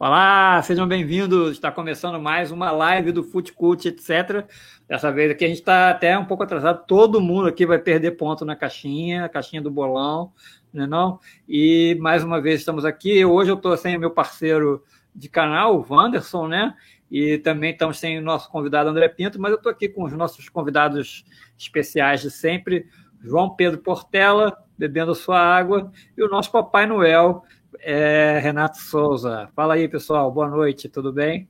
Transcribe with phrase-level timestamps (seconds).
[0.00, 1.50] Olá, sejam bem-vindos.
[1.50, 4.46] Está começando mais uma live do Foot Cult, etc.
[4.86, 6.86] Dessa vez aqui a gente está até um pouco atrasado.
[6.86, 10.32] Todo mundo aqui vai perder ponto na caixinha, a caixinha do bolão,
[10.72, 11.18] né não?
[11.48, 13.24] E mais uma vez estamos aqui.
[13.24, 16.76] Hoje eu estou sem o meu parceiro de canal, o Wanderson, né?
[17.10, 20.12] E também estamos sem o nosso convidado André Pinto, mas eu estou aqui com os
[20.12, 21.24] nossos convidados
[21.58, 22.86] especiais de sempre,
[23.20, 27.42] João Pedro Portela, bebendo sua água, e o nosso Papai Noel,
[27.80, 29.48] é, Renato Souza.
[29.54, 30.30] Fala aí, pessoal.
[30.30, 31.48] Boa noite, tudo bem?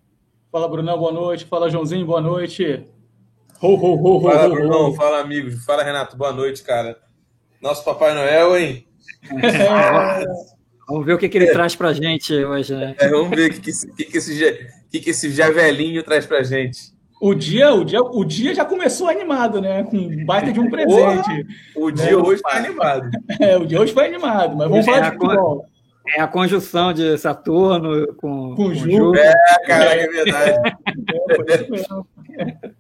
[0.51, 1.45] Fala, Brunão, boa noite.
[1.45, 2.85] Fala, Joãozinho, boa noite.
[3.61, 4.95] Ho, ho, ho, fala, Brunão.
[4.95, 5.65] Fala, amigos.
[5.65, 6.17] Fala, Renato.
[6.17, 6.99] Boa noite, cara.
[7.61, 8.87] Nosso Papai Noel, hein?
[9.43, 10.25] É.
[10.89, 11.53] Vamos ver o que, que ele é.
[11.53, 12.95] traz pra gente hoje, né?
[12.99, 16.25] É, vamos ver o que, que, esse, que, que, esse, que, que esse javelinho traz
[16.25, 16.97] pra gente.
[17.21, 19.85] O dia, o, dia, o dia já começou animado, né?
[19.85, 21.47] Com um baita de um presente.
[21.77, 22.17] o dia né?
[22.17, 23.11] hoje foi animado.
[23.39, 25.67] É, o dia hoje foi animado, mas vamos falar de futebol.
[26.17, 29.15] É a conjunção de Saturno com, com, com Ju.
[29.15, 29.35] É,
[29.67, 30.77] cara, é verdade.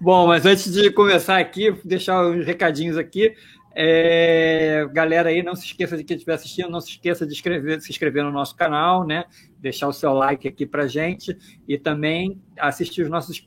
[0.00, 3.34] Bom, mas antes de começar aqui, deixar os recadinhos aqui.
[3.72, 7.80] É, galera aí, não se esqueça de quem estiver assistindo, não se esqueça de inscrever,
[7.80, 9.24] se inscrever no nosso canal, né?
[9.58, 11.36] Deixar o seu like aqui pra gente
[11.68, 13.42] e também assistir os nossos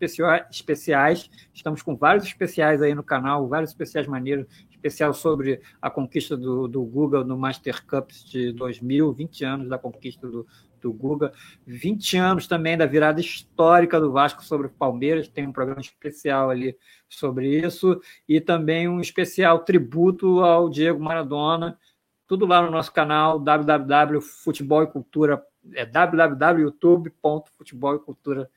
[0.51, 1.29] especiais.
[1.53, 4.45] Estamos com vários especiais aí no canal, vários especiais maneiros
[4.83, 9.77] especial sobre a conquista do, do Google no Master Cups de 2000, 20 anos da
[9.77, 10.45] conquista do,
[10.81, 11.31] do Guga,
[11.65, 16.49] 20 anos também da virada histórica do Vasco sobre o Palmeiras, tem um programa especial
[16.49, 21.79] ali sobre isso, e também um especial tributo ao Diego Maradona,
[22.27, 25.41] tudo lá no nosso canal www.futebol e cultura,
[25.73, 28.49] é www.youtube.futebol e cultura.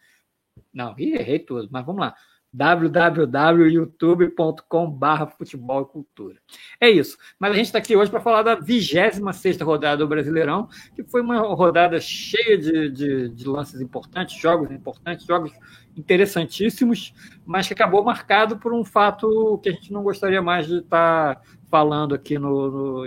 [0.73, 2.17] Não, errei tudo, mas vamos lá
[2.57, 6.37] www.youtube.com.br futebol e cultura.
[6.81, 7.19] É isso.
[7.39, 9.21] Mas a gente está aqui hoje para falar da 26
[9.61, 15.27] rodada do Brasileirão, que foi uma rodada cheia de, de, de, lances importantes, jogos importantes,
[15.27, 15.53] jogos
[15.95, 17.13] interessantíssimos,
[17.45, 21.35] mas que acabou marcado por um fato que a gente não gostaria mais de estar
[21.35, 23.05] tá falando aqui no, no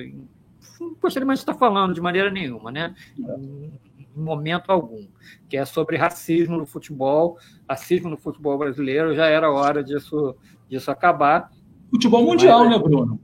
[0.79, 2.93] não gostaria mais de estar tá falando de maneira nenhuma, né?
[3.17, 3.71] em
[4.19, 5.07] momento algum,
[5.49, 7.37] que é sobre racismo no futebol,
[7.67, 10.35] racismo no futebol brasileiro, já era hora disso,
[10.67, 11.51] disso acabar.
[11.89, 13.19] Futebol mundial, Mas, né, Bruno?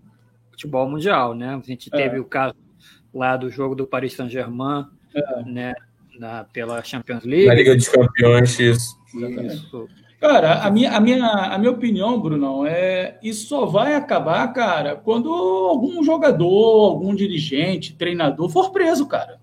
[0.52, 1.56] Futebol mundial, né?
[1.56, 1.98] A gente é.
[1.98, 2.56] teve o caso
[3.14, 5.44] lá do jogo do Paris Saint-Germain, é.
[5.44, 5.74] né,
[6.20, 7.48] na, pela Champions League.
[7.48, 9.00] Na Liga dos Campeões, isso.
[9.14, 9.88] isso.
[10.20, 14.96] Cara, a minha, a, minha, a minha opinião, Brunão, é isso só vai acabar, cara,
[14.96, 19.40] quando algum jogador, algum dirigente, treinador for preso, cara.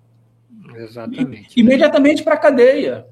[0.75, 1.59] Exatamente.
[1.59, 3.05] imediatamente para a cadeia.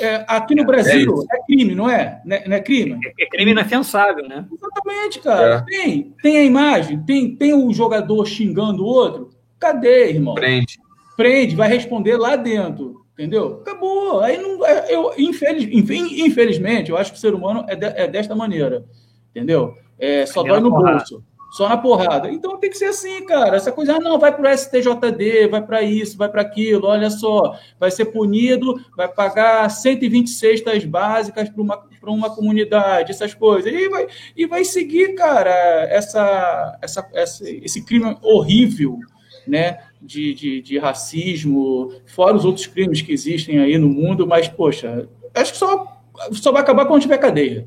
[0.00, 2.22] É, aqui no é, Brasil é, é, crime, não é?
[2.24, 2.98] Não é, não é crime?
[3.04, 4.46] É, é, crime inafiançável, né?
[4.50, 5.56] Exatamente, cara.
[5.56, 5.64] É.
[5.64, 9.30] Tem, tem a imagem, tem, tem o jogador xingando o outro.
[9.58, 10.34] Cadê, irmão?
[10.34, 10.78] Prende.
[11.16, 13.04] Prende, vai responder lá dentro.
[13.12, 13.60] Entendeu?
[13.60, 14.20] Acabou.
[14.20, 14.66] Aí não.
[14.88, 18.84] Eu, infeliz, infelizmente, eu acho que o ser humano é, de, é desta maneira.
[19.30, 19.74] Entendeu?
[19.98, 21.22] É, só vai no bolso
[21.54, 22.32] só na porrada.
[22.32, 23.56] Então tem que ser assim, cara.
[23.56, 27.08] Essa coisa, ah, não, vai para o STJD, vai para isso, vai para aquilo, olha
[27.08, 33.72] só, vai ser punido, vai pagar 120 cestas básicas para uma, uma comunidade, essas coisas.
[33.72, 35.52] E vai, e vai seguir, cara,
[35.88, 38.98] essa, essa, essa, esse crime horrível,
[39.46, 39.78] né?
[40.02, 45.08] De, de, de racismo, fora os outros crimes que existem aí no mundo, mas, poxa,
[45.32, 47.66] acho que só, só vai acabar quando tiver cadeia.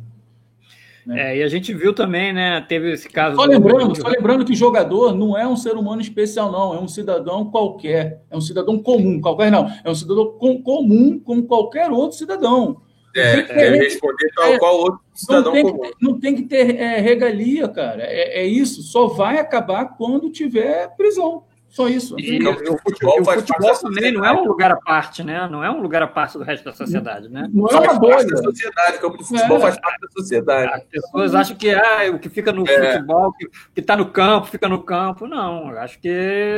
[1.08, 1.32] Né?
[1.32, 2.60] É, e a gente viu também, né?
[2.68, 3.38] Teve esse caso.
[3.38, 6.76] Só lembrando, só lembrando que jogador não é um ser humano especial, não.
[6.76, 8.22] É um cidadão qualquer.
[8.30, 9.22] É um cidadão comum.
[9.22, 9.72] Qualquer não.
[9.86, 12.82] É um cidadão com, comum como qualquer outro cidadão.
[13.16, 15.82] É, deve responder tal é, qual outro cidadão não comum.
[15.82, 18.04] Que, não tem que ter é, regalia, cara.
[18.04, 18.84] É, é isso.
[18.84, 21.46] Só vai acabar quando tiver prisão.
[21.78, 22.20] Só isso.
[22.20, 25.48] E, e o futebol, o futebol também não é um lugar à parte, né?
[25.48, 27.48] Não é um lugar à parte do resto da sociedade, né?
[27.54, 28.26] Não é uma bolha.
[28.26, 29.62] da sociedade, o campo de futebol é.
[29.62, 30.74] faz parte da sociedade.
[30.74, 32.94] As pessoas acham que ah, o que fica no é.
[32.94, 33.32] futebol,
[33.76, 35.28] que está no campo, fica no campo.
[35.28, 36.08] Não, acho que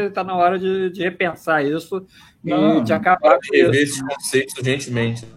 [0.07, 2.05] está na hora de, de, repensar isso
[2.41, 3.71] não, e de acabar com isso.
[3.71, 5.27] esses conceitos urgentemente.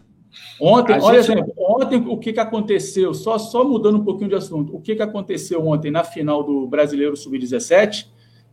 [0.60, 1.42] Ontem, a olha, gente...
[1.58, 5.02] ontem o que, que aconteceu, só, só mudando um pouquinho de assunto, o que, que
[5.02, 8.12] aconteceu ontem na final do Brasileiro Sub-17,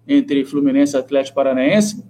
[0.09, 2.03] entre Fluminense e Atlético Paranaense,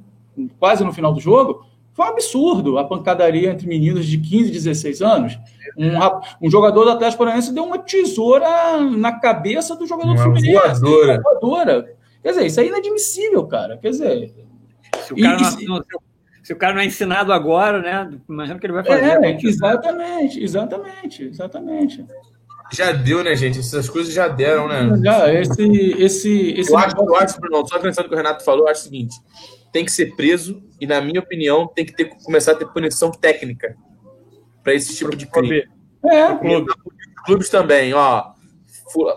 [0.58, 4.54] quase no final do jogo, foi um absurdo a pancadaria entre meninos de 15 e
[4.54, 5.40] 16 anos.
[5.78, 10.22] Um, um, jogador do Atlético Paranaense deu uma tesoura na cabeça do jogador uma do
[10.24, 10.80] Fluminense.
[10.80, 11.14] Voadora.
[11.14, 11.96] Uma voadora.
[12.24, 13.78] Quer dizer, isso é inadmissível, cara.
[13.78, 14.34] Quer dizer.
[15.02, 15.84] Se o cara, e, não,
[16.42, 18.18] se o cara não é ensinado agora, né?
[18.30, 19.24] Imagina que ele vai fazer.
[19.24, 22.06] É, exatamente, exatamente, exatamente
[22.72, 23.60] já deu, né, gente?
[23.60, 25.00] Essas coisas já deram, né?
[25.04, 25.62] Já, esse.
[25.98, 28.82] esse, esse eu, acho, eu acho, Bruno, só pensando que o Renato falou, eu acho
[28.82, 29.16] o seguinte:
[29.72, 33.12] tem que ser preso e, na minha opinião, tem que ter, começar a ter punição
[33.12, 33.76] técnica
[34.64, 35.64] para esse tipo de crime.
[36.06, 36.72] É, clube.
[37.26, 38.32] Clubes também, ó.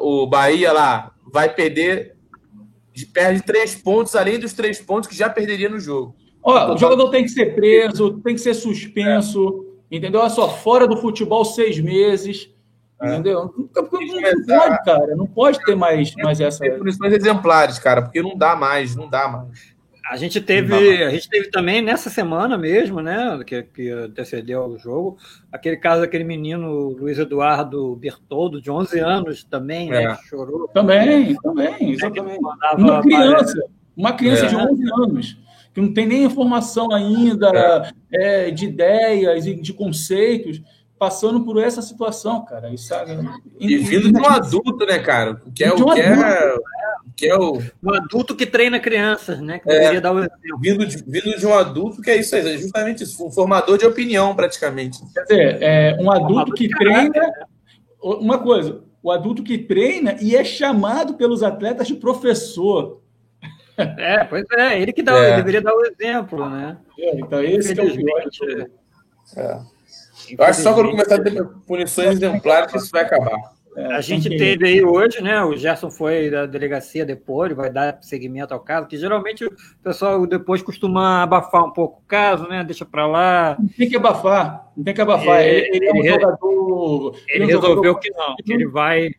[0.01, 2.15] O Bahia lá vai perder,
[3.13, 6.15] perde três pontos, além dos três pontos que já perderia no jogo.
[6.43, 9.97] Ó, o jogador tem que ser preso, tem que ser suspenso, é.
[9.97, 10.21] entendeu?
[10.21, 12.52] Olha só, fora do futebol seis meses.
[13.03, 13.15] É.
[13.15, 13.53] Entendeu?
[13.57, 15.17] Não, não, pode, cara.
[15.17, 16.65] Não pode ter mais, mais essa.
[16.71, 19.73] Punições exemplares, cara, porque não dá mais, não dá mais.
[20.11, 24.79] A gente teve, a gente teve também nessa semana mesmo, né, que, que antecedeu o
[24.79, 25.17] jogo,
[25.51, 30.09] aquele caso daquele menino Luiz Eduardo Bertoldo, de 11 anos também, né, é.
[30.09, 30.69] né, que chorou.
[30.69, 32.41] Também, também, exatamente.
[32.77, 33.65] Uma criança,
[33.97, 34.49] uma criança é.
[34.49, 35.39] de 11 anos,
[35.73, 38.49] que não tem nem informação ainda é.
[38.49, 40.61] é de ideias e de conceitos,
[41.03, 42.73] passando por essa situação, cara.
[42.73, 43.05] Isso, é
[43.59, 45.43] e vindo de um adulto, né, cara?
[45.53, 46.55] Que é o um que é
[47.17, 47.61] que é o.
[47.83, 49.59] Um adulto que treina crianças, né?
[49.59, 50.61] Que é, dar o exemplo.
[50.61, 53.77] Vindo de, vindo de um adulto que é isso aí, é justamente isso, um formador
[53.79, 55.01] de opinião, praticamente.
[55.13, 57.11] Quer dizer, é um adulto que treina.
[57.11, 57.33] Né?
[58.01, 63.03] Uma coisa, o adulto que treina e é chamado pelos atletas de professor.
[63.77, 65.35] É, pois é, ele que dá, é.
[65.35, 66.79] deveria dar o exemplo, né?
[66.97, 68.69] É, então, esse é o pior.
[69.37, 69.72] É.
[70.31, 73.39] Eu acho que só quando começar a ter punições exemplares que isso vai acabar.
[73.75, 75.43] É, a gente teve aí hoje, né?
[75.43, 79.53] O Gerson foi da delegacia depois, vai dar seguimento ao caso, que geralmente o
[79.83, 82.63] pessoal depois costuma abafar um pouco o caso, né?
[82.63, 83.57] Deixa para lá.
[83.59, 85.41] Não tem que abafar, não tem que abafar.
[85.41, 87.17] É, ele, ele, é um ele, jogador.
[87.29, 87.99] Ele, ele resolveu jogador...
[88.01, 89.11] que não, que ele vai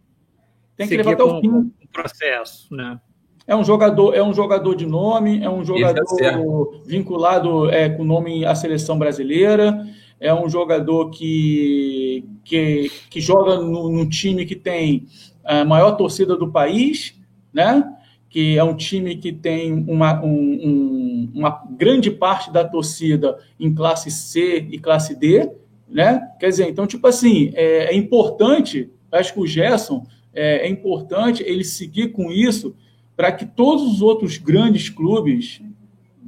[0.78, 1.50] tem que levar até o fim.
[1.50, 3.00] o processo, né?
[3.46, 8.46] É um jogador, é um jogador de nome, é um jogador vinculado é, com nome
[8.46, 9.84] à seleção brasileira
[10.24, 15.06] é um jogador que, que, que joga no, num time que tem
[15.44, 17.14] a maior torcida do país,
[17.54, 17.84] né?
[18.30, 23.72] que é um time que tem uma, um, um, uma grande parte da torcida em
[23.76, 25.52] classe C e classe D,
[25.88, 26.20] né?
[26.40, 30.04] Quer dizer, então, tipo assim, é, é importante, acho que o Gerson
[30.34, 32.76] é, é importante ele seguir com isso
[33.16, 35.62] para que todos os outros grandes clubes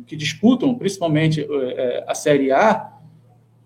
[0.06, 2.95] que disputam, principalmente é, a Série A,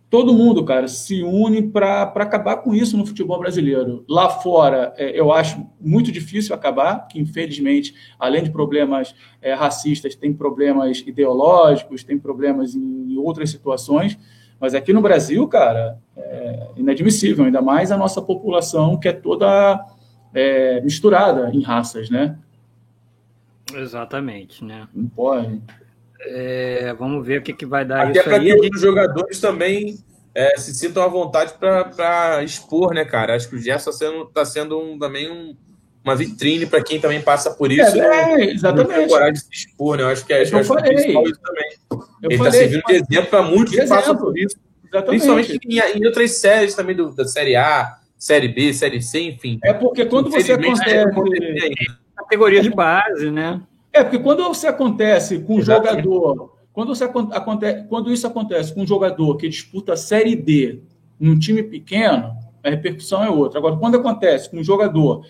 [0.10, 4.04] todo mundo, cara, se une para acabar com isso no futebol brasileiro.
[4.10, 10.16] Lá fora, é, eu acho muito difícil acabar, que infelizmente, além de problemas é, racistas,
[10.16, 14.18] tem problemas ideológicos, tem problemas em, outras situações.
[14.60, 19.86] Mas aqui no Brasil, cara, é inadmissível, ainda mais a nossa população que é toda
[20.34, 22.38] é, misturada em raças, né?
[23.76, 24.88] Exatamente, né?
[24.94, 25.62] Não pode.
[26.21, 29.98] É, vamos ver o que, que vai dar Até para que os jogadores também
[30.36, 33.36] é, se sintam à vontade para expor, né, cara?
[33.36, 35.56] Acho que o Gerson está sendo, tá sendo um, também um,
[36.04, 37.98] uma vitrine para quem também passa por isso.
[37.98, 38.45] É, né?
[38.45, 39.10] é exatamente.
[39.10, 40.04] coragem de se expor, né?
[40.04, 40.95] Eu acho que é, eu acho falei.
[40.95, 41.71] isso também.
[41.92, 44.57] Eu Ele está servindo de exemplo para muitos que passam por isso.
[44.83, 45.07] Exatamente.
[45.07, 49.60] Principalmente em, em, outras séries também do, da Série A, Série B, Série C, enfim.
[49.63, 50.89] É porque quando você acontece...
[50.89, 51.06] É,
[52.18, 53.62] categoria de base, né?
[53.91, 58.81] É, porque quando você acontece com um jogador, quando, você, acontece, quando isso acontece com
[58.81, 60.80] um jogador que disputa a Série D
[61.19, 62.33] num time pequeno,
[62.63, 63.59] a repercussão é outra.
[63.59, 65.25] Agora, quando acontece com um jogador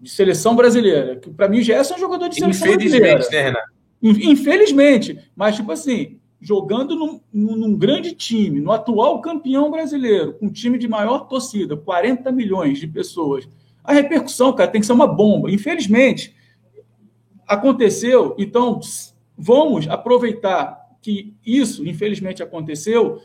[0.00, 3.06] de seleção brasileira, que para mim já é um jogador de seleção brasileira.
[3.06, 3.74] Infelizmente, né, Renato?
[4.02, 10.52] Infelizmente, mas tipo assim, jogando num, num, grande time, no atual campeão brasileiro, com um
[10.52, 13.48] time de maior torcida, 40 milhões de pessoas,
[13.82, 15.50] a repercussão, cara, tem que ser uma bomba.
[15.50, 16.34] Infelizmente,
[17.46, 18.80] aconteceu, então
[19.36, 23.20] vamos aproveitar que isso, infelizmente, aconteceu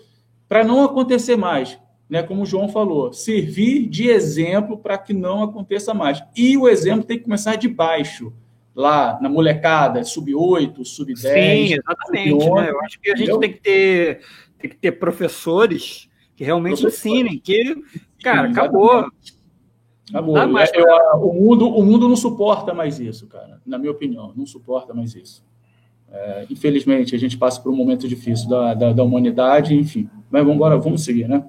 [0.47, 1.79] para não acontecer mais.
[2.09, 6.23] Né, como o João falou, servir de exemplo para que não aconteça mais.
[6.35, 8.33] E o exemplo tem que começar de baixo,
[8.75, 11.17] lá na molecada, sub-8, sub-10.
[11.17, 12.43] Sim, exatamente.
[12.43, 12.69] Sub né?
[12.69, 14.21] Eu acho que a gente tem que, ter,
[14.57, 17.75] tem que ter professores que realmente ensinem, que,
[18.23, 19.05] cara, Sim, acabou.
[20.09, 20.47] Acabou.
[20.47, 23.61] Mais eu, eu, o, mundo, o mundo não suporta mais isso, cara.
[23.65, 25.45] Na minha opinião, não suporta mais isso.
[26.11, 30.09] É, infelizmente, a gente passa por um momento difícil da, da, da humanidade, enfim.
[30.29, 31.45] Mas vamos embora, vamos seguir, né?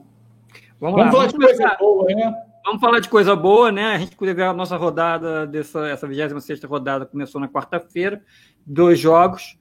[0.78, 2.34] Vamos, vamos lá, falar vamos de coisa boa, né?
[2.64, 3.84] Vamos falar de coisa boa, né?
[3.94, 8.22] A gente teve a nossa rodada, dessa, essa 26 rodada começou na quarta-feira,
[8.66, 9.58] dois jogos.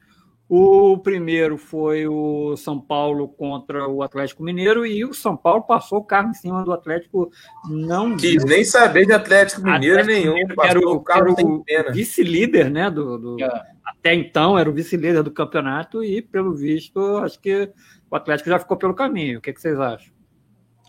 [0.50, 6.00] O primeiro foi o São Paulo contra o Atlético Mineiro e o São Paulo passou
[6.00, 7.32] o carro em cima do Atlético.
[7.70, 10.34] Não quis nem saber de Atlético Mineiro Atlético nenhum.
[10.34, 11.64] Mineiro, era o, carro o
[11.94, 12.90] vice-líder, né?
[12.90, 13.62] Do, do é.
[13.86, 17.72] Até então era o vice-líder do campeonato e, pelo visto, acho que
[18.10, 19.38] o Atlético já ficou pelo caminho.
[19.38, 20.12] O que, que vocês acham?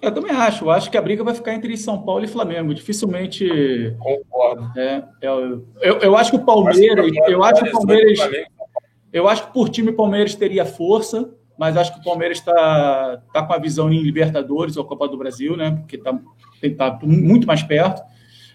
[0.01, 0.65] Eu também acho.
[0.65, 2.73] Eu acho que a briga vai ficar entre São Paulo e Flamengo.
[2.73, 3.47] Dificilmente.
[3.99, 4.73] Concordo.
[4.79, 7.13] É, eu, eu, eu acho que o Palmeiras.
[7.29, 8.19] Eu acho que o Palmeiras.
[9.13, 13.23] Eu acho que por time o Palmeiras teria força, mas acho que o Palmeiras está
[13.33, 15.73] tá com a visão em Libertadores ou Copa do Brasil, né?
[15.73, 18.03] Porque está tá muito mais perto.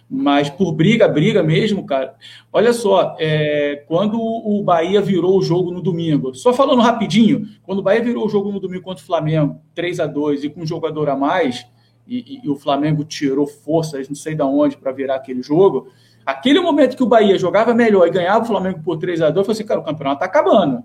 [0.10, 2.16] Mas por briga, briga mesmo, cara.
[2.54, 7.80] Olha só, é, quando o Bahia virou o jogo no domingo, só falando rapidinho, quando
[7.80, 10.62] o Bahia virou o jogo no domingo contra o Flamengo, 3 a 2 e com
[10.62, 11.66] um jogador a mais,
[12.08, 15.88] e, e, e o Flamengo tirou forças, não sei de onde, para virar aquele jogo,
[16.26, 19.36] aquele momento que o Bahia jogava melhor e ganhava o Flamengo por 3 a 2
[19.38, 20.84] eu falei assim, cara, o campeonato está acabando.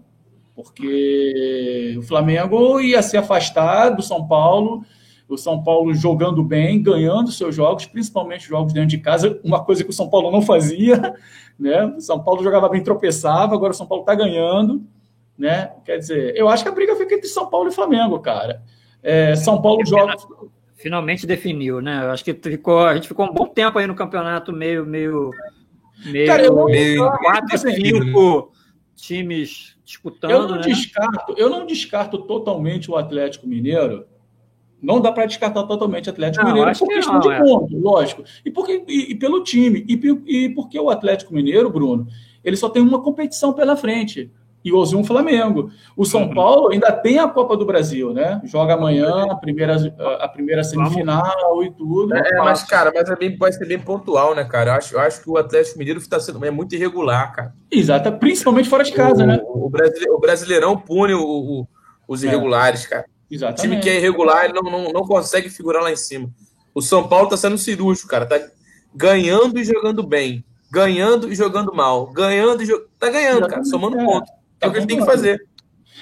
[0.54, 4.84] Porque o Flamengo ia se afastar do São Paulo
[5.34, 9.84] o São Paulo jogando bem, ganhando seus jogos, principalmente jogos dentro de casa, uma coisa
[9.84, 11.14] que o São Paulo não fazia,
[11.58, 11.84] né?
[11.84, 14.82] O São Paulo jogava bem, tropeçava, agora o São Paulo está ganhando,
[15.38, 15.72] né?
[15.84, 18.62] Quer dizer, eu acho que a briga fica entre São Paulo e Flamengo, cara.
[19.02, 20.16] É, São Paulo joga.
[20.80, 22.04] Finalmente definiu, né?
[22.04, 25.30] Eu acho que ficou, a gente ficou um bom tempo aí no campeonato, meio, meio,
[26.06, 28.52] meio, cara, eu, meio quatro, assim, cinco
[28.96, 30.30] times disputando.
[30.30, 30.62] Eu não né?
[30.62, 34.06] descarto, eu não descarto totalmente o Atlético Mineiro
[34.82, 37.38] não dá para descartar totalmente o Atlético não, Mineiro por questão não, de é.
[37.38, 38.24] ponto, lógico.
[38.44, 39.84] E, porque, e, e pelo time.
[39.86, 42.06] E, e, porque o Atlético Mineiro, Bruno,
[42.42, 44.32] ele só tem uma competição pela frente.
[44.62, 45.70] E um Flamengo.
[45.96, 46.34] O São uhum.
[46.34, 48.40] Paulo ainda tem a Copa do Brasil, né?
[48.44, 49.76] Joga amanhã a primeira,
[50.20, 52.14] a primeira semifinal e tudo.
[52.14, 54.72] É, mas, cara, mas é bem, pode ser bem pontual, né, cara?
[54.72, 57.54] Eu acho, eu acho que o Atlético Mineiro está sendo é muito irregular, cara.
[57.70, 59.40] Exato, principalmente fora de casa, o, né?
[59.44, 61.68] O, brasileirão, o Brasileirão pune o, o,
[62.06, 62.26] os é.
[62.26, 62.88] irregulares, é.
[62.88, 63.04] cara.
[63.30, 63.60] Exatamente.
[63.60, 66.28] O time que é irregular, ele não, não, não consegue figurar lá em cima.
[66.74, 68.26] O São Paulo tá sendo cirúrgico, cara.
[68.26, 68.38] Tá
[68.94, 70.44] ganhando e jogando bem.
[70.70, 72.06] Ganhando e jogando mal.
[72.08, 72.88] Ganhando e jogando.
[72.98, 73.64] Tá ganhando, cara.
[73.64, 74.04] Somando é.
[74.04, 74.39] ponto.
[74.60, 75.40] É o que ele tem que fazer.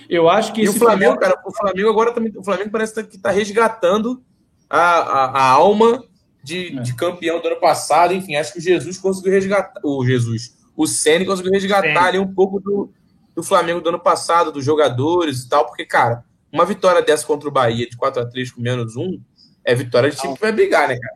[0.09, 0.63] Eu acho que.
[0.63, 2.33] E o Flamengo, cara, o Flamengo agora também.
[2.37, 4.23] O Flamengo parece que tá resgatando
[4.69, 6.03] a, a, a alma
[6.43, 6.83] de, é.
[6.83, 8.13] de, campeão do ano passado.
[8.13, 9.81] Enfim, acho que o Jesus conseguiu resgatar.
[9.85, 10.57] O Jesus.
[10.77, 12.93] O Ceni conseguiu resgatar ali um pouco do,
[13.35, 17.49] do Flamengo do ano passado, dos jogadores e tal, porque, cara, uma vitória dessa contra
[17.49, 19.21] o Bahia de 4x3 com menos um
[19.65, 21.15] é vitória de time que vai brigar, né, cara?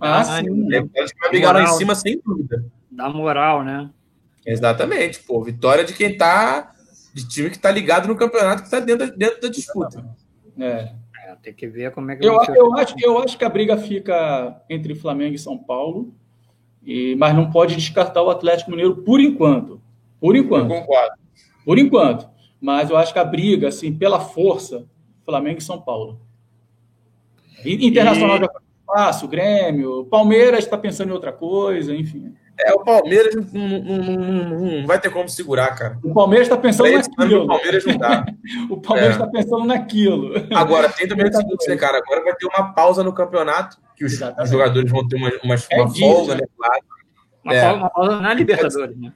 [0.00, 0.72] Ah, sim.
[0.72, 2.64] É vitória de que vai brigar moral, lá em cima sem dúvida.
[2.90, 3.90] Dá moral, né?
[4.46, 5.42] Exatamente, pô.
[5.42, 6.72] Vitória de quem tá.
[7.12, 10.04] De time que tá ligado no campeonato, que tá dentro, dentro da disputa.
[10.58, 10.64] É.
[10.64, 11.00] é.
[11.42, 14.62] Tem que ver como é que eu, eu acho Eu acho que a briga fica
[14.68, 16.12] entre Flamengo e São Paulo,
[16.82, 19.80] e, mas não pode descartar o Atlético Mineiro por enquanto.
[20.20, 20.70] Por enquanto.
[20.70, 21.14] Eu concordo.
[21.64, 22.28] Por enquanto.
[22.60, 24.86] Mas eu acho que a briga, assim, pela força,
[25.24, 26.20] Flamengo e São Paulo.
[27.64, 28.40] Internacional e...
[28.40, 32.34] já foi fácil, Grêmio, Palmeiras está pensando em outra coisa, enfim.
[32.64, 35.98] É, o Palmeiras não, não, não, não vai ter como segurar, cara.
[36.02, 37.44] O Palmeiras está pensando naquilo.
[37.44, 38.26] O Palmeiras não dá.
[38.70, 39.30] o Palmeiras está é.
[39.30, 40.32] pensando naquilo.
[40.54, 41.98] Agora, tem também o seguinte, né, cara?
[41.98, 45.54] Agora vai ter uma pausa no campeonato, que os, os jogadores vão ter uma, uma,
[45.54, 46.42] é uma folga, né?
[46.56, 46.82] Claro.
[47.44, 47.62] Uma, é.
[47.62, 49.12] pausa, uma pausa na Libertadores, né?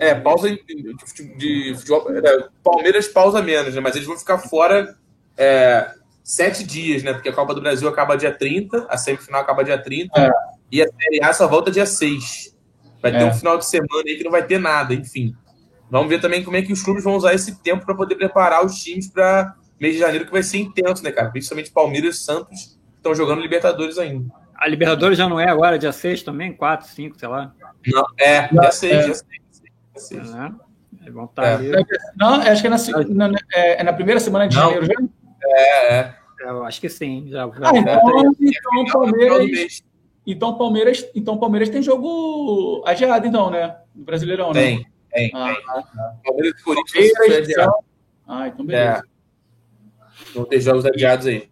[0.00, 0.94] É, pausa de,
[1.36, 2.06] de, futebol.
[2.10, 3.80] É, Palmeiras pausa menos, né?
[3.80, 4.96] Mas eles vão ficar fora
[5.36, 5.90] é,
[6.22, 7.12] sete dias, né?
[7.12, 10.30] Porque a Copa do Brasil acaba dia 30, a semifinal acaba dia 30, é.
[10.70, 12.56] E a Série A só volta dia 6.
[13.02, 13.24] Vai ter é.
[13.24, 15.34] um final de semana aí que não vai ter nada, enfim.
[15.90, 18.64] Vamos ver também como é que os clubes vão usar esse tempo para poder preparar
[18.64, 21.30] os times para mês de janeiro, que vai ser intenso, né, cara?
[21.30, 24.32] Principalmente Palmeiras e Santos estão jogando Libertadores ainda.
[24.54, 26.52] A Libertadores já não é agora, dia 6 também?
[26.52, 27.54] 4, 5, sei lá.
[27.86, 29.04] Não, é, dia 6, é.
[29.04, 29.14] dia
[29.94, 30.30] 6.
[30.32, 30.54] Né?
[31.10, 31.82] Vão estar tá é.
[32.16, 34.64] Não, acho que é na, na, é, é na primeira semana de não.
[34.64, 34.94] janeiro já?
[35.44, 36.14] É, é.
[36.40, 37.26] Eu acho que sim.
[37.28, 39.82] Já, já ah, então, então, Palmeiras,
[40.32, 43.76] então, Palmeiras, então Palmeiras tem jogo adiado, então, né?
[43.94, 44.60] No Brasileirão, né?
[44.60, 45.30] Tem, tem.
[45.34, 46.22] Ah, tem.
[46.24, 47.84] Palmeiras e Corinthians então...
[48.26, 49.02] Ah, então beleza.
[49.04, 50.34] É.
[50.34, 51.48] Vão ter jogos adiados aí.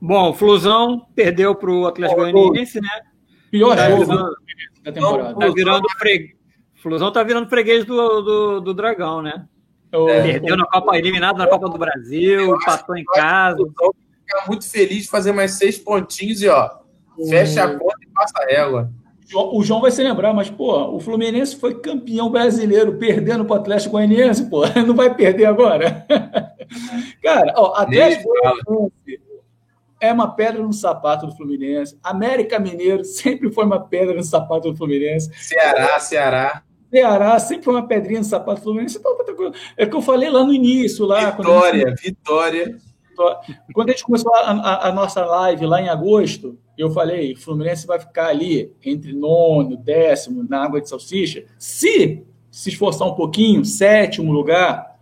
[0.00, 3.02] Bom, o Flusão perdeu para o Atlético Goianiense, né?
[3.50, 4.36] Pior tá jogo virando,
[4.82, 5.34] da temporada.
[5.38, 6.42] Tá virando freguês
[6.82, 9.46] Flusão tá virando freguês do, do, do Dragão, né?
[9.92, 13.58] É, Perdeu na Copa, eliminado na Copa do Brasil, empatou em casa.
[13.58, 16.81] Fica muito feliz de fazer mais seis pontinhos e ó,
[17.28, 18.90] fecha a conta e passa a régua.
[19.34, 23.58] O João vai se lembrar, mas, pô, o Fluminense foi campeão brasileiro, perdendo para o
[23.60, 26.06] Atlético Goianiense, pô, não vai perder agora?
[27.22, 29.22] Cara, ó, Atlético Goianiense
[30.02, 31.96] é uma pedra no sapato do Fluminense.
[32.02, 35.30] América Mineiro sempre foi uma pedra no sapato do Fluminense.
[35.34, 36.62] Ceará, Ceará.
[36.90, 38.98] Ceará sempre foi uma pedrinha no sapato do Fluminense.
[38.98, 39.32] Então, tá
[39.76, 41.06] é o que eu falei lá no início.
[41.06, 42.02] Lá, vitória, gente...
[42.02, 42.76] vitória.
[43.74, 47.86] Quando a gente começou a, a, a, nossa live lá em agosto, eu falei: Fluminense
[47.86, 51.44] vai ficar ali entre nono, décimo, na água de salsicha.
[51.58, 54.98] Se se esforçar um pouquinho, sétimo lugar.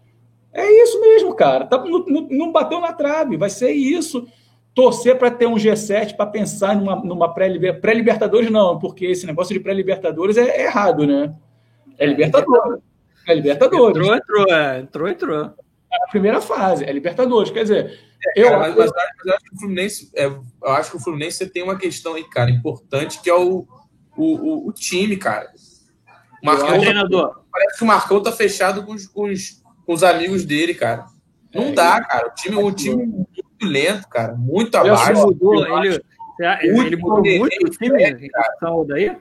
[0.53, 1.67] É isso mesmo, cara.
[1.67, 4.27] Tá, não, não bateu na trave, vai ser isso
[4.73, 9.53] torcer para ter um G7 para pensar numa, numa pré-libertadores, pré não, porque esse negócio
[9.53, 11.35] de pré-libertadores é, é, errado, né?
[11.99, 12.81] É Libertadores.
[13.27, 13.97] É Libertadores.
[13.97, 14.81] Entrou, entrou, é.
[14.81, 15.51] entrou, entrou.
[15.93, 17.51] É a primeira fase, é Libertadores.
[17.51, 18.01] Quer dizer,
[18.37, 18.91] é, cara, eu, mas, mas,
[19.25, 22.25] eu acho que o Fluminense, é, eu acho que o Fluminense tem uma questão aí,
[22.25, 23.67] cara, importante, que é o,
[24.17, 25.51] o, o, o time, cara.
[26.43, 27.41] O Marcão, treinador.
[27.51, 31.07] Parece que o Marcão tá fechado com os, com os, com os amigos dele, cara.
[31.53, 32.29] Não é, dá, cara.
[32.29, 34.35] O time, o time muito lento, cara.
[34.35, 35.27] Muito abaixo.
[35.27, 36.01] Mudou, ele,
[36.63, 39.17] ele mudou muito o time em relação daí?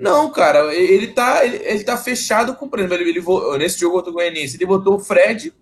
[0.00, 3.96] Não, cara, ele tá, ele, ele tá fechado com, por exemplo, ele, ele, nesse jogo
[3.96, 5.52] contra o Goianiense, ele botou o Fred,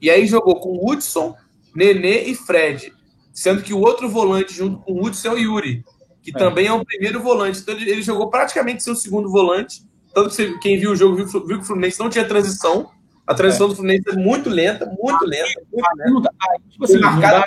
[0.00, 1.34] e aí jogou com Hudson,
[1.74, 2.92] Nenê e Fred.
[3.32, 5.84] Sendo que o outro volante junto com o Hudson é o Yuri,
[6.22, 6.38] que é.
[6.38, 7.60] também é o primeiro volante.
[7.60, 9.82] Então ele, ele jogou praticamente seu segundo volante.
[10.12, 12.90] Tanto que quem viu o jogo viu, viu que o Fluminense não tinha transição.
[13.26, 13.68] A transição é.
[13.70, 16.30] do Fluminense é muito lenta, muito lenta, muito lenta.
[16.68, 17.46] Tipo assim, não dá,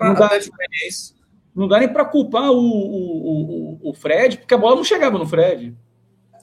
[0.00, 0.30] não dá,
[1.54, 5.18] não dá nem para culpar o, o, o, o, Fred, porque a bola não chegava
[5.18, 5.76] no Fred.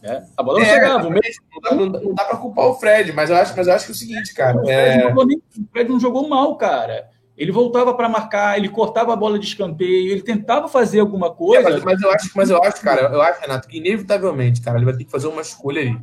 [0.02, 0.26] Né?
[0.36, 1.10] A bola não é, chegava.
[1.10, 1.20] Não
[1.62, 3.92] dá, não, não dá para culpar o Fred, mas eu acho, mas eu acho que
[3.92, 4.62] é o seguinte, cara.
[4.70, 5.14] É...
[5.14, 5.28] O,
[5.72, 7.10] Fred não jogou mal, cara.
[7.38, 11.70] Ele voltava para marcar, ele cortava a bola de escanteio, ele tentava fazer alguma coisa.
[11.70, 14.78] É, mas, mas, eu acho, mas eu acho, cara, eu acho, Renato, que inevitavelmente, cara,
[14.78, 15.98] ele vai ter que fazer uma escolha ali,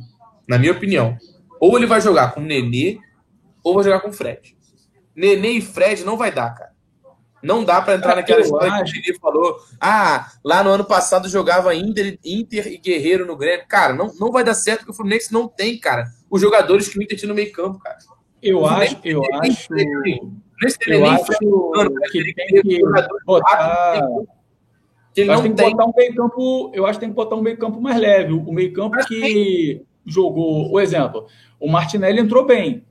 [0.47, 1.15] na minha opinião.
[1.59, 2.99] Ou ele vai jogar com Nenê,
[3.63, 4.57] ou vai jogar com Fred.
[5.15, 6.68] Nenê e Fred não vai dar, cara.
[7.41, 8.83] Não dá para entrar naquela história acho.
[8.93, 9.57] que o Giri falou.
[9.79, 13.65] Ah, lá no ano passado jogava Inter, Inter e Guerreiro no Grêmio.
[13.67, 16.99] Cara, não, não vai dar certo porque o Fluminense não tem, cara, os jogadores que
[16.99, 17.97] o Inter tinha no meio campo, cara.
[18.41, 19.67] Eu acho, eu acho.
[20.87, 21.29] Eu acho
[22.11, 22.81] que tem que
[23.25, 24.01] botar.
[25.13, 26.71] Que ele não tem, que botar um meio campo.
[26.73, 28.33] Eu acho que tem que botar um meio campo mais leve.
[28.33, 31.27] O meio campo que jogou, o exemplo,
[31.59, 32.85] o Martinelli entrou bem.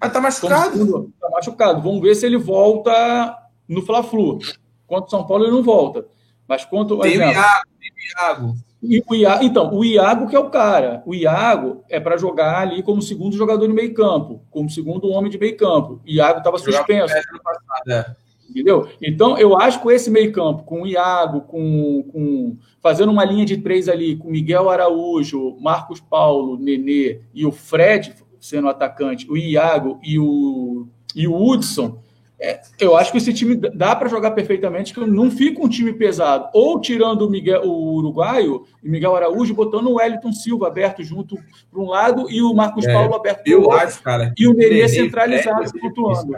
[0.00, 1.12] Mas tá machucado.
[1.20, 1.82] Tá machucado.
[1.82, 3.36] Vamos ver se ele volta
[3.68, 4.38] no Fla-Flu.
[4.86, 6.06] Contra o São Paulo ele não volta.
[6.46, 6.98] Mas quanto.
[7.00, 8.56] Tem exemplo, o Iago, tem o Iago.
[8.82, 9.44] E o Iago.
[9.44, 11.02] Então, o Iago que é o cara.
[11.04, 15.30] O Iago é para jogar ali como segundo jogador no meio campo, como segundo homem
[15.30, 16.00] de meio campo.
[16.04, 17.14] O Iago estava suspenso.
[17.42, 18.16] Passado, é.
[18.48, 18.88] Entendeu?
[19.02, 23.44] Então, eu acho que esse meio campo, com o Iago, com, com fazendo uma linha
[23.44, 29.36] de três ali, com Miguel Araújo, Marcos Paulo, Nenê e o Fred sendo atacante, o
[29.36, 31.98] Iago e o, e o Hudson,
[32.38, 35.92] é, eu acho que esse time dá para jogar perfeitamente, que não fica um time
[35.92, 36.48] pesado.
[36.52, 41.36] Ou tirando o, Miguel, o uruguaio, o Miguel Araújo, botando o Wellington Silva aberto junto
[41.70, 43.78] para um lado e o Marcos é, Paulo aberto para o outro.
[43.78, 44.34] Eu acho, cara.
[44.36, 46.36] E o Nenê centralizado, é flutuando.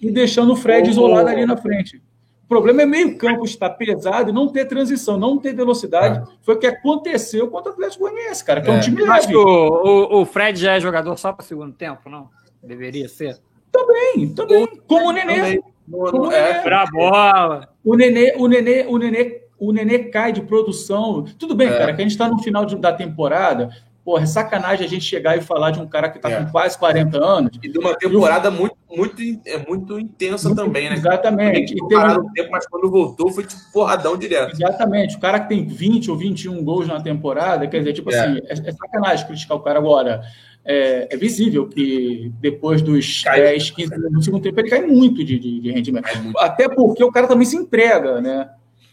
[0.00, 2.00] E deixando o Fred oh, isolado ali na frente.
[2.44, 6.20] O problema é meio campo estar pesado e não ter transição, não ter velocidade.
[6.20, 6.32] É.
[6.40, 8.80] Foi o que aconteceu contra o Atlético Goianiense, cara, que é, um é.
[8.80, 9.12] time leve.
[9.12, 12.30] Acho que o, o, o Fred já é jogador só para segundo tempo, não?
[12.62, 13.38] Deveria ser.
[13.78, 14.68] Também, também.
[14.86, 15.60] Como o Nenê.
[15.90, 17.68] Como é, pra bola.
[17.84, 21.24] O Nenê, o Nenê, o Nenê, o Nenê cai de produção.
[21.38, 21.78] Tudo bem, é.
[21.78, 23.70] cara, que a gente está no final de, da temporada.
[24.08, 26.42] Porra, é sacanagem a gente chegar e falar de um cara que está é.
[26.42, 27.58] com quase 40 anos.
[27.62, 30.96] E de uma temporada muito, muito, é muito intensa muito, também, né?
[30.96, 31.74] Exatamente.
[31.74, 32.18] E teve...
[32.18, 34.54] um tempo, mas quando voltou foi tipo porradão direto.
[34.54, 35.14] Exatamente.
[35.14, 38.18] O cara que tem 20 ou 21 gols na temporada, quer dizer, tipo é.
[38.18, 40.22] assim, é, é sacanagem criticar o cara agora
[40.64, 43.42] é, é, visível que depois dos cai.
[43.42, 46.08] 10, 15 minutos do segundo tempo ele cai muito de, de, de rendimento.
[46.38, 48.48] Até porque o cara também se entrega, né?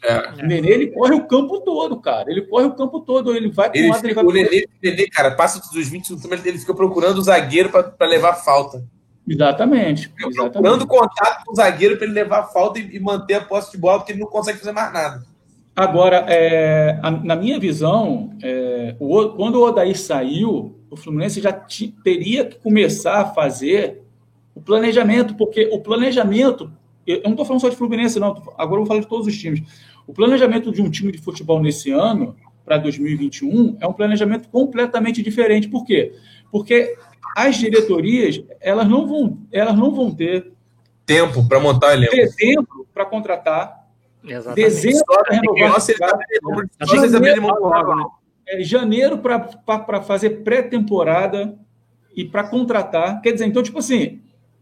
[0.08, 0.44] É.
[0.44, 2.30] O Nenê, ele corre o campo todo, cara.
[2.30, 3.36] Ele corre o campo todo.
[3.36, 6.46] Ele vai para um lado, ele vai O Nenê, Nenê, cara, passa dos 20 minutos,
[6.46, 8.84] ele fica procurando o zagueiro para levar falta.
[9.28, 10.12] Exatamente.
[10.18, 10.52] exatamente.
[10.52, 13.78] Procurando contato com o zagueiro para ele levar falta e, e, manter a posse de
[13.78, 15.24] bola, porque ele não consegue fazer mais nada.
[15.76, 21.52] Agora, é, a, na minha visão, é, o, quando o Odair saiu, o Fluminense já
[21.52, 24.02] teria que começar a fazer
[24.54, 26.72] o planejamento, porque o planejamento,
[27.06, 29.38] eu não estou falando só de Fluminense, não, agora eu vou falar de todos os
[29.38, 29.62] times.
[30.08, 35.22] O planejamento de um time de futebol nesse ano, para 2021, é um planejamento completamente
[35.22, 35.68] diferente.
[35.68, 36.14] Por quê?
[36.52, 36.96] Porque
[37.36, 40.52] as diretorias, elas não vão, elas não vão ter
[41.06, 42.16] tempo para montar elenco.
[42.16, 43.86] Dezembro para contratar.
[44.24, 44.56] Exatamente.
[44.56, 45.70] Dezembro para renovar.
[45.70, 46.20] Nossa, ele tá,
[48.48, 51.58] é, janeiro para fazer pré-temporada
[52.16, 53.22] e para contratar.
[53.22, 54.22] Quer dizer, então, tipo assim,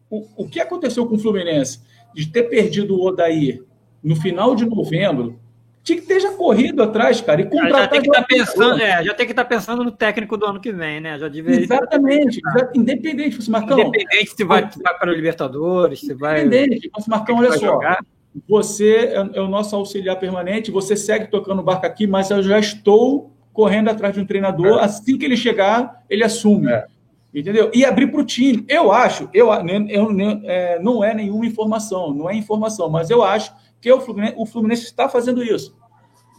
[0.09, 1.81] o, o que aconteceu com o Fluminense
[2.13, 3.63] de ter perdido o Odair
[4.03, 5.39] no final de novembro,
[5.83, 7.81] tinha que ter já corrido atrás, cara, e contratar.
[7.81, 10.37] Já tem que estar tá pensando, é, já tem que estar tá pensando no técnico
[10.37, 11.19] do ano que vem, né?
[11.19, 11.63] Já deveria.
[11.63, 13.77] Exatamente, já, independente, fosse Marcão.
[13.77, 16.45] Independente se vai, vai para o Libertadores, se vai.
[16.45, 17.65] Independente, fosse Marcão, olha só.
[17.65, 17.99] Jogar.
[18.47, 22.57] Você é, é o nosso auxiliar permanente, você segue tocando barco aqui, mas eu já
[22.57, 24.79] estou correndo atrás de um treinador.
[24.79, 24.85] É.
[24.85, 26.71] Assim que ele chegar, ele assume.
[26.71, 26.85] É.
[27.33, 27.69] Entendeu?
[27.73, 28.63] E abrir para o time.
[28.69, 33.21] Eu acho, eu, eu, eu é, não é nenhuma informação, não é informação, mas eu
[33.21, 33.51] acho
[33.83, 35.75] que o Fluminense, o Fluminense está fazendo isso.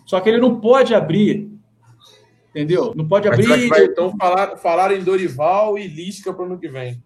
[0.07, 1.55] Só que ele não pode abrir
[2.55, 2.93] Entendeu?
[2.95, 3.69] Não pode abrir.
[3.69, 7.03] Vai, então falar, falar em Dorival e Lisca para o ano que vem.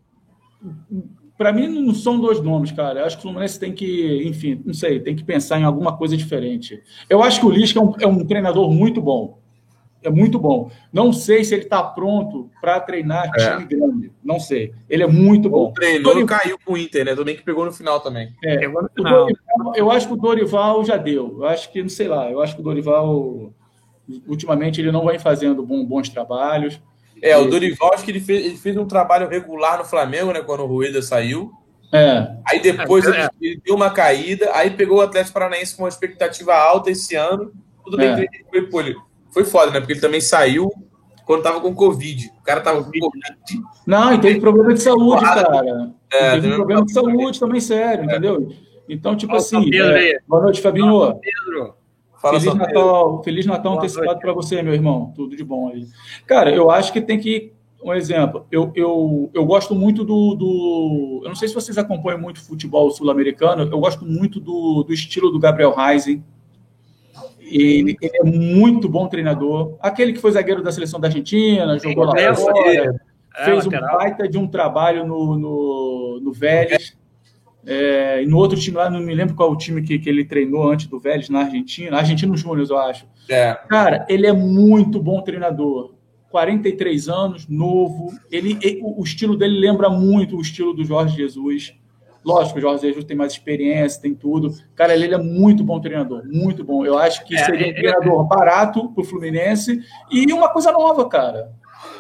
[1.38, 3.01] Para mim, não são dois nomes, cara.
[3.01, 5.96] Eu acho que o Fluminense tem que, enfim, não sei, tem que pensar em alguma
[5.96, 6.83] coisa diferente.
[7.09, 9.38] Eu acho que o Lisca é um, é um treinador muito bom.
[10.09, 10.71] É muito bom.
[10.90, 13.57] Não sei se ele está pronto para treinar é.
[13.57, 14.12] time grande.
[14.25, 14.73] Não sei.
[14.88, 15.68] Ele é muito bom.
[15.68, 16.40] O treinou Dorival...
[16.40, 17.14] caiu com o Inter, né?
[17.14, 18.33] Também que pegou no final também.
[18.42, 18.88] É, final.
[18.97, 19.29] Dorival,
[19.77, 21.37] eu acho que o Dorival já deu.
[21.38, 23.53] Eu acho que, não sei lá, eu acho que o Dorival,
[24.27, 26.81] ultimamente, ele não vai fazendo bons trabalhos.
[27.23, 30.40] É, o Dorival, acho que ele fez, ele fez um trabalho regular no Flamengo, né?
[30.40, 31.53] Quando o Rueda saiu.
[31.92, 32.29] É.
[32.47, 33.29] Aí depois é, é.
[33.40, 37.53] ele deu uma caída, aí pegou o Atlético Paranaense com uma expectativa alta esse ano.
[37.85, 38.14] Tudo bem é.
[38.14, 38.97] que ele foi, pô, ele
[39.38, 39.79] foi foda, né?
[39.79, 40.68] Porque ele também saiu
[41.24, 42.33] quando tava com Covid.
[42.40, 43.62] O cara tava com Covid.
[43.87, 45.92] Não, e teve problema de saúde, cara.
[46.12, 48.07] É, teve um problema de saúde também, sério, é.
[48.07, 48.48] entendeu?
[48.88, 49.70] Então, tipo Olha assim.
[49.74, 50.18] É...
[50.27, 51.14] Boa noite, Fabinho.
[51.20, 51.74] Pedro.
[52.20, 55.12] Fala Feliz Natal, Feliz Natal antecipado para você, meu irmão.
[55.14, 55.87] Tudo de bom aí.
[56.27, 57.53] Cara, eu acho que tem que.
[57.81, 61.20] Um exemplo, eu, eu, eu gosto muito do, do.
[61.22, 65.31] Eu não sei se vocês acompanham muito futebol sul-americano, eu gosto muito do, do estilo
[65.31, 65.72] do Gabriel
[67.51, 69.77] Ele, ele, é muito bom treinador.
[69.81, 73.01] Aquele que foi zagueiro da seleção da Argentina, jogou lá fora,
[73.45, 76.97] fez um baita de um trabalho no, no, no Vélez.
[77.67, 80.25] É, e no outro time lá, não me lembro qual o time que, que ele
[80.25, 81.99] treinou antes do Vélez, na Argentina.
[81.99, 83.07] Argentino Júnior, eu acho.
[83.29, 83.55] É.
[83.69, 85.95] Cara, ele é muito bom treinador.
[86.31, 88.13] 43 anos, novo.
[88.31, 91.75] Ele, ele, o estilo dele lembra muito o estilo do Jorge Jesus.
[92.29, 94.53] Lógico, o Jorge Jesus tem mais experiência, tem tudo.
[94.77, 96.85] Cara, ele é muito bom treinador, muito bom.
[96.85, 101.09] Eu acho que é, seria um treinador barato para o Fluminense e uma coisa nova,
[101.09, 101.51] cara.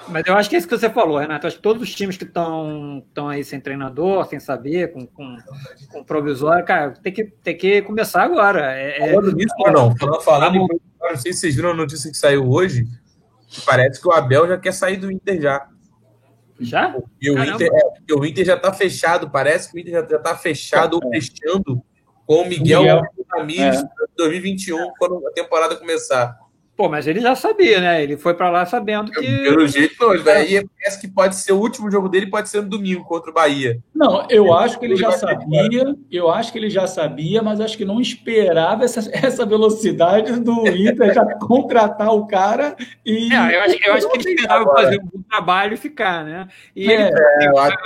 [0.06, 1.46] Mas eu acho que é isso que você falou, Renato.
[1.46, 5.38] Acho que todos os times que estão aí sem treinador, sem saber, com, com,
[5.90, 8.78] com provisório, cara, tem que, tem que começar agora.
[8.78, 10.68] É, é falando nisso, é, não, falando, falando
[11.00, 12.84] não sei se vocês viram a notícia que saiu hoje,
[13.48, 15.68] que parece que o Abel já quer sair do Inter já.
[16.60, 16.96] Já?
[17.20, 20.36] E o, Inter, é, o Inter já está fechado, parece que o Inter já está
[20.36, 21.82] fechado ou fechando
[22.26, 23.02] com o Miguel, Miguel.
[23.30, 23.88] Ramírez é.
[24.16, 26.36] 2021, quando a temporada começar.
[26.78, 28.00] Pô, mas ele já sabia, né?
[28.04, 29.20] Ele foi para lá sabendo que.
[29.20, 30.14] Pelo jeito, não.
[30.14, 30.62] Ele vai, é.
[30.78, 33.80] parece que pode ser o último jogo dele, pode ser no domingo contra o Bahia.
[33.92, 35.96] Não, eu acho que ele já sabia.
[36.08, 40.68] Eu acho que ele já sabia, mas acho que não esperava essa, essa velocidade do
[40.68, 43.34] Inter já contratar o cara e.
[43.34, 46.46] É, eu acho, eu acho que ele esperava fazer um bom trabalho e ficar, né?
[46.76, 47.10] E é,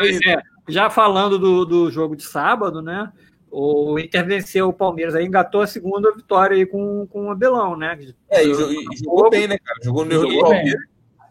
[0.03, 3.11] ele, é, já falando do, do jogo de sábado, né?
[3.53, 7.77] O Inter venceu o Palmeiras, aí engatou a segunda vitória aí com, com o Abelão,
[7.77, 7.99] né?
[8.31, 9.79] É, e, jogou, e jogou bem, né, cara?
[9.83, 10.81] Jogou no jogou Palmeiras.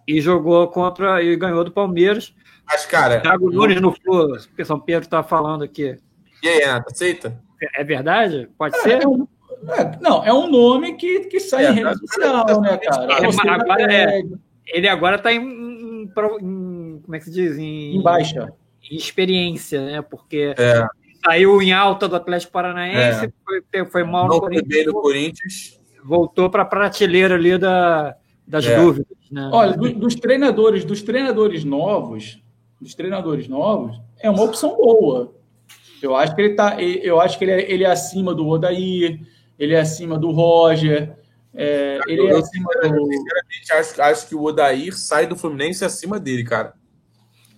[0.08, 2.36] E jogou contra e ganhou do Palmeiras.
[2.68, 3.22] Mas, cara.
[3.22, 5.98] Thiago Nunes no Flu, que São Pedro tá falando aqui.
[6.44, 7.42] E aí, Renato, aceita?
[7.76, 8.48] É verdade?
[8.56, 9.04] Pode é, ser?
[9.04, 9.28] É um,
[9.70, 13.18] é, não, é um nome que, que sai é, em rede social, né, cara?
[13.18, 14.24] Ele agora, é,
[14.68, 16.08] ele agora tá em, em, em,
[17.04, 17.58] Como é que se diz?
[17.58, 18.54] Em, em baixa.
[18.92, 20.02] Em experiência, né?
[20.04, 20.54] Porque.
[20.56, 20.86] É
[21.24, 23.32] saiu em alta do Atlético Paranaense, é.
[23.72, 25.80] foi, foi mal no Corinthians, no Corinthians.
[26.04, 28.16] Voltou para a prateleira ali da,
[28.48, 28.76] das é.
[28.76, 29.18] dúvidas.
[29.32, 29.50] Né?
[29.54, 32.42] Olha, do, dos treinadores, dos treinadores novos,
[32.80, 35.34] dos treinadores novos, é uma opção boa.
[36.02, 39.20] Eu acho que ele tá, eu acho que ele é, ele é acima do Odair,
[39.58, 41.16] ele é acima do Roger.
[41.54, 43.06] É, ele é acima do.
[43.06, 46.74] Sinceramente, acho, acho que o Odair sai do Fluminense acima dele, cara.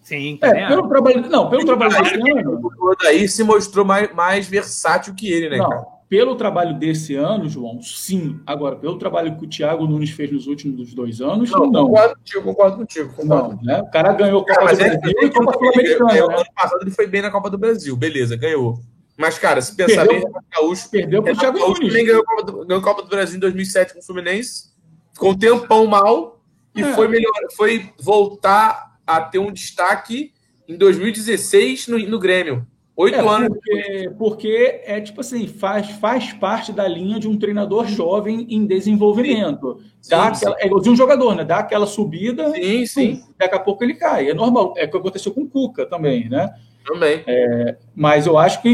[0.03, 2.59] Sim, é, pelo trabalho, não, pelo trabalho desse ano.
[2.77, 5.85] O daí se mostrou mais, mais versátil que ele, né, não, cara?
[6.09, 8.39] Pelo trabalho desse ano, João, sim.
[8.45, 11.71] Agora, pelo trabalho que o Thiago Nunes fez nos últimos dois anos, não.
[11.71, 11.87] não.
[11.87, 13.13] Concordo contigo, concordo contigo.
[13.15, 13.55] Concordo.
[13.55, 13.81] Não, né?
[13.81, 16.11] O cara ganhou a Copa cara, do é Brasil é, e Copa Sul-Americana.
[16.11, 16.35] É, né?
[16.35, 18.79] Ano passado ele foi bem na Copa do Brasil, beleza, ganhou.
[19.17, 20.89] Mas, cara, se pensar perdeu, bem, Gaúcho.
[20.89, 21.79] Perdeu para o Thiago Nunes.
[21.79, 24.73] também ganhou a, Copa do, ganhou a Copa do Brasil em 2007 com o Fluminense.
[25.13, 26.43] Ficou um tempão mal
[26.75, 26.93] e é.
[26.93, 30.31] foi melhor, foi voltar a ter um destaque
[30.67, 32.65] em 2016 no, no Grêmio.
[32.95, 33.49] Oito é, anos.
[33.49, 38.65] Porque, porque, é tipo assim, faz, faz parte da linha de um treinador jovem em
[38.65, 39.79] desenvolvimento.
[39.99, 40.77] Sim, Dá sim, aquela, sim.
[40.77, 41.43] É de um jogador, né?
[41.43, 43.23] Dá aquela subida, sim, sim.
[43.37, 44.29] Daqui a pouco ele cai.
[44.29, 44.73] É normal.
[44.77, 46.53] É o que aconteceu com o Cuca também, né?
[46.85, 47.23] Também.
[47.25, 48.69] É, mas eu acho que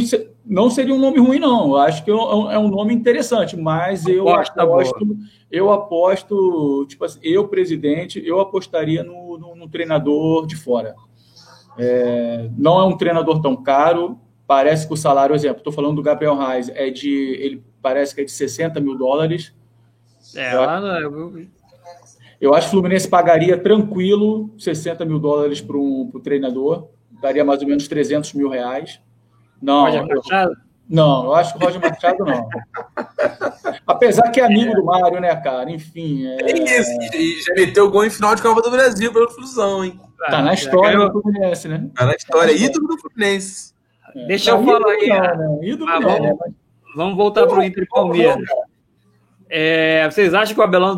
[0.49, 1.67] não seria um nome ruim, não.
[1.67, 5.17] Eu acho que é um, é um nome interessante, mas eu Aposta aposto,
[5.51, 10.95] eu aposto, tipo assim, eu, presidente, eu apostaria no, no, no treinador de fora.
[11.77, 14.19] É, não é um treinador tão caro.
[14.47, 17.11] Parece que o salário, exemplo, estou falando do Gabriel Reis, é de.
[17.39, 19.53] Ele parece que é de 60 mil dólares.
[20.35, 21.47] É, eu, lá no...
[22.41, 26.87] eu acho que o Fluminense pagaria tranquilo 60 mil dólares para um treinador.
[27.21, 28.99] Daria mais ou menos 300 mil reais.
[29.61, 30.07] Não, eu,
[30.89, 32.49] Não, eu acho que o Roger Machado não.
[33.85, 35.69] Apesar que é amigo do Mário, né, cara?
[35.69, 36.25] Enfim.
[36.25, 39.83] É, é isso, e já meteu gol em final de Copa do Brasil pelo Flusão,
[39.83, 39.99] hein?
[40.29, 41.89] Tá na história do Fluminense, né?
[41.95, 43.73] Tá na história, ídolo do Fluminense.
[44.15, 44.25] É.
[44.25, 45.07] Deixa eu falar aí.
[45.07, 45.85] Não, né?
[45.87, 46.35] ah, vamos, né?
[46.95, 48.49] vamos voltar para o Inter e Palmeiras.
[49.49, 50.95] É, vocês acham que o Abelão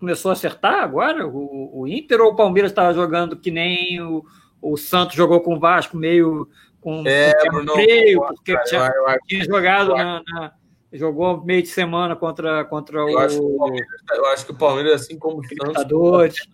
[0.00, 1.26] começou a acertar agora?
[1.26, 4.24] O, o Inter ou o Palmeiras estava jogando que nem o,
[4.60, 6.48] o Santos jogou com o Vasco, meio
[6.84, 10.52] com, é, com freio, porque cara, tinha, eu, eu, tinha jogado eu, na, na,
[10.92, 13.74] jogou meio de semana contra, contra o, acho o
[14.12, 16.46] eu acho que o Palmeiras, assim como o Santos,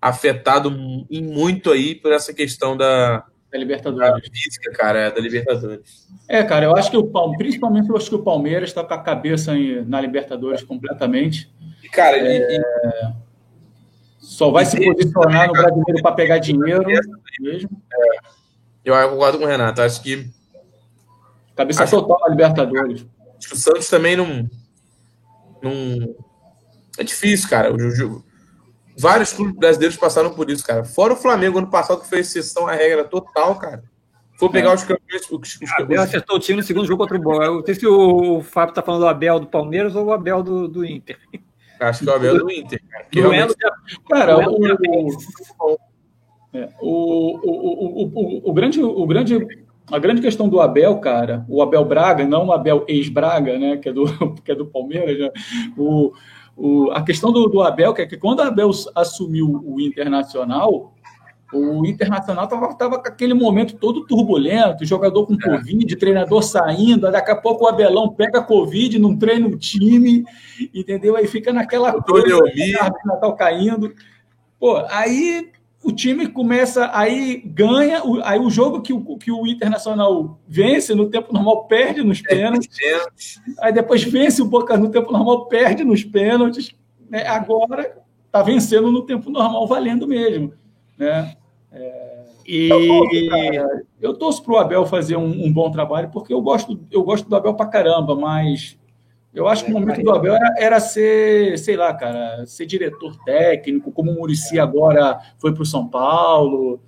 [0.00, 0.70] afetado
[1.10, 4.22] em muito aí por essa questão da, da Libertadores.
[4.22, 6.08] Da física, cara, é, da Libertadores.
[6.26, 8.94] É, cara, eu acho que o Palmeiras, principalmente eu acho que o Palmeiras está com
[8.94, 9.52] a cabeça
[9.86, 11.52] na Libertadores completamente.
[11.92, 12.56] Cara, é...
[12.56, 12.62] e,
[14.18, 17.82] só vai se posicionar no brasileiro para pegar dinheiro mesmo.
[17.92, 18.43] É.
[18.84, 19.80] Eu concordo com o Renato.
[19.80, 20.28] Acho que.
[21.56, 23.06] Cabeça acho, total na Libertadores.
[23.38, 24.48] Acho que o Santos também não.
[25.62, 26.14] não...
[26.98, 27.72] É difícil, cara.
[27.72, 28.24] O, o,
[28.96, 30.84] vários clubes brasileiros passaram por isso, cara.
[30.84, 33.82] Fora o Flamengo, ano passado, que fez exceção à regra total, cara.
[34.38, 34.74] For pegar é.
[34.74, 35.22] os campeões.
[35.30, 37.44] Os, os Abel acertou o time no segundo jogo contra o Boa.
[37.44, 40.42] Eu não sei se o, Fábio tá falando do Abel do Palmeiras ou o Abel
[40.42, 41.18] do, do Inter.
[41.80, 42.82] Acho que é o Abel do Inter.
[42.90, 43.54] Cara, realmente...
[44.08, 45.08] cara o,
[45.60, 45.78] o,
[46.54, 49.44] é, o, o, o, o, grande, o grande,
[49.90, 53.88] a grande questão do Abel, cara, o Abel Braga, não o Abel ex-Braga, né, que
[53.88, 54.04] é do,
[54.44, 55.30] que é do Palmeiras, né?
[55.76, 56.12] o,
[56.56, 60.94] o, a questão do, do Abel, que é que quando o Abel assumiu o Internacional,
[61.52, 65.38] o Internacional estava com aquele momento todo turbulento, jogador com é.
[65.38, 70.24] Covid, treinador saindo, daqui a pouco o Abelão pega Covid, não treina o time,
[70.72, 71.16] entendeu?
[71.16, 73.92] Aí fica naquela coisa, o Natal caindo.
[74.58, 75.52] Pô, aí
[75.84, 81.10] o time começa, aí ganha, aí o jogo que o, que o Internacional vence no
[81.10, 86.02] tempo normal perde nos pênaltis, aí depois vence o Boca no tempo normal, perde nos
[86.02, 86.74] pênaltis,
[87.10, 87.26] né?
[87.26, 90.54] agora está vencendo no tempo normal, valendo mesmo.
[90.98, 91.36] Né?
[91.70, 92.24] É...
[92.46, 92.68] E
[94.00, 97.28] eu torço para o Abel fazer um, um, bom trabalho, porque eu gosto, eu gosto
[97.28, 98.78] do Abel para caramba, mas
[99.34, 103.16] eu acho que o momento do Abel era, era, ser, sei lá, cara, ser diretor
[103.24, 106.80] técnico, como o Murici agora foi para o São Paulo.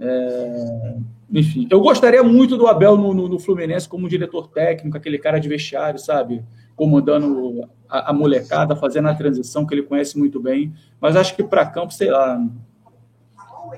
[0.00, 0.96] É,
[1.32, 5.38] enfim, eu gostaria muito do Abel no, no, no, Fluminense como diretor técnico, aquele cara
[5.38, 6.44] de vestiário, sabe?
[6.74, 10.74] Comandando a, a, molecada, fazendo a transição que ele conhece muito bem.
[11.00, 12.36] Mas acho que para campo, sei lá.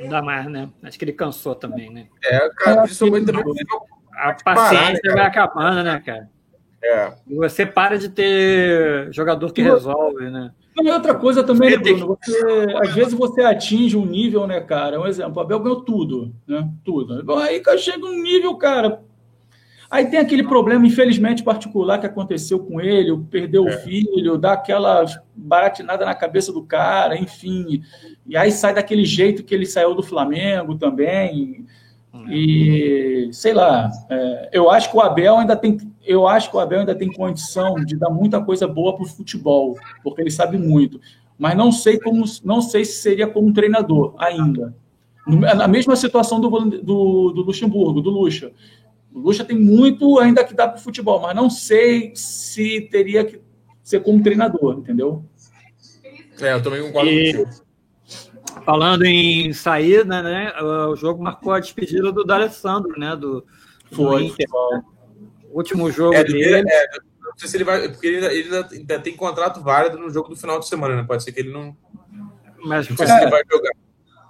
[0.00, 0.70] Não dá mais, né?
[0.82, 2.06] Acho que ele cansou também, né?
[2.24, 3.44] É, cara, principalmente também.
[4.14, 6.30] A paciência vai acabando, né, cara?
[6.84, 7.14] É.
[7.26, 10.52] E você para de ter jogador que resolve, né?
[10.76, 12.18] Não, outra coisa também, né, Bruno?
[12.20, 15.00] Você, às vezes você atinge um nível, né, cara?
[15.00, 16.68] Um exemplo, o Abel ganhou tudo, né?
[16.84, 17.32] Tudo.
[17.36, 19.00] Aí chega um nível, cara.
[19.90, 23.74] Aí tem aquele problema, infelizmente, particular que aconteceu com ele, perdeu é.
[23.74, 27.82] o filho, dá aquela baratinada na cabeça do cara, enfim.
[28.26, 31.64] E aí sai daquele jeito que ele saiu do Flamengo também.
[32.28, 36.60] E sei lá, é, eu acho que o Abel ainda tem, eu acho que o
[36.60, 40.58] Abel ainda tem condição de dar muita coisa boa para o futebol, porque ele sabe
[40.58, 41.00] muito.
[41.38, 44.74] Mas não sei como, não sei se seria como treinador ainda.
[45.26, 48.52] Na mesma situação do, do, do Luxemburgo, do Lucha.
[49.12, 53.24] O Lucha tem muito ainda que dar para o futebol, mas não sei se teria
[53.24, 53.40] que
[53.82, 55.24] ser como treinador, entendeu?
[56.40, 57.46] É, eu também concordo e...
[58.64, 60.52] Falando em saída, né?
[60.88, 63.14] O jogo marcou a despedida do D'Alessandro, né?
[63.16, 63.44] Do,
[63.92, 64.24] Foi.
[64.24, 64.82] Inter, né?
[65.54, 66.68] Último jogo é, dele.
[66.68, 66.86] É,
[67.22, 67.88] não sei se ele vai.
[67.88, 71.04] Porque ele, ele ainda, tem contrato válido no jogo do final de semana, né?
[71.06, 71.76] Pode ser que ele não.
[72.64, 73.72] Mas não sei é, se ele vai jogar.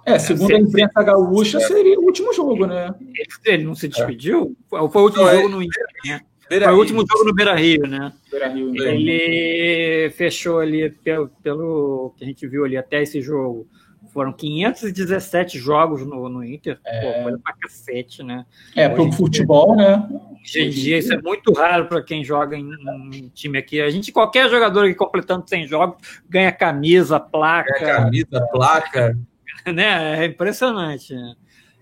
[0.05, 2.93] É, segundo a imprensa gaúcha, seria o último jogo, né?
[3.01, 4.55] Ele, ele não se despediu?
[4.69, 6.21] Foi o último não, jogo no Inter, né?
[6.47, 8.13] Foi o último jogo no Beira Rio, né?
[8.29, 13.67] Beira -Rio, ele fechou ali, pelo, pelo que a gente viu ali até esse jogo,
[14.15, 16.79] foram 517 jogos no, no Inter.
[16.85, 17.01] É...
[17.01, 18.45] Pô, coisa pra cacete, né?
[18.73, 20.07] É, para o futebol, né?
[20.41, 22.71] Hoje em dia isso é muito raro para quem joga em,
[23.13, 23.81] em, time aqui.
[23.81, 27.77] A gente, qualquer jogador que completando 100 jogos, ganha camisa, placa.
[27.77, 29.17] Ganha camisa, placa.
[29.67, 30.23] né?
[30.23, 31.13] É impressionante.
[31.13, 31.35] Né?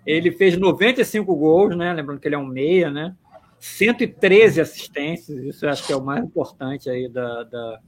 [0.04, 1.94] Ele fez 95 gols, né?
[1.94, 3.16] Lembrando que ele é um meia, né?
[3.60, 7.80] 113 assistências, isso eu acho que é o mais importante aí da, da,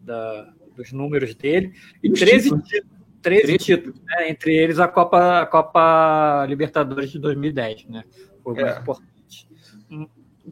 [0.00, 1.74] da dos números dele.
[2.02, 4.30] E 13 títulos 13 títulos, né?
[4.30, 8.04] entre eles a Copa, a Copa Libertadores de 2010, né?
[8.42, 8.64] Foi é.
[8.64, 9.48] muito importante.
[9.90, 10.06] Um,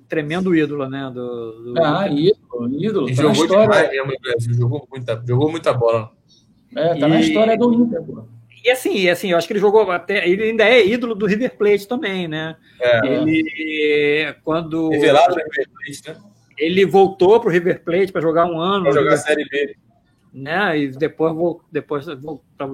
[0.09, 1.11] tremendo ídolo, né?
[1.13, 1.83] Do, do...
[1.83, 3.11] Ah, ídolo, ídolo.
[3.11, 3.89] E tá jogou história...
[3.89, 6.13] demais mesmo, jogou muita, jogou muita bola.
[6.77, 7.11] É, tá e...
[7.11, 8.25] na história do Inter, pô.
[8.63, 10.29] E assim, assim, eu acho que ele jogou até.
[10.29, 12.57] Ele ainda é ídolo do River Plate também, né?
[12.79, 13.07] É.
[13.07, 14.35] Ele.
[14.45, 14.91] Quando.
[14.91, 16.31] Revelado no River Plate, né?
[16.59, 18.85] Ele voltou para o River Plate para jogar um ano.
[18.85, 19.75] Para jogar a Série B.
[20.33, 20.79] Né?
[20.79, 21.35] E depois,
[21.73, 22.07] depois,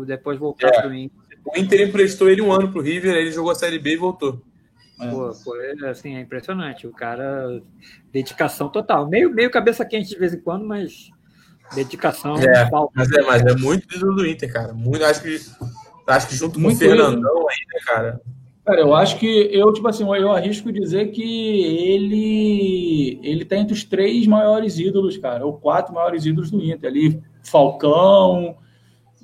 [0.07, 0.73] depois voltar é.
[0.73, 1.39] para o Inter.
[1.45, 3.97] O Inter emprestou ele um ano para o River, ele jogou a Série B e
[3.97, 4.43] voltou.
[5.01, 5.11] É.
[5.11, 6.87] Pô, foi, assim, é impressionante.
[6.87, 7.63] O cara,
[8.13, 9.09] dedicação total.
[9.09, 11.11] Meio, meio cabeça quente de vez em quando, mas
[11.75, 12.37] dedicação.
[12.37, 14.73] É, mas é, mas é muito ídolo do Inter, cara.
[14.73, 15.41] Muito, acho que,
[16.07, 18.21] acho que junto muito com o Fernandão aí, né, cara?
[18.65, 23.73] Cara, eu acho que eu, tipo assim, eu arrisco dizer que ele ele tá entre
[23.73, 27.23] os três maiores ídolos, cara, ou quatro maiores ídolos do Inter ali.
[27.47, 28.57] Falcão,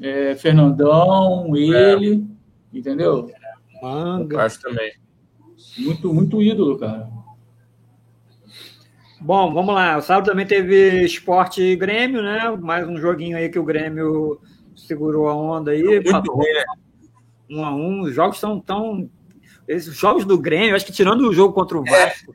[0.01, 2.25] é, Fernandão, ele,
[2.73, 2.79] é.
[2.79, 3.31] entendeu?
[3.83, 4.37] Manga.
[4.37, 4.93] Eu acho também.
[5.79, 7.09] Muito, muito ídolo, cara.
[9.21, 9.99] Bom, vamos lá.
[9.99, 12.51] O sábado também teve esporte e Grêmio, né?
[12.61, 14.41] Mais um joguinho aí que o Grêmio
[14.75, 15.83] segurou a onda aí.
[15.83, 16.65] Muito bem, né?
[17.51, 18.03] Um a um.
[18.03, 19.09] Os jogos são tão
[19.67, 22.35] esses jogos do Grêmio, acho que tirando o jogo contra o Vasco,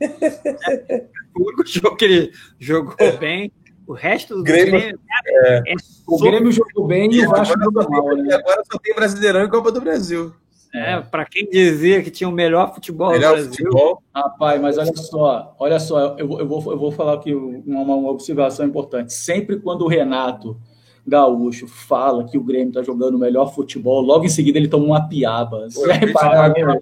[0.00, 0.06] é.
[0.06, 3.16] é o único jogo que ele jogou é.
[3.16, 3.52] bem.
[3.90, 5.74] O resto do Grêmio, Grêmio é, é
[6.06, 8.16] o Grêmio jogou bem e o Vasco jogou mal.
[8.16, 8.32] Né?
[8.36, 10.32] Agora só tem Brasileirão e Copa do Brasil.
[10.72, 13.66] É, para quem dizia que tinha o melhor futebol melhor do Brasil.
[13.66, 14.00] Futebol.
[14.14, 18.10] Rapaz, mas olha só, olha só, eu, eu, vou, eu vou falar aqui uma, uma
[18.10, 19.12] observação importante.
[19.12, 20.56] Sempre quando o Renato
[21.04, 24.84] Gaúcho fala que o Grêmio está jogando o melhor futebol, logo em seguida ele toma
[24.84, 25.68] uma piaba.
[25.68, 26.80] Você vai reparar, né?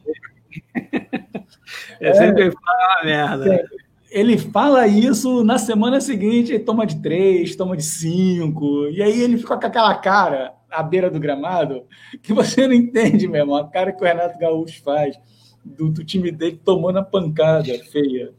[2.00, 3.66] É sempre fala uma merda.
[4.10, 9.20] Ele fala isso na semana seguinte, ele toma de três, toma de cinco, e aí
[9.20, 11.84] ele fica com aquela cara à beira do gramado
[12.22, 15.18] que você não entende mesmo, a cara que o Renato Gaúcho faz
[15.64, 18.32] do, do time dele tomando a pancada feia.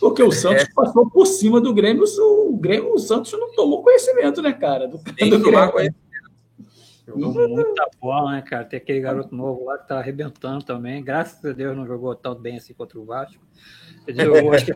[0.00, 0.72] Porque o Santos é.
[0.74, 4.88] passou por cima do Grêmio, o Grêmio, o Santos não tomou conhecimento, né, cara?
[4.88, 5.94] Do, Tem do Grêmio.
[7.06, 8.64] Jogou muita bola, né, cara?
[8.64, 11.04] Tem aquele garoto novo lá que tá arrebentando também.
[11.04, 13.42] Graças a Deus não jogou tão bem assim contra o Vasco.
[14.06, 14.74] Eu acho que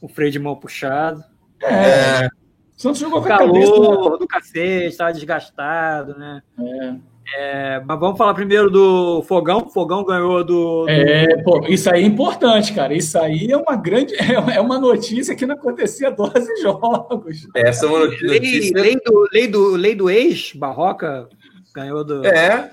[0.00, 1.22] o freio de mão puxado.
[1.62, 2.26] É.
[2.26, 4.18] O Santos jogou com a calor cabeça, né?
[4.18, 6.42] do cacete, estava desgastado, né?
[6.58, 7.13] É.
[7.36, 9.68] É, mas vamos falar primeiro do Fogão.
[9.68, 12.94] Fogão ganhou do, do, É, pô, isso aí é importante, cara.
[12.94, 14.14] Isso aí é uma grande.
[14.54, 17.48] É uma notícia que não acontecia 12 jogos.
[17.56, 18.28] Essa é uma notícia.
[18.28, 21.28] Lei, lei, do, lei, do, lei do ex, Barroca
[21.74, 22.24] ganhou do.
[22.24, 22.70] É.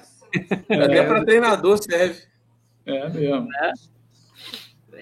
[0.70, 1.04] Até é.
[1.04, 2.22] para treinador serve.
[2.86, 3.48] É mesmo.
[3.62, 3.72] É.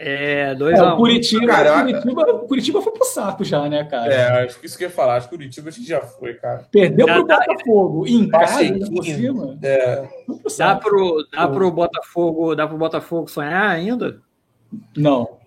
[0.01, 0.97] É, dois é, a um.
[0.97, 4.13] Curitiba, cara, Curitiba, Curitiba foi pro saco já, né, cara?
[4.13, 5.17] É, acho que isso que eu ia falar.
[5.17, 6.65] Acho que Curitiba acho que já foi, cara.
[6.71, 8.07] Perdeu já pro tá, Botafogo.
[8.07, 9.59] Em casa, por cima.
[9.62, 10.07] É.
[10.57, 14.21] Dá pro, dá pro Botafogo, dá pro Botafogo sonhar ainda?
[14.95, 15.38] Não.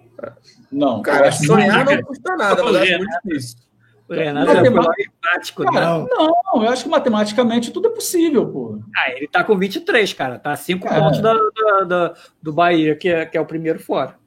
[0.71, 1.01] Não.
[1.01, 3.59] Cara, sonhar não custa nada, mas acho muito difícil.
[4.07, 6.07] O Renato é matemático, cara, não.
[6.07, 8.79] Não, eu acho que matematicamente tudo é possível, pô.
[8.95, 10.39] Ah, ele tá com 23, cara.
[10.39, 11.01] Tá 5 é.
[11.01, 14.21] pontos da, da, da, do Bahia, que é, que é o primeiro fora.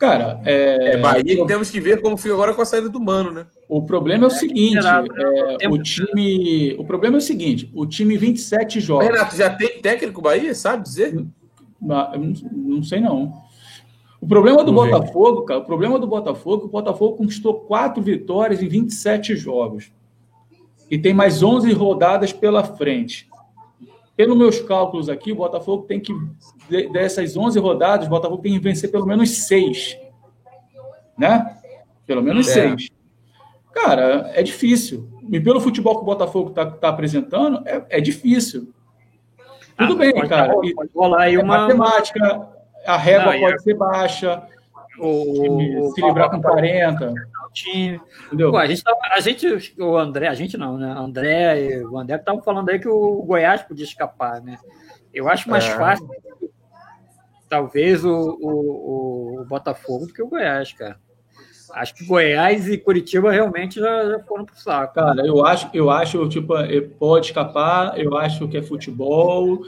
[0.00, 0.94] Cara, é...
[0.94, 3.46] é Bahia temos que ver como fica agora com a saída do Mano, né?
[3.68, 4.78] O problema é o seguinte,
[5.60, 9.06] é, o time, o problema é o seguinte, o time 27 jogos.
[9.06, 11.22] Renato, já tem técnico Bahia, sabe dizer?
[11.78, 12.10] Não,
[12.50, 13.30] não sei não.
[14.18, 18.68] O problema do Botafogo, cara, o problema do Botafogo, o Botafogo conquistou quatro vitórias em
[18.68, 19.92] 27 jogos.
[20.90, 23.28] E tem mais 11 rodadas pela frente.
[24.20, 26.12] Pelos meus cálculos aqui, o Botafogo tem que,
[26.92, 29.96] dessas 11 rodadas, o Botafogo tem que vencer pelo menos seis.
[31.16, 31.56] Né?
[32.06, 32.52] Pelo menos é.
[32.52, 32.90] seis.
[33.72, 35.08] Cara, é difícil.
[35.32, 38.74] E pelo futebol que o Botafogo está tá apresentando, é, é difícil.
[39.78, 40.52] Tudo ah, bem, cara.
[40.52, 41.60] Pode, pode rolar aí é uma.
[41.60, 42.46] Matemática,
[42.84, 43.58] a régua Não, pode é...
[43.60, 44.42] ser baixa.
[44.98, 47.14] O, o se livrar com 40
[47.52, 48.00] time.
[48.30, 50.92] Pô, a gente, tava, a gente, o André, a gente não, né?
[50.96, 54.58] André e o André estavam falando aí que o Goiás podia escapar, né?
[55.12, 55.76] Eu acho mais é.
[55.76, 56.08] fácil,
[57.48, 60.98] talvez, o, o, o, Botafogo do que o Goiás, cara.
[61.72, 64.94] Acho que Goiás e Curitiba realmente já, já foram pro saco.
[64.94, 66.54] Cara, eu acho, eu acho, tipo,
[66.98, 69.64] pode escapar, eu acho que é futebol,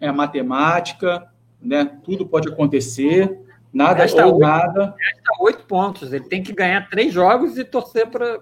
[0.00, 1.26] é matemática,
[1.60, 1.98] né?
[2.04, 3.45] Tudo pode acontecer.
[3.76, 4.94] Nada Resta ou 8, nada.
[4.98, 6.10] Resta oito pontos.
[6.10, 8.40] Ele tem que ganhar três jogos e torcer para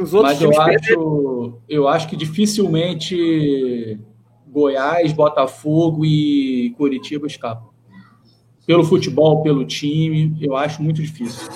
[0.00, 4.00] os outros Mas eu acho, eu acho que dificilmente
[4.48, 7.68] Goiás, Botafogo e Curitiba escapam.
[8.66, 11.52] Pelo futebol, pelo time, eu acho muito difícil.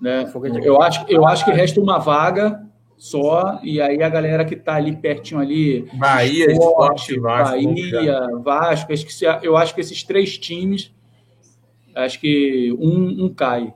[0.00, 0.28] Né?
[0.64, 2.66] Eu, acho, eu acho que resta uma vaga
[2.96, 5.88] só, e aí a galera que está ali pertinho ali.
[5.94, 8.92] Bahia, Esporte, Vasco, Bahia, Vasco.
[9.40, 10.93] Eu acho que esses três times
[11.94, 13.72] Acho que um, um cai.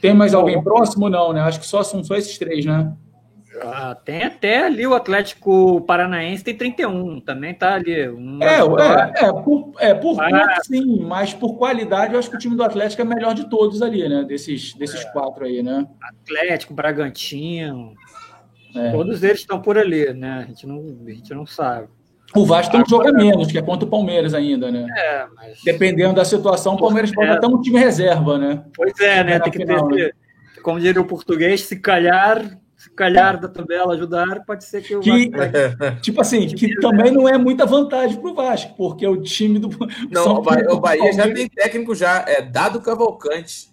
[0.00, 1.08] Tem mais alguém próximo?
[1.08, 1.40] Não, né?
[1.40, 2.92] Acho que só são só esses três, né?
[3.62, 8.08] Ah, tem até ali o Atlético Paranaense, tem 31, também tá ali.
[8.08, 10.58] Um é, é, é, por, é, por ah.
[10.62, 13.80] sim, mas por qualidade eu acho que o time do Atlético é melhor de todos
[13.80, 14.24] ali, né?
[14.24, 15.10] Desses, desses é.
[15.10, 15.86] quatro aí, né?
[16.02, 17.94] Atlético, Bragantino,
[18.74, 18.90] é.
[18.90, 20.44] todos eles estão por ali, né?
[20.44, 21.88] A gente não, a gente não sabe.
[22.34, 24.86] O Vasco tem um jogo a menos, que é contra o Palmeiras ainda, né?
[24.96, 25.62] É, mas...
[25.64, 28.64] Dependendo da situação, o Palmeiras pode até um time reserva, né?
[28.74, 29.38] Pois é, né?
[29.38, 30.10] Tem que final, ter, né?
[30.62, 35.00] como diria o português, se calhar se calhar da tabela ajudar, pode ser que o
[35.00, 36.00] que, Vasco...
[36.02, 39.70] Tipo assim, que também não é muita vantagem para o Vasco, porque o time do.
[40.10, 43.68] Não, São o Bahia, o Bahia já tem técnico já, é Dado Cavalcante.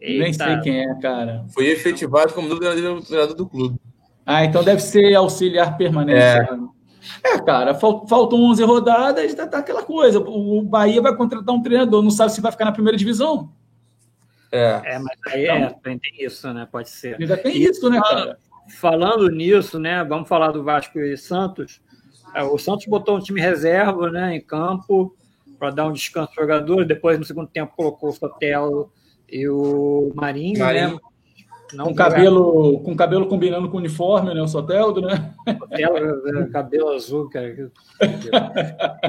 [0.00, 0.22] Eita.
[0.22, 1.44] Nem sei quem é, cara.
[1.52, 3.80] Foi efetivado como novo treinador do clube.
[4.24, 6.18] Ah, então deve ser auxiliar permanente.
[6.18, 6.46] É.
[7.22, 10.18] É, cara, faltam 11 rodadas, tá, tá, aquela coisa.
[10.18, 13.52] O Bahia vai contratar um treinador, não sabe se vai ficar na primeira divisão.
[14.50, 16.68] É, é mas aí é, então, tem isso, né?
[16.70, 17.16] Pode ser.
[17.20, 18.38] Ainda tem e isso, né, cara?
[18.78, 20.04] Falando nisso, né?
[20.04, 21.82] Vamos falar do Vasco e Santos.
[22.34, 25.14] É, o Santos botou um time reserva, né, em campo
[25.58, 26.84] para dar um descanso ao jogador.
[26.84, 28.92] Depois, no segundo tempo, colocou o Sotelo
[29.28, 30.64] e o Marinho, né?
[30.64, 30.94] Marinho.
[30.94, 31.00] né?
[31.74, 34.42] Não com cabelo, com cabelo combinando com o uniforme, né?
[34.42, 35.34] O Soteldo, né?
[35.58, 37.70] Soteldo, é, cabelo azul, cara.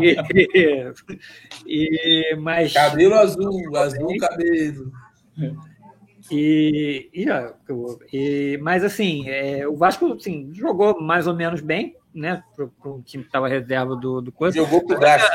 [0.02, 0.18] E,
[1.66, 2.74] e, mas...
[2.74, 4.92] Cabelo azul, azul cabelo.
[6.32, 7.26] E, e,
[8.12, 12.44] e, mas assim, é, o Vasco assim, jogou mais ou menos bem, né?
[12.56, 14.58] Para o time que estava reserva do, do coisa.
[14.58, 15.30] Jogou pro Vasco.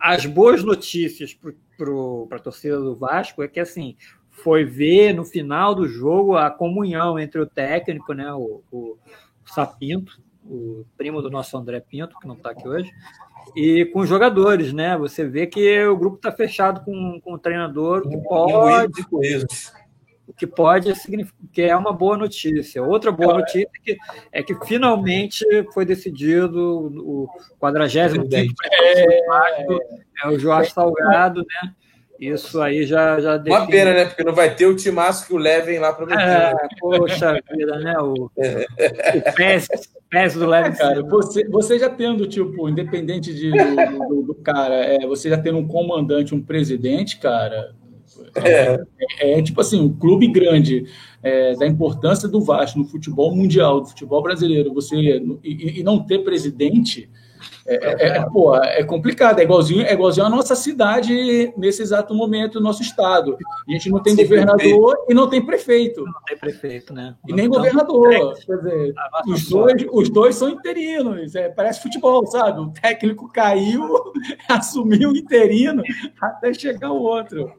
[0.00, 1.36] As boas notícias
[1.76, 3.96] para a torcida do Vasco é que assim
[4.42, 8.32] foi ver no final do jogo a comunhão entre o técnico, né?
[8.32, 8.98] O, o
[9.44, 12.90] Sapinto, o primo do nosso André Pinto, que não está aqui hoje,
[13.54, 14.96] e com os jogadores, né?
[14.96, 18.92] Você vê que o grupo está fechado com, com o treinador, que pode.
[20.24, 20.92] O que pode
[21.52, 22.82] que é uma boa notícia.
[22.82, 23.98] Outra boa notícia é que,
[24.32, 27.28] é que finalmente foi decidido o
[27.58, 29.66] 45 é,
[30.24, 31.74] é o Jorge Salgado, né?
[32.22, 33.56] Isso aí já, já define...
[33.56, 34.04] Uma pena, né?
[34.04, 37.80] Porque não vai ter o timaço que o levem lá para o é, Poxa vida,
[37.80, 37.98] né?
[37.98, 38.30] O, o
[39.34, 39.68] PES,
[40.08, 40.76] PES do Levin.
[40.76, 45.36] Cara, você, você já tendo, tipo, independente de, do, do, do, cara, é, você já
[45.36, 47.74] tendo um comandante, um presidente, cara.
[48.36, 48.80] É,
[49.18, 50.86] é, é tipo assim, um clube grande
[51.24, 54.94] é, da importância do Vasco no futebol mundial, do futebol brasileiro, você
[55.42, 57.10] e, e não ter presidente
[57.66, 62.14] é, é, é, pô, é complicado, é igualzinho, é igualzinho a nossa cidade nesse exato
[62.14, 63.36] momento, nosso estado.
[63.68, 65.06] A gente não tem Sim, governador prefeito.
[65.08, 66.04] e não tem prefeito.
[66.04, 67.14] Não tem prefeito, né?
[67.26, 68.12] E nem então, governador.
[68.12, 68.94] É, Quer dizer,
[69.26, 71.34] os dois, os dois são interinos.
[71.34, 72.60] É, parece futebol, sabe?
[72.60, 74.12] O técnico caiu,
[74.48, 75.82] assumiu o interino
[76.20, 77.52] até chegar o outro.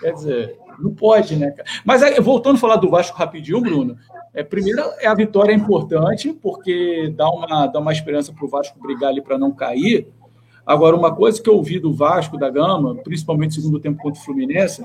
[0.00, 1.54] Quer dizer, não pode, né?
[1.84, 3.96] Mas voltando a falar do Vasco rapidinho, Bruno.
[4.36, 8.48] É, primeiro, é a vitória é importante, porque dá uma, dá uma esperança para o
[8.48, 10.08] Vasco brigar ali para não cair.
[10.66, 14.20] Agora, uma coisa que eu ouvi do Vasco da Gama, principalmente no segundo tempo contra
[14.20, 14.84] o Fluminense,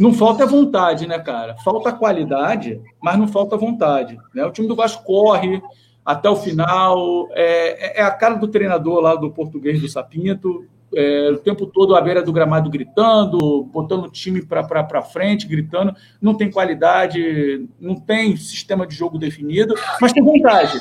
[0.00, 1.56] não falta vontade, né, cara?
[1.58, 4.18] Falta qualidade, mas não falta vontade.
[4.34, 4.42] Né?
[4.46, 5.60] O time do Vasco corre
[6.02, 11.30] até o final, é, é a cara do treinador lá do português do Sapinto, é,
[11.30, 15.94] o tempo todo à beira do gramado gritando, botando o time para frente, gritando.
[16.20, 20.80] Não tem qualidade, não tem sistema de jogo definido, mas tem vontade.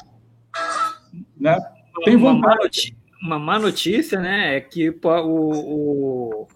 [1.40, 1.58] Né?
[2.04, 2.40] Tem vontade.
[2.40, 4.98] Uma má, notícia, uma má notícia né, é que o.
[5.26, 6.48] o,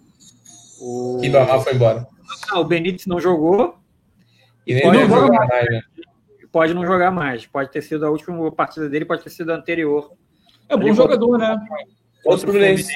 [0.80, 1.20] o...
[1.22, 2.08] Ribamar foi embora.
[2.52, 3.76] Não, o Benítez não jogou.
[4.66, 5.50] E, nem pode não jogar mais.
[5.50, 5.82] mais né?
[6.52, 7.46] Pode não jogar mais.
[7.46, 10.12] Pode ter sido a última partida dele, pode ter sido a anterior.
[10.70, 11.60] É bom jogador, né?
[12.24, 12.94] Contra o Fluminense.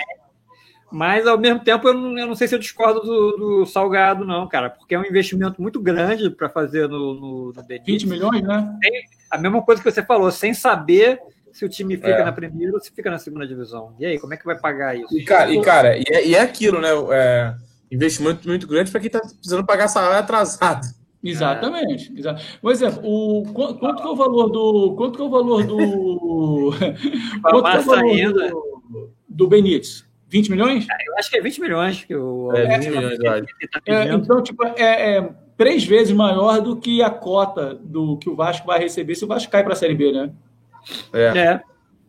[0.96, 4.24] Mas, ao mesmo tempo, eu não, eu não sei se eu discordo do, do, Salgado,
[4.24, 8.04] não, cara, porque é um investimento muito grande para fazer no, no, no Benítez.
[8.04, 8.78] 20 milhões, né?
[9.30, 11.20] a mesma coisa que você falou, sem saber
[11.52, 12.24] se o time fica é.
[12.24, 13.94] na primeira ou se fica na segunda divisão.
[14.00, 15.14] E aí, como é que vai pagar isso?
[15.20, 16.92] E, cara, e, cara, e, é, e é aquilo, né?
[17.12, 17.54] É,
[17.92, 20.88] investimento muito grande para quem está precisando pagar salário atrasado.
[21.22, 22.14] Exatamente.
[22.26, 22.36] É.
[22.62, 24.96] Por exemplo, o, quanto que é o valor do.
[24.96, 26.72] Quanto que é o valor do.
[27.44, 30.06] quanto que é o valor do, do Benítez?
[30.36, 30.86] 20 milhões?
[30.90, 32.52] É, eu acho que é 20 milhões que o.
[32.54, 33.18] É, 20 milhões.
[33.20, 33.42] Tá
[33.86, 38.36] é, então, tipo, é, é, três vezes maior do que a cota do que o
[38.36, 40.32] Vasco vai receber se o Vasco cai para a Série B, né?
[41.14, 41.38] É.
[41.38, 41.62] é.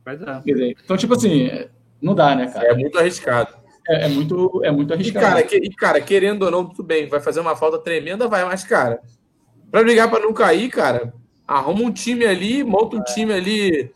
[0.08, 0.74] é.
[0.84, 1.48] Então, tipo assim,
[2.02, 2.66] não dá, né, cara?
[2.66, 3.54] É muito arriscado.
[3.88, 5.24] É, é muito, é muito arriscado.
[5.24, 8.26] E cara, que, e, cara, querendo ou não, tudo bem, vai fazer uma falta tremenda,
[8.26, 9.00] vai, mas, cara,
[9.70, 11.14] para brigar para não cair, cara,
[11.46, 13.92] arruma um time ali, monta um time ali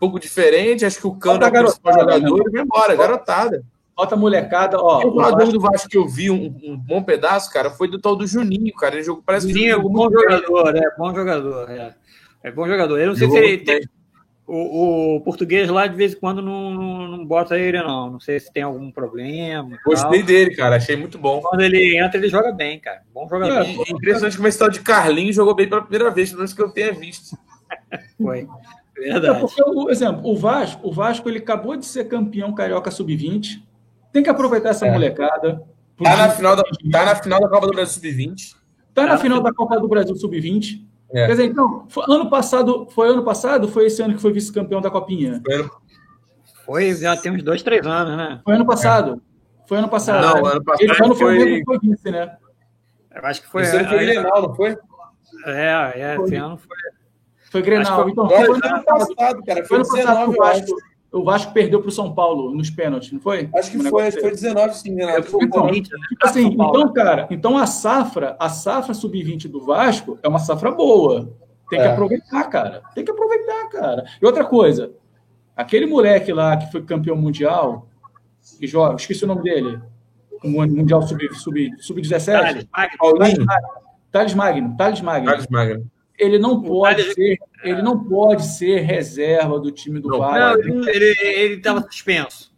[0.00, 0.86] pouco diferente.
[0.86, 3.62] Acho que o Cano é o principal jogador e vai embora, garotada.
[3.94, 5.06] Bota a molecada, ó.
[5.06, 8.16] O jogador do Vasco que eu vi um, um, bom pedaço, cara, foi do tal
[8.16, 8.94] do Juninho, cara.
[8.94, 11.94] Ele jogou, parece Juninho, que bom jogador, é, bom jogador, é.
[12.42, 12.98] É bom jogador.
[12.98, 13.82] Eu não sei se ele tem.
[14.46, 18.12] O, o, português lá, de vez em quando, não, não, não, bota ele, não.
[18.12, 19.78] Não sei se tem algum problema.
[19.84, 20.26] Gostei tal.
[20.26, 20.76] dele, cara.
[20.76, 21.40] Achei muito bom.
[21.40, 23.02] Quando ele entra, ele joga bem, cara.
[23.14, 23.64] Bom jogador.
[23.64, 26.52] É, é impressionante como esse tal de Carlinhos jogou bem pela primeira vez, pelo menos
[26.52, 27.36] que eu tenha visto.
[28.20, 28.48] Foi.
[29.00, 29.36] Verdade.
[29.36, 33.62] É porque, por exemplo, o Vasco, o Vasco ele acabou de ser campeão carioca sub-20.
[34.12, 34.90] Tem que aproveitar essa é.
[34.90, 35.62] molecada.
[36.02, 38.56] Tá na, final da, tá na final da Copa do Brasil sub-20.
[38.94, 40.84] Tá na final da Copa do Brasil sub-20.
[41.12, 41.26] É.
[41.26, 44.80] Quer dizer, então, foi, ano passado, foi ano passado foi esse ano que foi vice-campeão
[44.80, 45.42] da Copinha?
[45.44, 45.70] Foi,
[46.64, 48.40] foi, já tem uns dois, três anos, né?
[48.44, 49.14] Foi ano passado.
[49.14, 49.68] É.
[49.68, 50.22] Foi ano passado.
[50.22, 50.90] Não, ano passado.
[50.90, 51.64] Esse ano foi, foi...
[51.64, 52.36] foi vice, né?
[53.14, 53.62] Eu acho que foi.
[53.62, 54.76] Esse ano foi Grenal, não foi?
[55.46, 56.76] É, é, esse ano foi.
[57.50, 58.08] Foi Grenal.
[58.08, 59.64] Então, foi ano passado, cara.
[59.66, 60.76] Foi ano passado o Vasco.
[61.12, 63.50] O Vasco perdeu para o São Paulo nos pênaltis, não foi?
[63.56, 65.36] Acho que um foi, acho que foi 19, sim, Renato.
[65.42, 70.38] Então, tipo assim, então, cara, então a safra, a safra sub-20 do Vasco é uma
[70.38, 71.36] safra boa.
[71.68, 71.90] Tem que é.
[71.90, 72.82] aproveitar, cara.
[72.94, 74.04] Tem que aproveitar, cara.
[74.22, 74.92] E outra coisa,
[75.56, 77.88] aquele moleque lá que foi campeão mundial,
[78.60, 79.80] que joga, esqueci o nome dele,
[80.44, 81.34] o Mundial Sub-17.
[81.34, 82.24] Sub, sub, sub
[84.12, 84.76] Thales Magno.
[84.76, 85.26] Thales Magno.
[85.26, 85.90] Thales Magno
[86.20, 90.68] ele não pode ser, ele não pode ser reserva do time do Vasco.
[90.68, 92.52] Não, ele estava suspenso.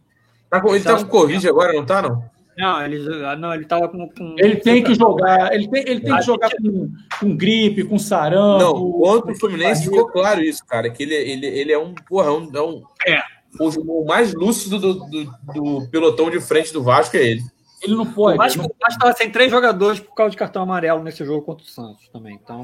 [0.49, 2.31] Tá com, ele está com Covid agora, não tá, não?
[2.55, 2.99] Não, ele
[3.37, 6.51] não, ele tava com, com, Ele tem que jogar, ele tem, ele tem que jogar
[6.51, 8.59] com, com gripe, com sarampo.
[8.59, 12.27] Não, contra o Fluminense ficou claro isso, cara, que ele, ele, ele é um, porra,
[12.27, 13.23] é um, é um é.
[13.59, 17.41] O, mais lúcido do, do, do, pelotão de frente do Vasco é ele.
[17.81, 18.35] Ele não pode.
[18.35, 21.67] O Vasco estava sem três jogadores por causa de cartão amarelo nesse jogo contra o
[21.67, 22.39] Santos também.
[22.41, 22.63] Então.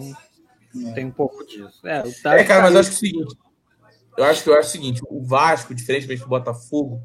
[0.94, 1.86] Tem um pouco disso.
[1.86, 3.38] É, é cara, mas eu acho que é o seguinte.
[4.18, 7.02] Eu acho que eu acho o seguinte: o Vasco, diferentemente do Botafogo,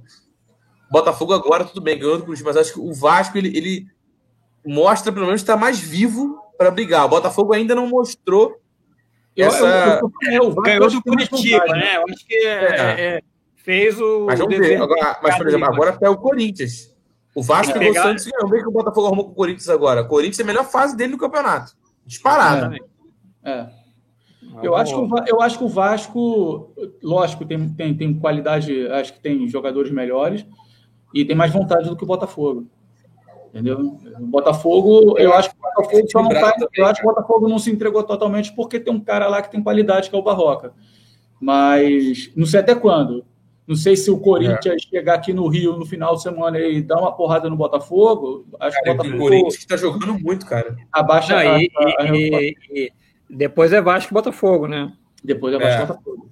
[0.90, 3.86] Botafogo agora tudo bem, ganhou do Curitiba, mas acho que o Vasco ele, ele
[4.66, 7.04] mostra pelo menos estar mais vivo para brigar.
[7.04, 8.60] O Botafogo ainda não mostrou
[9.36, 10.00] essa.
[10.22, 11.96] Eu, eu, ganhou do Curitiba, né?
[11.96, 13.22] Eu acho que é,
[13.56, 14.26] fez o.
[14.26, 14.80] Mas vamos ver.
[14.80, 16.94] Agora, mas, por exemplo, agora até o Corinthians.
[17.34, 18.42] O Vasco pegou o Santos e ganhou.
[18.42, 20.02] Vamos ver que o Botafogo arrumou com o Corinthians agora.
[20.02, 21.72] O Corinthians é a melhor fase dele no campeonato.
[22.06, 22.74] Disparado.
[22.74, 22.78] É.
[23.44, 23.66] É.
[24.62, 26.72] Eu acho, que o, eu acho que o Vasco,
[27.02, 30.46] lógico, tem, tem, tem qualidade, acho que tem jogadores melhores
[31.14, 32.66] e tem mais vontade do que o Botafogo.
[33.48, 33.98] Entendeu?
[34.18, 37.48] O Botafogo, eu acho que o Botafogo só não tá, eu acho que o Botafogo
[37.48, 40.22] não se entregou totalmente porque tem um cara lá que tem qualidade, que é o
[40.22, 40.72] Barroca.
[41.40, 43.24] Mas não sei até quando.
[43.66, 44.78] Não sei se o Corinthians é.
[44.78, 48.44] chegar aqui no Rio no final de semana e dar uma porrada no Botafogo.
[48.60, 49.16] Acho cara, que o Botafogo.
[49.16, 50.76] O Corinthians está jogando muito, cara.
[50.92, 52.92] Abaixa não, a, e, a, a, e, e,
[53.28, 54.92] depois é Vasco e Botafogo, né?
[55.22, 55.86] Depois é Vasco e é.
[55.86, 56.30] Botafogo.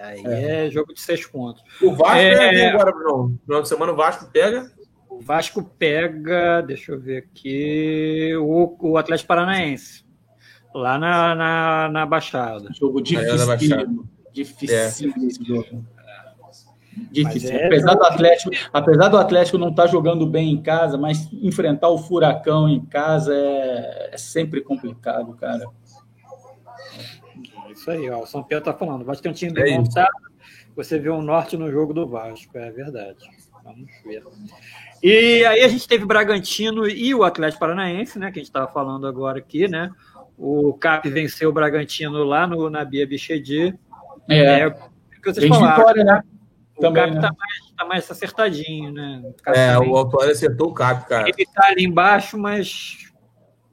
[0.00, 0.66] Aí é.
[0.66, 0.70] é.
[0.70, 1.62] jogo de seis pontos.
[1.82, 3.28] O Vasco é, é agora, Bruno.
[3.28, 4.70] No final de semana o Vasco pega.
[5.08, 10.04] O Vasco pega, deixa eu ver aqui, o, o Atlético Paranaense.
[10.74, 12.70] Lá na, na, na Baixada.
[12.72, 14.06] Jogo difícil.
[14.32, 14.86] Difícil é.
[14.86, 15.84] esse jogo.
[17.10, 17.50] Difícil.
[17.50, 21.28] É, apesar, do Atlético, apesar do Atlético não estar tá jogando bem em casa, mas
[21.32, 25.64] enfrentar o furacão em casa é, é sempre complicado, cara
[27.80, 28.20] isso aí, ó.
[28.20, 29.02] O São Pedro tá falando.
[29.02, 30.10] O Vasco tem um time bem é montado.
[30.76, 33.18] Você vê um norte no jogo do Vasco, é verdade.
[33.64, 34.22] Vamos ver.
[35.02, 38.30] E aí a gente teve Bragantino e o Atlético Paranaense, né?
[38.30, 39.90] Que a gente estava falando agora aqui, né?
[40.38, 43.74] O CAP venceu o Bragantino lá no, na Bia Bichedi.
[44.28, 44.60] É.
[44.60, 44.72] é o
[45.22, 45.76] que vocês falaram.
[45.76, 46.22] Vitória, né?
[46.76, 47.20] O Também, CAP né?
[47.20, 49.22] tá, mais, tá mais acertadinho, né?
[49.24, 49.90] O é, também.
[49.90, 51.28] o Autório acertou o CAP, cara.
[51.28, 53.10] Ele tá ali embaixo, mas.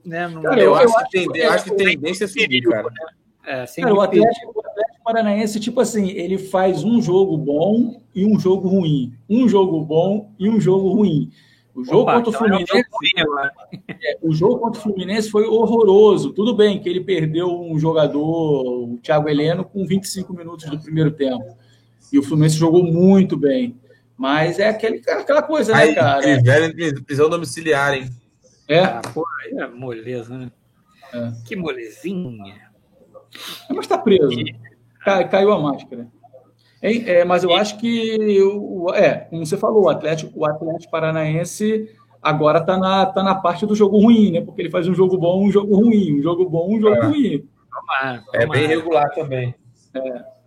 [0.06, 0.42] Né, não...
[0.42, 2.84] cara, eu, eu, acho, que, eu acho que tendência é subir, cara.
[2.84, 3.08] Né?
[3.48, 8.26] É, Cara, o, Atlético, o Atlético Paranaense, tipo assim, ele faz um jogo bom e
[8.26, 9.14] um jogo ruim.
[9.30, 11.32] Um jogo bom e um jogo ruim.
[11.74, 12.78] O jogo Opa, contra o Fluminense.
[12.78, 16.34] É, é, o jogo contra o Fluminense foi horroroso.
[16.34, 21.12] Tudo bem que ele perdeu um jogador, o Thiago Heleno, com 25 minutos do primeiro
[21.12, 21.56] tempo.
[22.12, 23.78] E o Fluminense jogou muito bem.
[24.18, 26.20] Mas é aquele, aquela coisa, né, cara?
[26.20, 28.10] Aquele velho prisão domiciliar, hein?
[28.68, 28.80] É.
[28.80, 30.52] Ah, pô, aí é moleza, né?
[31.14, 31.32] É.
[31.46, 32.67] Que molezinha.
[33.70, 34.30] Mas está preso.
[35.04, 36.08] Cai, caiu a máscara.
[36.82, 40.92] É, é, mas eu acho que, o, é, como você falou, o Atlético, o Atlético
[40.92, 41.90] Paranaense
[42.22, 44.42] agora está na, tá na parte do jogo ruim, né?
[44.42, 47.06] Porque ele faz um jogo bom, um jogo ruim, um jogo bom, um jogo é.
[47.06, 47.50] ruim.
[48.34, 49.56] É bem regular também.
[49.94, 50.38] É.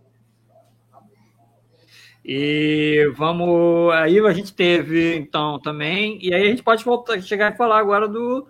[2.25, 3.93] E vamos.
[3.95, 6.19] Aí a gente teve, então, também.
[6.23, 8.47] E aí a gente pode voltar, chegar e falar agora do,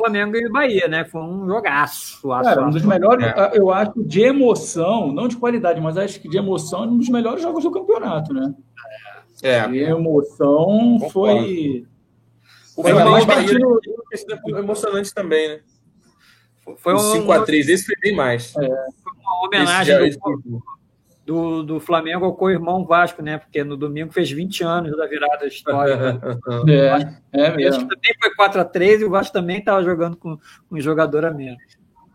[0.00, 1.04] Flamengo e Bahia, né?
[1.04, 2.26] Foi um jogaço.
[2.28, 3.58] Cara, um dos melhores, é.
[3.58, 7.42] eu acho, de emoção, não de qualidade, mas acho que de emoção, um dos melhores
[7.42, 8.54] jogos do campeonato, né?
[9.42, 9.66] É.
[9.68, 11.10] De emoção Concordo.
[11.10, 11.86] foi.
[12.76, 13.60] O Flamengo e Bahia
[14.42, 15.60] foi emocionante também, né?
[16.78, 18.54] Foi um 5x3, esse foi bem mais.
[18.56, 18.66] É.
[18.66, 20.50] Foi uma homenagem esse, do, esse...
[21.30, 23.38] do, do, Flamengo ao co-irmão Vasco, né?
[23.38, 26.20] Porque no domingo fez 20 anos da virada histórica.
[27.32, 27.86] é, é mesmo.
[27.86, 31.62] também foi 4x3 e o Vasco também estava jogando com, com um jogador a menos.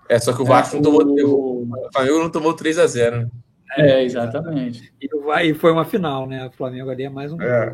[0.10, 1.02] É, só que o Vasco é, não tomou.
[1.06, 1.62] O...
[1.64, 3.30] o Flamengo não tomou 3x0, né?
[3.78, 4.94] É, exatamente.
[5.02, 5.10] E,
[5.50, 6.48] e foi uma final, né?
[6.48, 7.74] O Flamengo ali é mais um é.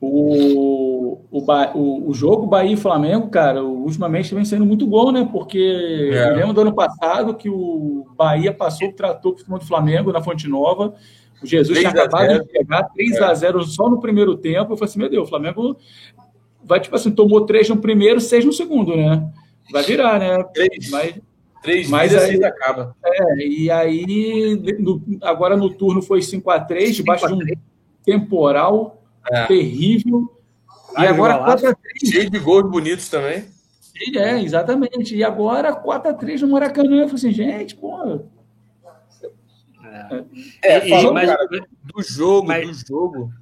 [0.00, 1.38] O, o,
[1.74, 5.28] o, o jogo Bahia e Flamengo, cara, ultimamente vem sendo muito bom, né?
[5.30, 6.30] Porque é.
[6.30, 10.12] eu lembro do ano passado que o Bahia passou o trator por cima do Flamengo
[10.12, 10.94] na Fonte Nova.
[11.42, 13.64] O Jesus tinha acabado de pegar 3 a 0 é.
[13.64, 14.72] só no primeiro tempo.
[14.72, 15.76] Eu falei assim: meu Deus, o Flamengo
[16.62, 19.30] vai, tipo assim, tomou 3 no primeiro, 6 no segundo, né?
[19.72, 20.42] Vai virar, né?
[20.54, 20.90] 3.
[20.90, 21.14] Mas,
[21.64, 22.94] Três mas aí, acaba.
[23.02, 27.38] É, e aí, no, agora no turno foi 5x3, debaixo de um
[28.04, 29.46] temporal é.
[29.46, 30.30] terrível.
[30.98, 31.76] e agora 4x3.
[32.04, 33.44] Cheio de gols bonitos também.
[34.16, 35.14] É, exatamente.
[35.14, 37.02] E agora 4x3 no Maracanã.
[37.02, 38.20] Eu falei assim, gente, pô.
[40.62, 42.82] É, é falando, mas, cara, do jogo, mas...
[42.82, 43.32] do jogo.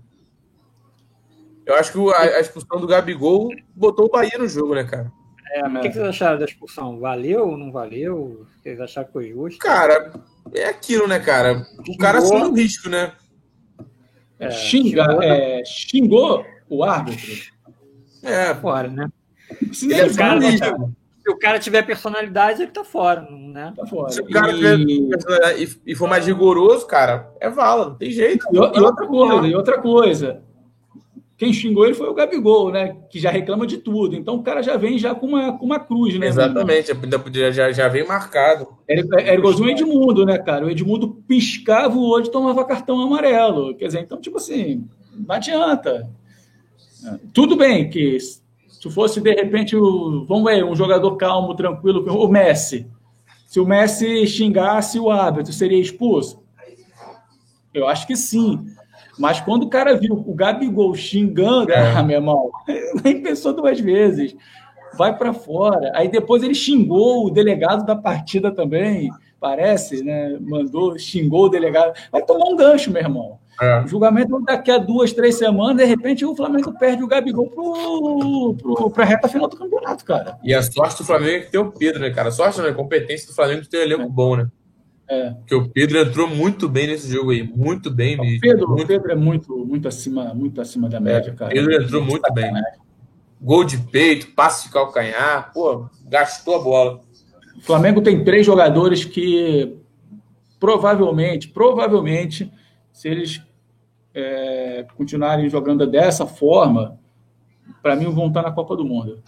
[1.64, 5.10] Eu acho que a, a expulsão do Gabigol botou o Bahia no jogo, né, cara?
[5.52, 6.98] É, o que, que vocês acharam da expulsão?
[6.98, 8.46] Valeu ou não valeu?
[8.62, 9.58] Vocês acharam que foi justo?
[9.58, 10.12] Cara,
[10.54, 11.66] é aquilo, né, cara?
[11.88, 13.12] O cara assumiu o risco, né?
[14.42, 17.52] É, Xinga, xingou, é, xingou o árbitro.
[18.22, 19.08] É, fora, né?
[19.72, 23.72] Se, é, o cara, se o cara tiver personalidade, ele tá fora, né?
[23.76, 24.10] Tá fora.
[24.10, 24.56] Se o cara e...
[24.56, 28.46] tiver personalidade e for mais rigoroso, cara, é vala, não tem jeito.
[28.52, 30.42] E, e outra coisa, e outra coisa.
[31.42, 32.98] Quem xingou ele foi o Gabigol, né?
[33.10, 34.14] Que já reclama de tudo.
[34.14, 36.28] Então o cara já vem já com uma, com uma cruz, né?
[36.28, 36.92] Exatamente,
[37.52, 38.68] já, já vem marcado.
[38.88, 40.64] Era, era igualzinho o Edmundo, né, cara?
[40.64, 43.74] O Edmundo piscava o olho e tomava cartão amarelo.
[43.74, 46.08] Quer dizer, então, tipo assim, não adianta.
[47.34, 52.28] Tudo bem que se fosse, de repente, o, vamos ver, um jogador calmo, tranquilo, o
[52.28, 52.86] Messi.
[53.48, 56.40] Se o Messi xingasse o árbitro, seria expulso?
[57.74, 58.64] Eu acho que sim.
[59.18, 61.92] Mas quando o cara viu o Gabigol xingando, é.
[61.96, 62.50] ah, meu irmão,
[63.04, 64.34] nem pensou duas vezes.
[64.96, 65.90] Vai para fora.
[65.94, 69.10] Aí depois ele xingou o delegado da partida também,
[69.40, 70.36] parece, né?
[70.40, 71.94] Mandou, xingou o delegado.
[72.10, 73.38] Vai tomar um gancho, meu irmão.
[73.60, 73.82] É.
[73.82, 77.48] O julgamento daqui a duas, três semanas, de repente o Flamengo perde o Gabigol
[78.92, 80.38] para a reta final do campeonato, cara.
[80.42, 82.28] E a sorte do Flamengo é que tem o Pedro, né, cara?
[82.28, 82.70] A sorte, né?
[82.70, 84.08] A competência do Flamengo de ter um elenco é.
[84.08, 84.48] bom, né?
[85.12, 85.30] É.
[85.32, 88.38] Porque o Pedro entrou muito bem nesse jogo aí, muito bem mesmo.
[88.38, 88.86] O Pedro, muito...
[88.86, 91.52] Pedro é muito, muito, acima, muito acima da média, é, cara.
[91.52, 92.50] Pedro entrou muito bem.
[93.38, 97.00] Gol de peito, passe de calcanhar, pô, gastou a bola.
[97.58, 99.76] O Flamengo tem três jogadores que
[100.58, 102.50] provavelmente, provavelmente,
[102.90, 103.42] se eles
[104.14, 106.98] é, continuarem jogando dessa forma,
[107.82, 109.22] para mim vão estar na Copa do Mundo.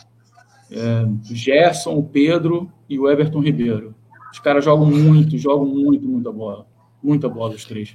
[0.71, 3.95] É, Gerson, o Pedro e o Everton Ribeiro.
[4.35, 6.67] Os caras jogam muito, jogam muito, muita bola.
[7.01, 7.95] Muita bola, os três.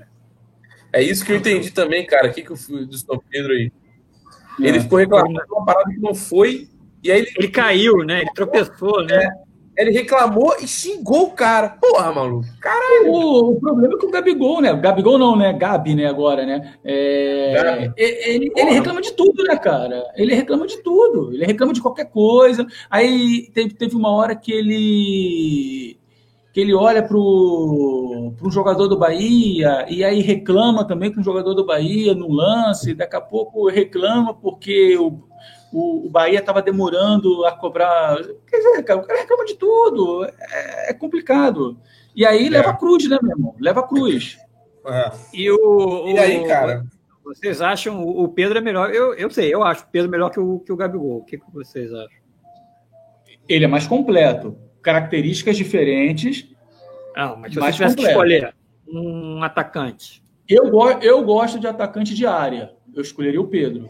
[0.94, 2.30] É isso que eu entendi também, cara.
[2.30, 3.70] O que, que eu fui do São Pedro aí?
[4.62, 4.70] É.
[4.70, 6.70] Ele ficou reclamando de uma parada que não foi.
[7.04, 8.22] E aí ele, ele caiu, né?
[8.22, 9.22] Ele tropeçou, né?
[9.76, 11.68] É, ele reclamou e xingou o cara.
[11.72, 12.48] Porra, maluco.
[12.62, 13.12] Caralho.
[13.12, 14.72] O, o, problema é que o Gabigol, né?
[14.72, 15.52] O Gabigol não, né?
[15.52, 16.06] Gabi, né?
[16.06, 16.74] Agora, né?
[16.86, 20.10] É, ele, ele reclama de tudo, né, cara?
[20.16, 21.34] Ele reclama de tudo.
[21.34, 22.66] Ele reclama de qualquer coisa.
[22.90, 26.00] Aí teve, teve uma hora que ele
[26.52, 31.54] que ele olha para um jogador do Bahia e aí reclama também com o jogador
[31.54, 35.24] do Bahia no lance, daqui a pouco reclama porque o,
[35.72, 38.18] o, o Bahia estava demorando a cobrar.
[38.48, 41.78] Quer dizer, cara, o cara reclama de tudo, é, é complicado.
[42.16, 42.50] E aí é.
[42.50, 43.56] leva a cruz, né, meu irmão?
[43.60, 44.40] Leva a cruz.
[44.88, 45.12] É.
[45.34, 46.84] E, o, e aí, cara?
[47.24, 48.90] Vocês acham o Pedro é melhor?
[48.90, 51.18] Eu, eu sei, eu acho o Pedro melhor que o, que o Gabigol.
[51.18, 52.20] O que, que vocês acham?
[53.48, 56.48] Ele é mais completo características diferentes.
[57.16, 58.54] Não, mas se você tivesse que escolher
[58.88, 60.24] um atacante.
[60.48, 60.72] Eu,
[61.02, 62.72] eu gosto de atacante de área.
[62.94, 63.90] Eu escolheria o Pedro.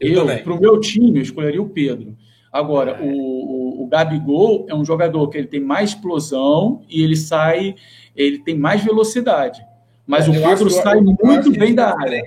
[0.00, 2.16] Eu, eu para o meu time, eu escolheria o Pedro.
[2.52, 3.00] Agora, é.
[3.00, 7.74] o, o, o, Gabigol é um jogador que ele tem mais explosão e ele sai,
[8.14, 9.64] ele tem mais velocidade.
[10.06, 12.22] Mas eu o Pedro sai eu, muito bem da área.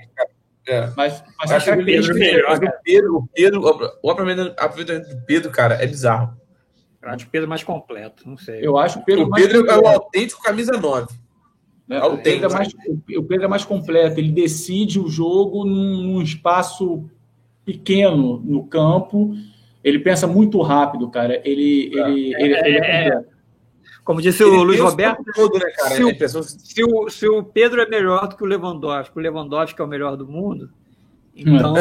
[0.67, 0.89] É.
[0.95, 3.61] Mas, mas acho que o Pedro, melhor, o Pedro, o Pedro,
[4.01, 6.35] o aproveitamento do Pedro, cara, é bizarro.
[7.05, 8.65] Eu acho o Pedro mais completo, não sei.
[8.65, 11.13] Eu acho o Pedro o Pedro é o autêntico camisa 9.
[11.87, 12.73] É, o, Pedro é mais,
[13.15, 17.05] o Pedro é mais completo, ele decide o jogo num, num espaço
[17.63, 19.35] pequeno no campo.
[19.83, 21.39] Ele pensa muito rápido, cara.
[21.45, 22.09] Ele, é.
[22.09, 23.25] ele, é, ele, ele é, é
[24.05, 27.89] como disse o Luiz Roberto, todo, né, se, o, se, o, se o Pedro é
[27.89, 30.69] melhor do que o Lewandowski, o Lewandowski é o melhor do mundo,
[31.35, 31.73] então,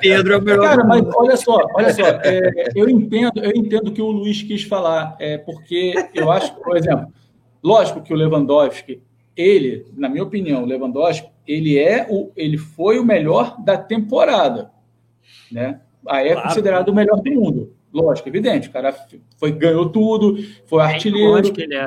[0.00, 0.68] Pedro é o melhor.
[0.68, 4.42] Cara, mas olha só, olha só, é, eu entendo, eu entendo o que o Luiz
[4.42, 7.12] quis falar, é porque eu acho, por exemplo,
[7.66, 9.02] Lógico que o Lewandowski,
[9.36, 14.70] ele, na minha opinião, o Lewandowski, ele é o, ele foi o melhor da temporada,
[15.50, 15.80] né?
[16.06, 16.48] Aí é claro.
[16.48, 17.74] considerado o melhor do mundo.
[17.92, 18.68] Lógico, evidente.
[18.68, 18.94] O cara
[19.36, 20.36] foi, ganhou tudo,
[20.66, 21.52] foi artilheiro.
[21.52, 21.86] que ele é.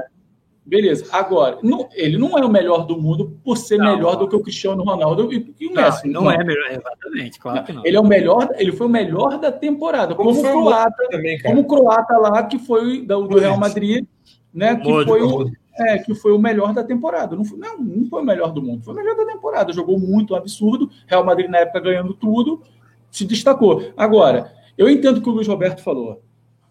[0.70, 1.08] Beleza.
[1.12, 4.20] Agora, não, ele não é o melhor do mundo por ser não, melhor não.
[4.20, 6.08] do que o Cristiano Ronaldo e, e o Messi.
[6.08, 7.84] Não, não, é melhor, exatamente, claro que não.
[7.84, 11.42] Ele é o melhor, ele foi o melhor da temporada, como, como o croata, também,
[11.42, 14.06] como o croata lá que foi do, do Real Madrid,
[14.54, 14.76] né?
[14.76, 17.36] Que foi o, é, que foi o melhor da temporada.
[17.36, 19.74] Não foi, não, não foi o melhor do mundo, foi o melhor da temporada.
[19.74, 20.88] Jogou muito, um absurdo.
[21.08, 22.62] Real Madrid na época ganhando tudo,
[23.10, 23.92] se destacou.
[23.98, 26.22] Agora, eu entendo o que o Luiz Roberto falou.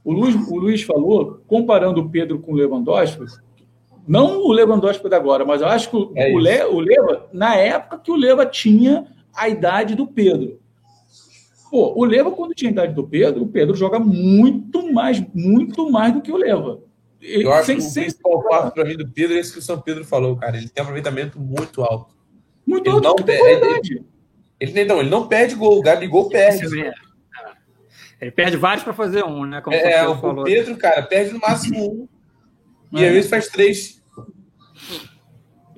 [0.05, 3.26] O Luiz, o Luiz falou, comparando o Pedro com o Lewandowski,
[4.09, 7.54] não o Lewandowski da agora, mas eu acho que é o, Le, o Leva, na
[7.54, 10.59] época que o Leva tinha a idade do Pedro.
[11.70, 15.90] Pô, o Leva, quando tinha a idade do Pedro, o Pedro joga muito mais, muito
[15.90, 16.80] mais do que o Leva.
[17.20, 18.02] Eu acho sem, que o sem...
[18.04, 20.56] principal fato para mim do Pedro é isso que o São Pedro falou, cara.
[20.56, 22.16] Ele tem um aproveitamento muito alto.
[22.66, 24.04] Muito ele alto, não, perde,
[24.59, 26.66] ele, ele, não, ele não perde gol, o Gabigol perde.
[28.20, 29.61] Ele perde vários para fazer um, né?
[29.61, 30.44] Como é, o, falou.
[30.44, 32.09] Pedro, cara, perde no máximo um.
[32.92, 33.97] E às vezes faz três.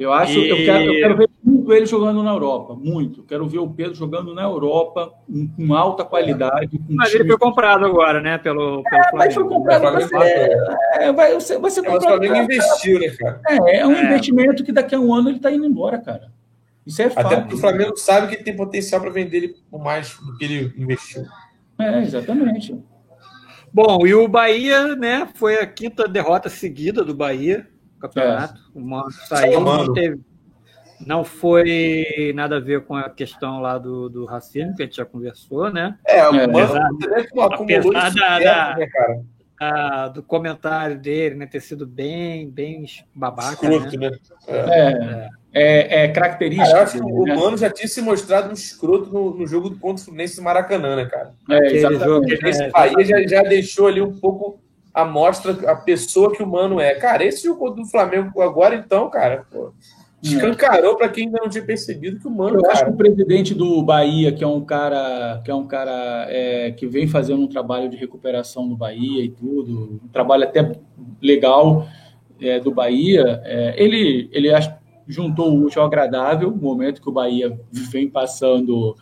[0.00, 0.48] Eu acho, e...
[0.48, 3.22] eu, quero, eu quero ver muito ele jogando na Europa, muito.
[3.22, 5.12] Quero ver o Pedro jogando na Europa
[5.54, 6.78] com alta qualidade.
[6.78, 7.20] Com mas time...
[7.20, 8.38] ele foi comprado agora, né?
[8.38, 10.56] Pelo, pelo é, Mas foi comprado para ser.
[10.94, 11.84] É, vai, vai ser comprado.
[11.84, 13.42] Mas o Flamengo investiu, né, cara?
[13.46, 14.04] É, é um é.
[14.06, 16.32] investimento que daqui a um ano ele está indo embora, cara.
[16.86, 17.26] Isso é fato.
[17.26, 20.34] Até porque o Flamengo sabe que ele tem potencial para vender ele por mais do
[20.38, 21.26] que ele investiu.
[21.78, 22.74] É, exatamente.
[23.70, 25.28] Bom, e o Bahia, né?
[25.34, 27.68] Foi a quinta derrota seguida do Bahia
[28.00, 28.60] campeonato.
[28.74, 28.78] É.
[28.78, 30.20] O Mano saiu, não teve.
[31.06, 34.96] Não foi nada a ver com a questão lá do, do racismo, que a gente
[34.96, 35.96] já conversou, né?
[36.06, 36.76] É, o Mano
[37.54, 39.20] apesar da, da, né, cara?
[39.58, 42.84] A, do comentário dele, né, ter sido bem, bem
[43.14, 43.66] babaca.
[43.66, 44.10] Escroto, né?
[44.10, 44.18] né?
[44.46, 44.56] É.
[44.56, 46.80] é é, é característica.
[46.80, 47.34] Acho que o né?
[47.34, 50.96] Mano já tinha se mostrado um escroto no, no jogo contra o Fluminense do Maracanã,
[50.96, 51.34] né, cara?
[51.50, 52.46] É, exatamente.
[52.46, 54.60] Esse é, Bahia já, já deixou ali um pouco
[54.92, 56.94] a mostra, a pessoa que o Mano é.
[56.94, 59.72] Cara, esse jogo do Flamengo agora, então, cara, pô,
[60.22, 62.56] escancarou para quem ainda não tinha percebido que o Mano.
[62.56, 62.74] Eu cara...
[62.74, 66.72] acho que o presidente do Bahia, que é um cara que é um cara é,
[66.72, 70.72] que vem fazendo um trabalho de recuperação no Bahia e tudo, um trabalho até
[71.22, 71.86] legal
[72.40, 74.79] é, do Bahia, é, ele, ele acho
[75.10, 78.96] juntou o útil ao agradável, o momento que o Bahia vem passando,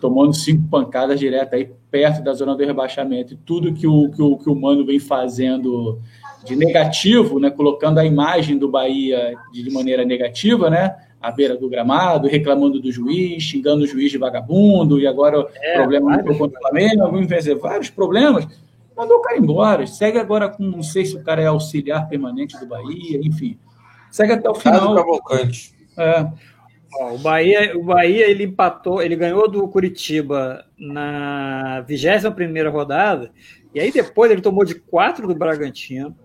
[0.00, 4.20] tomando cinco pancadas direto aí perto da zona do rebaixamento, e tudo que o, que
[4.20, 5.98] o, que o Mano vem fazendo
[6.44, 11.68] de negativo, né, colocando a imagem do Bahia de maneira negativa, né, à beira do
[11.68, 16.58] gramado, reclamando do juiz, xingando o juiz de vagabundo, e agora é, problema no contra
[16.58, 18.46] o Flamengo, vamos vencer vários problemas.
[18.96, 22.58] Mandou o cara embora, segue agora com, não sei se o cara é auxiliar permanente
[22.58, 23.58] do Bahia, enfim
[24.16, 24.94] segue até o final.
[24.94, 25.74] Cavalcante.
[25.98, 26.26] É.
[27.12, 33.30] o Bahia, o Bahia ele empatou, ele ganhou do Curitiba na 21 rodada,
[33.74, 36.16] e aí depois ele tomou de 4 do Bragantino,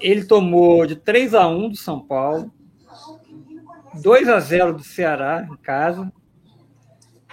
[0.00, 2.52] ele tomou de 3 a 1 do São Paulo,
[4.02, 6.12] 2 a 0 do Ceará em casa,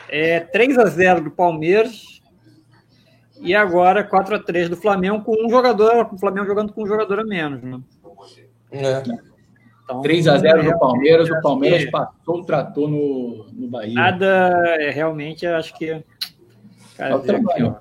[0.07, 2.21] é, 3 a 0 do Palmeiras,
[3.41, 6.87] e agora 4 a 3 do Flamengo com um jogador, o Flamengo jogando com um
[6.87, 7.79] jogador a menos, né?
[8.71, 9.28] É.
[9.89, 11.91] Então, 3 a 0 no Palmeiras, o Palmeiras que...
[11.91, 13.95] passou o trator no, no Bahia.
[13.95, 16.03] Nada, é, realmente, acho que.
[16.95, 17.75] Cara, é aqui, ó,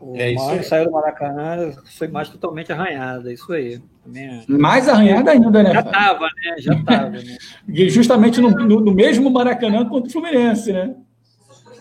[0.00, 3.80] o é Mauro saiu do Maracanã, foi mais totalmente arranhada, isso aí.
[4.04, 4.44] Também...
[4.48, 5.72] Mais arranhada ainda, né?
[5.72, 6.56] Já estava, né?
[6.58, 7.10] Já estava.
[7.10, 7.22] Né?
[7.88, 10.94] Justamente no, no, no mesmo Maracanã contra o Fluminense, né?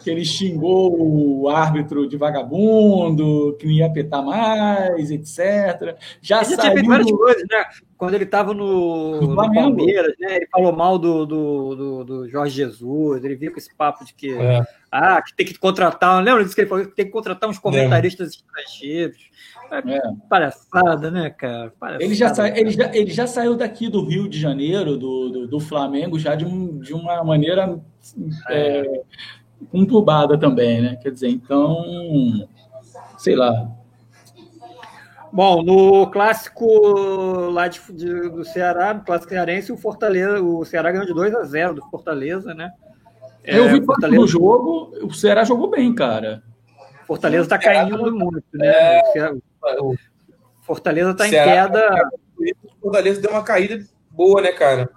[0.06, 5.97] Que ele xingou o árbitro de vagabundo, que não ia apetar mais, etc.
[6.22, 6.76] Já ele saiu...
[6.76, 7.66] Tinha várias coisas, né?
[7.97, 10.36] Quando ele estava no, no, Palmeiras, né?
[10.36, 14.14] ele falou mal do, do, do, do, Jorge Jesus, ele viu com esse papo de
[14.14, 14.64] que, é.
[14.91, 16.86] ah, que tem que contratar, lembra disso que ele falou?
[16.86, 18.62] Que tem que contratar uns comentaristas é.
[18.62, 19.32] estrangeiros.
[19.72, 20.01] É.
[20.30, 21.74] Palhaçada, né, cara?
[21.80, 22.47] Palhaçada, ele, já sa...
[22.47, 26.36] ele, já, ele já saiu daqui do Rio de Janeiro, do, do, do Flamengo, já
[26.36, 27.82] de, um, de uma maneira
[28.49, 29.01] é.
[29.62, 30.97] É conturbada também, né?
[31.01, 32.47] Quer dizer, então,
[33.18, 33.70] sei lá.
[35.32, 36.66] Bom, no clássico
[37.51, 41.36] lá de, de, do Ceará, no clássico cearense, o Fortaleza, o Ceará ganhou de 2
[41.36, 42.72] a 0 do Fortaleza, né?
[43.43, 44.22] Eu vi é, Fortaleza...
[44.22, 46.41] no jogo, o Ceará jogou bem, cara.
[47.06, 49.01] Fortaleza está caindo muito, né?
[49.16, 49.32] É...
[49.82, 49.95] O
[50.62, 52.10] Fortaleza está em queda.
[52.38, 54.89] O Fortaleza deu uma caída boa, né, cara?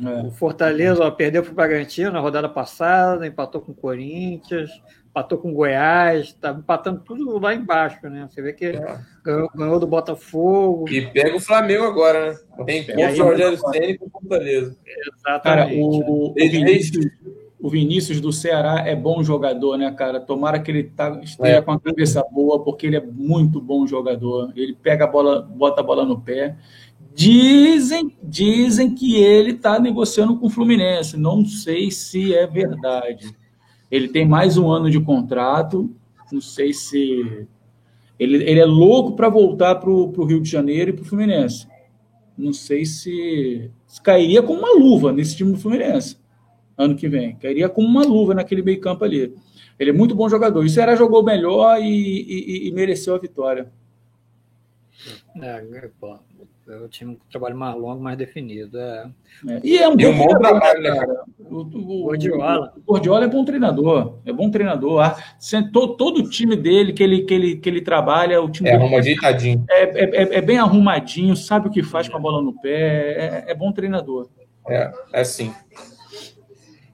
[0.00, 0.26] É.
[0.26, 4.70] O Fortaleza ó, perdeu para o Bragantino na rodada passada, empatou com o Corinthians,
[5.12, 8.26] empatou com o Goiás, está empatando tudo lá embaixo, né?
[8.28, 8.98] Você vê que é.
[9.22, 10.88] ganhou, ganhou, do Botafogo.
[10.88, 12.82] E pega o Flamengo agora, né?
[12.82, 14.76] Tem o Rogério Ceni com Fortaleza.
[14.86, 15.42] Exatamente.
[15.42, 17.06] Cara, o, o, Vinícius,
[17.60, 20.18] o, Vinícius, do Ceará é bom jogador, né, cara?
[20.18, 21.62] Tomara que ele tá, esteja é.
[21.62, 24.50] com a cabeça boa, porque ele é muito bom jogador.
[24.56, 26.56] Ele pega a bola, bota a bola no pé.
[27.14, 31.16] Dizem, dizem que ele está negociando com o Fluminense.
[31.16, 33.34] Não sei se é verdade.
[33.90, 35.90] Ele tem mais um ano de contrato.
[36.30, 37.46] Não sei se.
[38.18, 41.66] Ele, ele é louco para voltar para o Rio de Janeiro e para o Fluminense.
[42.36, 43.70] Não sei se,
[44.02, 46.16] cairia como uma luva nesse time do Fluminense
[46.76, 47.36] ano que vem.
[47.36, 49.34] Cairia como uma luva naquele meio campo ali.
[49.78, 50.64] Ele é muito bom jogador.
[50.64, 53.70] O Ceará jogou melhor e, e, e mereceu a vitória.
[55.40, 55.64] É,
[56.64, 58.78] pô, eu tinha um trabalho mais longo, mais definido.
[58.78, 59.10] É.
[59.48, 59.60] É.
[59.62, 61.24] E é um bom, bom trabalho, né, cara?
[61.38, 62.72] O, o, Gordiola.
[62.76, 65.14] O Gordiola é bom treinador, é bom treinador.
[65.72, 68.74] Todo, todo o time dele que ele, que ele, que ele trabalha, o time é
[68.74, 69.64] arrumadinho.
[69.68, 73.44] É, é, é, é, bem arrumadinho, sabe o que faz com a bola no pé,
[73.46, 74.28] é, é bom treinador.
[74.68, 75.52] É, é sim.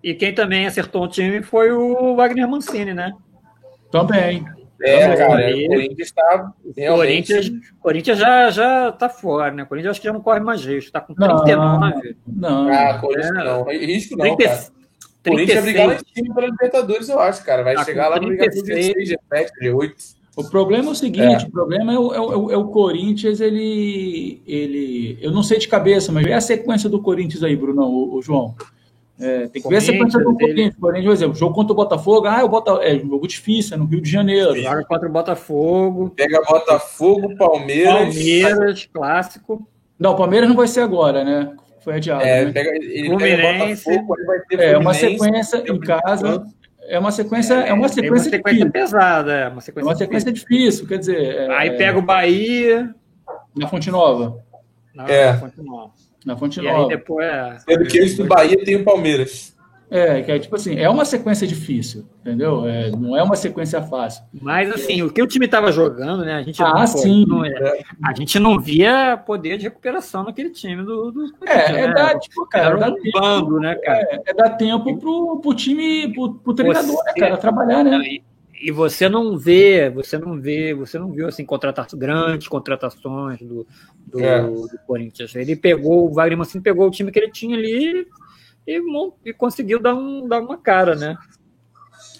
[0.03, 3.13] E quem também acertou o time foi o Wagner Mancini, né?
[3.91, 4.45] Também.
[4.81, 7.33] É, cara, o Corinthians está realmente.
[7.33, 9.65] Corinthians, Corinthians já, já tá fora, né?
[9.65, 12.17] O Corinthians acho que já não corre mais risco, tá com 39.
[12.27, 12.69] Não, não.
[12.73, 13.65] Ah, Corinthians é, não.
[13.65, 14.67] Risco não, 30, cara.
[15.01, 17.63] O Corinthians vai brigar lá em cima pela Libertadores, eu acho, cara.
[17.65, 20.19] Vai tá chegar lá no brigar por G6, G7, G8.
[20.37, 21.49] O problema é o seguinte, é.
[21.49, 25.19] o problema é o, é, o, é o, Corinthians, ele, ele...
[25.21, 28.23] Eu não sei de cabeça, mas é a sequência do Corinthians aí, Bruno, o, o
[28.23, 28.55] João.
[29.21, 30.77] É, tem que ver a sequência do Corinthians.
[30.77, 32.71] Corinthians, por exemplo, jogo contra o Botafogo, ah, o Bota...
[32.85, 34.55] é um jogo difícil, é no Rio de Janeiro.
[34.57, 36.11] Joga contra o Botafogo.
[36.11, 38.15] Pega Botafogo, Palmeiras.
[38.15, 39.69] Palmeiras, clássico.
[39.99, 41.53] Não, o Palmeiras não vai ser agora, né?
[41.81, 42.23] Foi adiado.
[42.23, 42.53] É, né?
[42.53, 43.85] pega, ele Fluminense.
[43.85, 46.47] Pega Botafogo, vai ter é uma sequência em casa.
[46.83, 49.97] É uma sequência, é, é uma sequência, uma sequência pesada, é uma sequência, é uma
[49.97, 50.59] sequência difícil.
[50.59, 50.87] difícil.
[50.87, 51.21] quer dizer.
[51.21, 52.95] É, Aí pega o Bahia.
[53.55, 54.39] Na Fonte Nova.
[54.95, 55.33] Não, é.
[55.33, 55.91] Na Fonte Nova.
[56.29, 56.81] Na Fonte Nova.
[56.81, 57.59] E aí depois é.
[57.61, 59.57] Sendo que antes do Bahia tem o Palmeiras.
[59.91, 62.67] É, que é tipo assim, é uma sequência difícil, entendeu?
[62.67, 64.23] É, não é uma sequência fácil.
[64.43, 66.35] Mas assim, o que o time estava jogando, né?
[66.35, 67.25] A gente ah, não, sim.
[67.27, 71.11] Não, é, a gente não via poder de recuperação naquele time do.
[71.11, 71.81] do é, né?
[71.85, 74.07] é dar, tipo, cara, Era um tempo, bando, né, cara?
[74.11, 77.83] É, é dar tempo pro, pro time, pro, pro treinador, né, você, né, cara, trabalhar,
[77.83, 77.99] né?
[78.61, 83.67] E, você não vê, você não vê, você não viu assim, contratações, grandes contratações do,
[84.07, 84.43] do, é.
[84.43, 85.35] do Corinthians.
[85.35, 88.07] Ele pegou, o Wagner Mancini pegou o time que ele tinha ali
[88.67, 88.81] e,
[89.25, 91.17] e conseguiu dar, um, dar uma cara, né?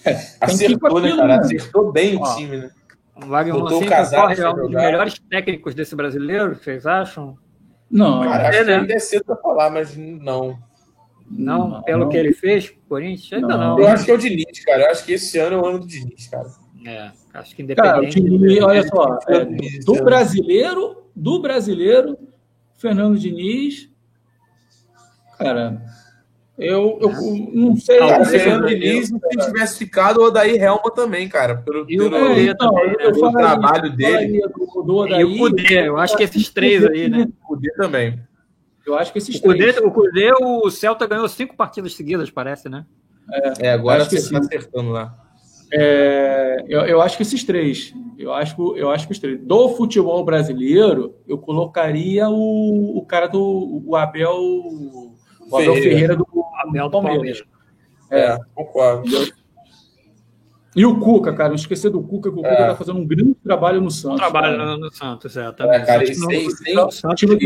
[0.05, 1.39] É, acertou, né, cara?
[1.39, 2.71] Acertou bem Ó, o time, né?
[3.15, 7.37] O Wagner Mancini é um dos melhores técnicos desse brasileiro, vocês acham?
[7.89, 8.75] Não, cara, acho é, né?
[8.75, 10.57] ainda é cedo para falar, mas não.
[11.29, 12.09] Não, não pelo não.
[12.09, 13.77] que ele fez, Corinthians, ainda não.
[13.77, 13.79] não.
[13.79, 14.83] Eu acho que é o Diniz, cara.
[14.83, 16.47] Eu acho que esse ano é o ano do Diniz, cara.
[16.85, 17.93] É, acho que independente.
[17.93, 19.45] Cara, Diniz, olha só, é,
[19.85, 22.17] do brasileiro, do brasileiro,
[22.77, 23.89] Fernando Diniz,
[25.37, 25.81] cara,
[26.57, 27.09] eu, eu
[27.53, 27.99] não sei.
[27.99, 31.57] Ah, o Fernando Diniz, se tivesse ficado, o Odair Helma também, cara.
[31.57, 33.11] Pelo, o pelo, então, também, né?
[33.11, 34.41] pelo trabalho dele.
[34.47, 37.27] Do, do Odair, e o Cudê, eu acho que esses três aí, né?
[37.43, 38.19] O Cudê também.
[38.89, 39.77] Eu acho que esses o Cudê, três.
[39.77, 42.85] O Cudê, o Celta ganhou cinco partidas seguidas, parece, né?
[43.31, 45.15] É, é agora você está acertando lá.
[45.71, 47.93] É, eu, eu, acho que esses três.
[48.17, 49.39] Eu acho, eu acho que os três.
[49.39, 56.15] Do futebol brasileiro, eu colocaria o, o cara do o Abel o Abel Ferreira, Ferreira
[56.15, 56.27] do,
[56.67, 56.91] Abel Palmeiras.
[56.91, 57.43] Palmeiras.
[58.09, 59.09] É, é, concordo.
[60.79, 62.67] E o Cuca, cara, não esquecer do Cuca, que o Cuca é.
[62.67, 64.19] tá fazendo um grande trabalho no Santos.
[64.19, 64.77] Trabalho cara.
[64.77, 65.75] no Santos, é, também.
[65.75, 66.89] É, cara, e sem, sem,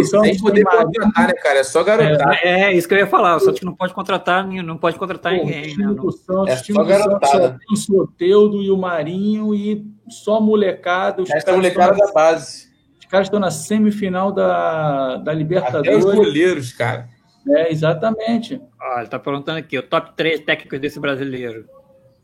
[0.05, 1.57] sem poder contratar, né, cara?
[1.57, 2.39] É só garotar.
[2.43, 3.37] É, é, isso que eu ia falar.
[3.37, 5.75] O Santos não pode contratar, não pode contratar Pô, ninguém.
[5.75, 5.87] Né?
[5.95, 7.57] Do Santos, é só garotada.
[7.71, 11.23] O Soteudo e o Marinho e só molecada.
[11.23, 12.67] Os Essa molecada da base.
[12.99, 16.05] Os caras estão na semifinal da, da Libertadores.
[16.05, 17.09] Até os goleiros, cara.
[17.49, 18.61] É, exatamente.
[18.79, 21.65] Ah, ele está perguntando aqui, o top 3 técnicos desse brasileiro.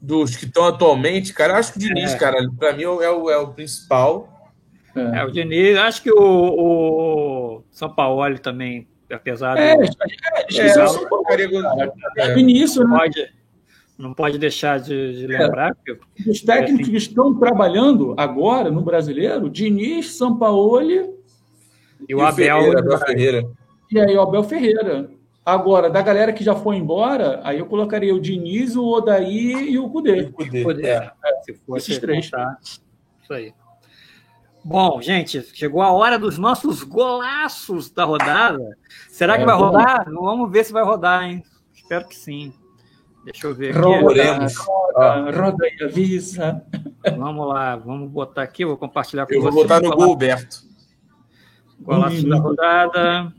[0.01, 2.17] Dos que estão atualmente, cara, acho que o Diniz, é.
[2.17, 4.51] cara, para mim é o, é o principal.
[4.95, 5.19] É.
[5.19, 5.25] é.
[5.25, 9.83] o Diniz, acho que o, o São Paulo também, apesar é, do.
[9.83, 9.87] É,
[10.57, 11.43] é, é, São Paulo, cara,
[12.17, 12.39] é.
[12.39, 12.97] Início, né?
[12.97, 13.29] Pode,
[13.97, 15.75] não pode deixar de, de lembrar.
[15.87, 16.29] É.
[16.29, 20.81] Os técnicos assim, que estão trabalhando agora no brasileiro, Diniz, São Paulo
[22.07, 22.61] e o Abel.
[22.61, 23.51] Ferreira, Abel Ferreira.
[23.91, 25.18] E aí o Abel Ferreira.
[25.49, 29.79] Agora, da galera que já foi embora, aí eu colocaria o Diniz, o Odaí e
[29.79, 30.21] o Cudê.
[30.21, 30.87] O Cudê, Cudê.
[30.87, 31.11] É.
[31.25, 31.41] É.
[31.43, 32.29] Se fosse Esses três.
[32.29, 32.57] Contar.
[32.61, 33.53] Isso aí.
[34.63, 38.77] Bom, gente, chegou a hora dos nossos golaços da rodada.
[39.09, 40.05] Será que é, vai rodar?
[40.11, 41.43] Vamos ver se vai rodar, hein?
[41.73, 42.53] Espero que sim.
[43.25, 43.79] Deixa eu ver aqui.
[43.79, 44.47] Roda,
[44.93, 46.61] roda, roda e avisa.
[47.17, 49.51] Vamos lá, vamos botar aqui, vou compartilhar com Eu você.
[49.51, 50.57] vou botar no Gilberto.
[51.79, 53.33] Golaço da rodada.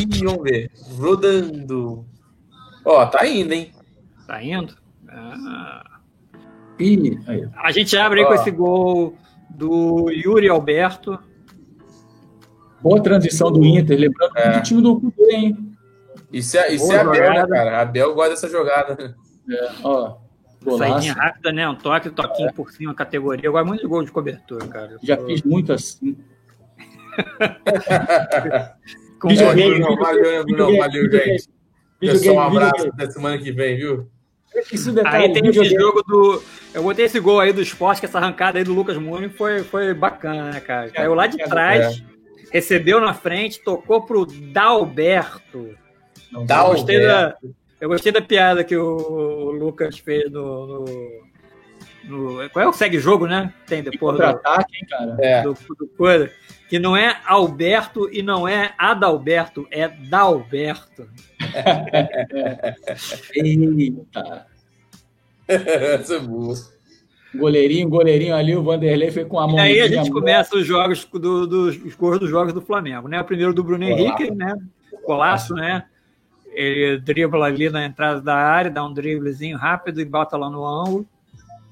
[0.00, 0.70] Ih, vamos ver.
[0.98, 2.04] Rodando.
[2.84, 3.72] Ó, tá indo, hein?
[4.26, 4.74] Tá indo?
[5.08, 5.98] Ah.
[6.78, 7.48] Ih, aí.
[7.56, 9.16] A gente abre aí com esse gol
[9.50, 11.18] do Yuri Alberto.
[12.80, 14.52] Boa transição do Inter, lembrando É.
[14.52, 15.72] que o time do Cudê, hein?
[16.32, 17.80] Isso é, isso Boa é a Bel, né, cara?
[17.80, 19.16] A Bel gosta dessa jogada.
[19.50, 20.18] É, ó,
[20.76, 21.68] Saidinha rápida, né?
[21.68, 23.46] Um toque, toquinho por cima, categoria.
[23.46, 24.92] Eu gosto muito de gol de cobertura, cara.
[24.92, 26.16] Eu Já sou- fiz muito assim.
[29.20, 31.48] com videogame, Valeu, valeu, Bruno, valeu, gente.
[32.00, 34.08] Pessoal, um abraço até semana que vem, viu?
[34.72, 36.42] Isso detalhe, Aí tem esse jogo do.
[36.74, 39.62] Eu botei esse gol aí do esporte, que essa arrancada aí do Lucas Muni foi,
[39.62, 40.90] foi bacana, né, cara?
[40.90, 41.46] Caiu lá de É.
[41.46, 42.02] trás,
[42.52, 45.74] recebeu na frente, tocou pro Dalberto.
[46.32, 47.36] Não, Dá Eu o- gostei, da,
[47.80, 50.84] eu gostei da piada que o, Lucas fez no.
[50.84, 51.28] no-
[52.04, 53.52] no- qual é o segue-jogo, né?
[53.66, 55.16] Tem depois do, Contra-ataque, hein, cara?
[55.20, 55.42] É.
[55.42, 56.30] do, do coisa.
[56.68, 61.08] Que não é Alberto e não é Adalberto, é Dalberto.
[63.34, 64.46] Eita.
[65.48, 66.54] Essa é boa.
[67.34, 69.58] Goleirinho, goleirinho ali, o Vanderlei foi com a mão.
[69.58, 73.08] E aí a gente começa os jogos do, dos os gols dos jogos do Flamengo,
[73.08, 73.20] né?
[73.20, 74.02] O primeiro do Bruno Golaço.
[74.02, 74.54] Henrique, né?
[75.06, 75.84] Golaço, né?
[76.52, 80.64] Ele dribla ali na entrada da área, dá um driblezinho rápido e bota lá no
[80.66, 81.06] ângulo.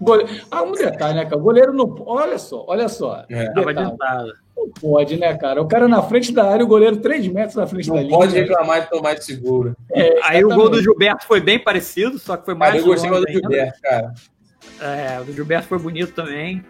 [0.00, 0.26] Gole...
[0.50, 1.38] Ah, um detalhe, né, cara?
[1.38, 1.94] O goleiro não.
[2.06, 3.24] Olha só, olha só.
[3.28, 3.50] É.
[3.52, 4.32] Tava Detalhe.
[4.56, 5.60] Não pode, né, cara?
[5.60, 8.16] O cara na frente da área, o goleiro 3 metros na frente da Não linha.
[8.16, 9.76] pode reclamar de tomar de seguro.
[9.92, 10.82] É, Aí o gol do.
[10.82, 13.30] Gilberto foi bem parecido, só que foi mais Cara, eu gostei mais do.
[13.32, 14.14] Gilberto, cara.
[14.80, 16.64] É, o do Gilberto foi bonito também.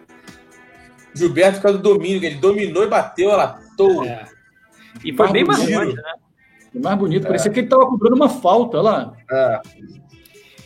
[1.15, 4.05] Gilberto por causa do domínio, ele dominou e bateu, ela toa.
[4.05, 4.25] É.
[5.03, 5.79] E foi bem mais bonito.
[5.79, 6.13] longe, né?
[6.75, 9.13] O mais bonito, parecia que ele tava cobrando uma falta, olha lá.
[9.31, 9.61] É.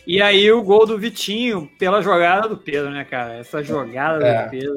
[0.06, 3.34] E aí o gol do Vitinho pela jogada do Pedro, né, cara?
[3.34, 4.44] Essa jogada É.
[4.44, 4.74] do Pedro.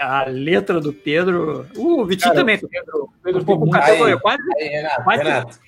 [0.00, 1.66] A letra do Pedro.
[1.76, 2.58] Uh, o Vitinho Cara, também.
[2.58, 4.14] Pedro, Pedro muito- categoria.
[4.14, 4.20] Aí.
[4.20, 5.58] Quase, Aí, Renato, Quase- Renato.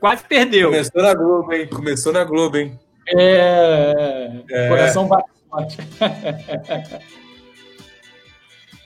[0.00, 0.70] quase perdeu.
[0.70, 1.66] Começou na Globo, hein?
[1.68, 2.78] Começou na Globo, hein?
[3.08, 4.68] É, É.
[4.68, 5.76] coração bate forte.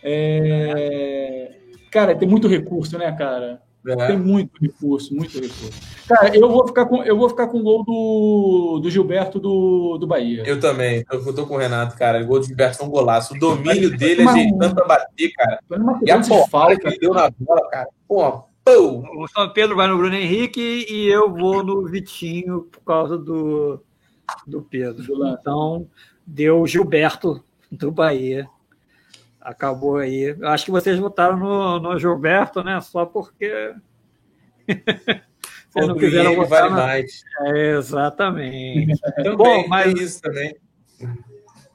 [0.03, 1.53] É,
[1.91, 3.61] Cara, tem muito recurso, né, cara?
[3.85, 4.17] Tem É.
[4.17, 5.71] muito recurso, muito recurso.
[6.09, 9.97] Cara, eu vou ficar com, eu vou ficar com o gol do, do Gilberto do,
[9.99, 10.43] do Bahia.
[10.47, 11.05] Eu também.
[11.11, 12.23] Eu tô com o Renato, cara.
[12.23, 13.35] O gol do Gilberto foi um golaço.
[13.35, 15.61] O domínio dele, Mas- ajeitando pra bater, cara.
[16.05, 16.77] E a de falta.
[16.79, 17.89] que ele deu na bola, cara.
[18.07, 18.31] Pô,
[18.65, 19.23] pô.
[19.23, 23.81] O São Pedro vai no Bruno Henrique e eu vou no Vitinho por causa do,
[24.47, 25.05] do Pedro.
[25.41, 25.87] Então,
[26.27, 28.49] deu o Gilberto do Bahia.
[29.41, 30.37] Acabou aí.
[30.43, 32.81] Acho que vocês votaram no, no Gilberto, né?
[32.81, 33.75] Só porque.
[35.71, 36.77] vocês não quiseram votar vale na...
[36.77, 37.23] mais.
[37.43, 39.01] É, exatamente.
[39.17, 40.57] Também, Bom, mas- tem isso também.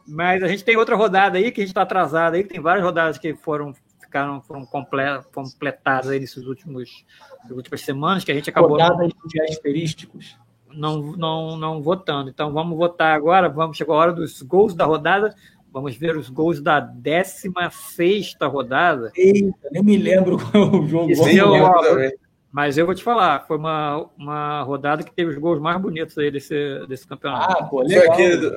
[0.05, 2.83] Mas a gente tem outra rodada aí que a gente está atrasado aí, tem várias
[2.83, 7.05] rodadas que foram ficaram foram comple- completadas aí nesses últimos
[7.49, 10.37] últimas semanas que a gente acabou Rodadas de asterísticos.
[10.73, 12.29] não, não, não votando.
[12.29, 15.33] Então vamos votar agora, vamos chegar a hora dos gols da rodada.
[15.73, 19.11] Vamos ver os gols da 16 rodada.
[19.17, 21.11] Eita, nem me lembro qual é o jogo.
[21.11, 22.13] Eu- também.
[22.51, 26.15] Mas eu vou te falar, foi uma, uma rodada que teve os gols mais bonitos
[26.19, 27.57] aí desse, desse campeonato.
[27.57, 28.13] Ah, pô, legal.
[28.13, 28.55] aqui é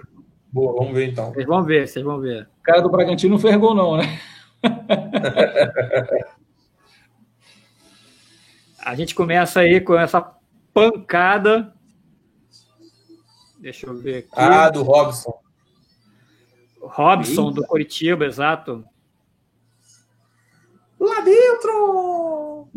[0.53, 1.33] Boa, vamos ver então.
[1.33, 2.43] Vocês vão ver, vocês vão ver.
[2.61, 4.21] O cara do Bragantino não fez gol, não, né?
[8.85, 10.21] A gente começa aí com essa
[10.75, 11.73] pancada.
[13.59, 14.29] Deixa eu ver aqui.
[14.35, 15.46] Ah, do Robson.
[16.87, 18.85] Robson do Curitiba, exato.
[20.99, 22.69] Lá dentro!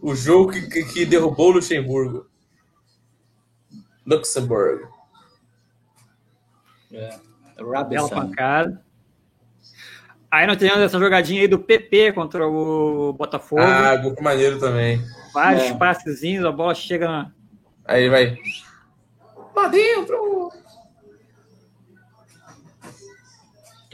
[0.00, 2.26] O jogo que, que, que derrubou o Luxemburgo.
[4.06, 4.88] Luxemburgo.
[6.92, 7.18] É.
[7.88, 8.84] Bela pancada.
[10.30, 13.62] Aí nós temos essa jogadinha aí do PP contra o Botafogo.
[13.62, 15.00] Ah, gol maneiro também.
[15.32, 15.74] Vários é.
[15.74, 17.32] passezinhos, a bola chega na.
[17.84, 18.36] Aí vai.
[19.54, 20.52] Lá dentro!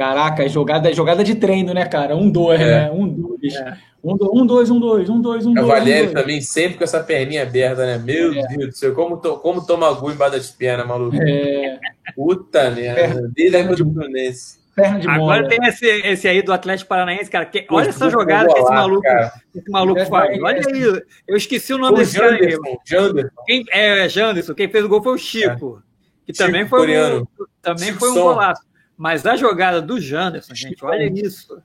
[0.01, 2.17] Caraca, é jogada, é jogada de treino, né, cara?
[2.17, 2.65] Um, dois, É.
[2.65, 2.91] né?
[2.91, 3.55] Um, dois.
[3.55, 3.77] É.
[4.03, 5.67] Um, do- um, dois, um, dois, um, dois, um, dois.
[5.67, 6.23] Valério um, dois.
[6.23, 7.99] também, sempre com essa perninha aberta, né?
[7.99, 8.47] Meu É.
[8.47, 11.15] Deus do céu, como, to, como toma gol embaixo das pernas, maluco.
[11.21, 11.79] É,
[12.17, 13.31] Puta merda.
[13.35, 14.59] Desde a época do Fluminense.
[14.75, 15.49] perna de Agora bola.
[15.51, 17.45] tem esse, esse aí do Atlético Paranaense, cara.
[17.45, 19.33] que- olha essa esse jogada que esse maluco, cara.
[19.55, 20.31] esse maluco É, faz.
[20.39, 20.73] é, Olha é.
[20.75, 21.03] aí.
[21.29, 22.39] Eu esqueci o nome O desse cara aí.
[22.39, 23.31] Janderson, Janderson.
[23.47, 24.55] Quem, é, Janderson.
[24.55, 25.83] Quem fez o gol foi o Chico.
[26.25, 27.27] Que Chico também foi, um,
[27.61, 28.63] também Chico foi um golaço.
[29.01, 31.63] Mas a jogada do Janderson, gente, olha isso.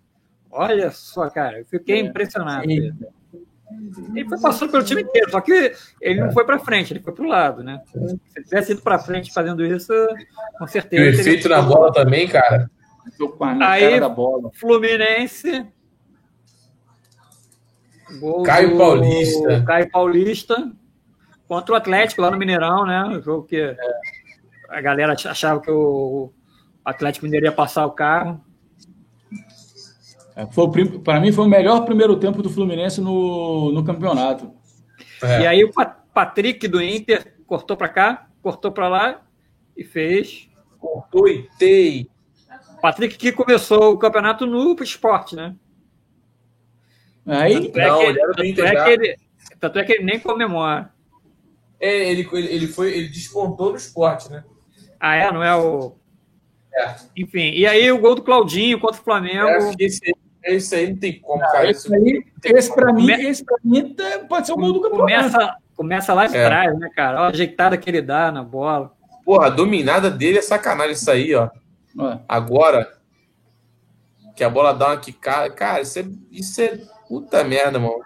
[0.50, 1.60] Olha só, cara.
[1.60, 2.00] Eu fiquei É.
[2.00, 2.64] impressionado.
[2.66, 7.12] Ele foi passando pelo time inteiro, só que ele não foi para frente, ele foi
[7.12, 7.82] para o lado, né?
[7.92, 7.98] Se
[8.38, 9.92] ele tivesse ido para frente fazendo isso,
[10.58, 11.04] com certeza.
[11.04, 12.72] E o efeito na bola também, cara.
[13.60, 14.00] Aí,
[14.54, 15.68] Fluminense.
[18.22, 19.64] Gol Caio Paulista.
[19.68, 20.72] Caio Paulista
[21.50, 23.04] contra o Atlético lá no Mineirão, né?
[23.18, 23.76] O jogo que
[24.70, 26.32] a galera achava que o
[26.86, 28.40] Atlético Mineiro ia passar o carro.
[30.36, 30.46] É,
[31.04, 34.54] para mim foi o melhor primeiro tempo do Fluminense no, no campeonato.
[35.24, 35.42] É.
[35.42, 35.72] E aí o
[36.14, 39.22] Patrick do Inter cortou para cá, cortou para lá
[39.76, 40.50] e fez.
[40.78, 42.10] Cortou e tei.
[42.82, 45.56] Patrick que começou o campeonato no esporte, né?
[47.26, 49.16] Aí, tanto é, que, tanto, é que ele,
[49.60, 50.94] tanto é que ele nem comemora.
[51.80, 54.44] É, ele, ele, foi, ele despontou no esporte, né?
[55.00, 55.32] Ah, é?
[55.32, 55.96] Não é o.
[56.76, 56.96] É.
[57.16, 59.48] Enfim, e aí o gol do Claudinho contra o Flamengo.
[59.48, 60.02] É, esse,
[60.44, 61.72] esse aí não tem como, ah, cara.
[61.72, 65.32] Esse, aí, esse para mim, esse pra mim tá, pode ser o gol do campeonato.
[65.32, 66.28] Começa, começa lá é.
[66.28, 67.18] trás, né, cara?
[67.18, 68.92] Olha a ajeitada que ele dá na bola.
[69.24, 71.50] Porra, a dominada dele é sacanagem isso aí, ó.
[72.28, 72.94] Agora,
[74.36, 75.50] que a bola dá uma quicada.
[75.50, 78.04] Cara, isso é, isso é puta merda, mano.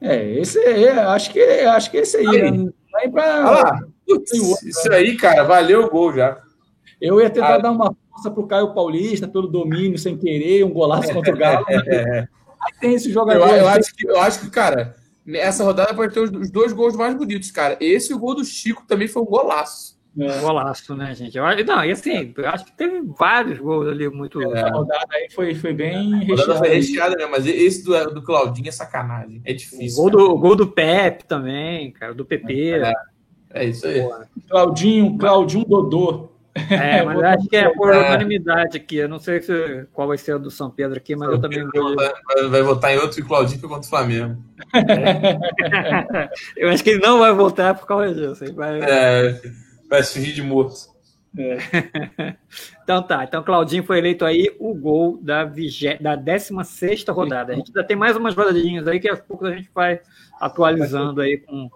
[0.00, 2.50] É, esse aí, acho que, acho que esse aí, aí.
[2.52, 2.70] Né?
[2.92, 3.50] Vai pra...
[3.50, 3.80] Olha lá.
[4.06, 4.32] Putz,
[4.62, 6.40] isso aí, cara, valeu o gol já.
[7.00, 7.58] Eu ia tentar ah.
[7.58, 11.66] dar uma força pro Caio Paulista pelo domínio sem querer, um golaço contra o Galo.
[11.70, 13.48] Aí tem esse jogador.
[13.48, 14.96] Eu, eu, acho que, eu acho que, cara,
[15.36, 17.76] essa rodada pode ter os dois gols mais bonitos, cara.
[17.80, 19.98] Esse e o gol do Chico também foi um golaço.
[20.18, 20.40] É.
[20.40, 21.38] Golaço, né, gente?
[21.38, 24.42] Eu, não, e assim, eu acho que teve vários gols ali muito.
[24.42, 24.62] É.
[24.62, 26.58] A rodada aí foi, foi bem recheada.
[26.58, 27.26] Foi recheada, né?
[27.26, 29.40] Mas esse do, do Claudinho é sacanagem.
[29.44, 29.98] É difícil.
[29.98, 32.80] O gol, do, o gol do Pepe também, cara, do PP.
[32.80, 32.92] É,
[33.50, 34.02] é isso aí.
[34.48, 36.30] Claudinho, Claudinho Dodô.
[36.70, 38.96] É, mas acho que é por unanimidade aqui.
[38.96, 41.40] Eu não sei se, qual vai ser o do São Pedro aqui, mas São eu
[41.40, 41.96] também vou.
[41.96, 44.42] Vai, vai votar em outro e Claudinho contra o Flamengo.
[44.74, 46.28] É.
[46.56, 48.54] eu acho que ele não vai voltar por causa disso.
[48.54, 48.80] Vai...
[48.80, 49.40] É.
[49.88, 50.98] Vai se fingir de morto.
[51.36, 51.58] É.
[52.82, 55.98] então tá, então Claudinho foi eleito aí o gol da, vigé...
[56.00, 57.52] da 16 rodada.
[57.52, 60.00] A gente ainda tem mais umas rodadinhas aí que a pouco a gente vai
[60.40, 61.70] atualizando aí com,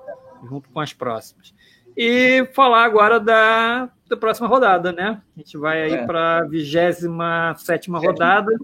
[0.48, 1.54] junto com as próximas.
[1.96, 5.20] E falar agora da, da próxima rodada, né?
[5.36, 6.06] A gente vai aí é.
[6.06, 8.56] para a 27 rodada.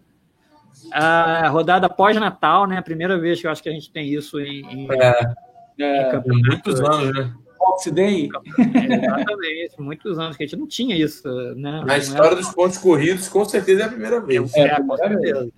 [0.93, 2.79] A rodada pós-Natal, né?
[2.79, 5.35] A primeira vez que eu acho que a gente tem isso em, em, é.
[5.79, 6.23] em é.
[6.27, 7.35] muitos anos, né?
[7.59, 8.29] Box Day.
[8.59, 11.27] exatamente, muitos anos que a gente não tinha isso.
[11.57, 11.83] Né?
[11.85, 14.55] Na história dos pontos corridos, com certeza é a primeira vez.
[14.55, 15.51] É, é com certeza.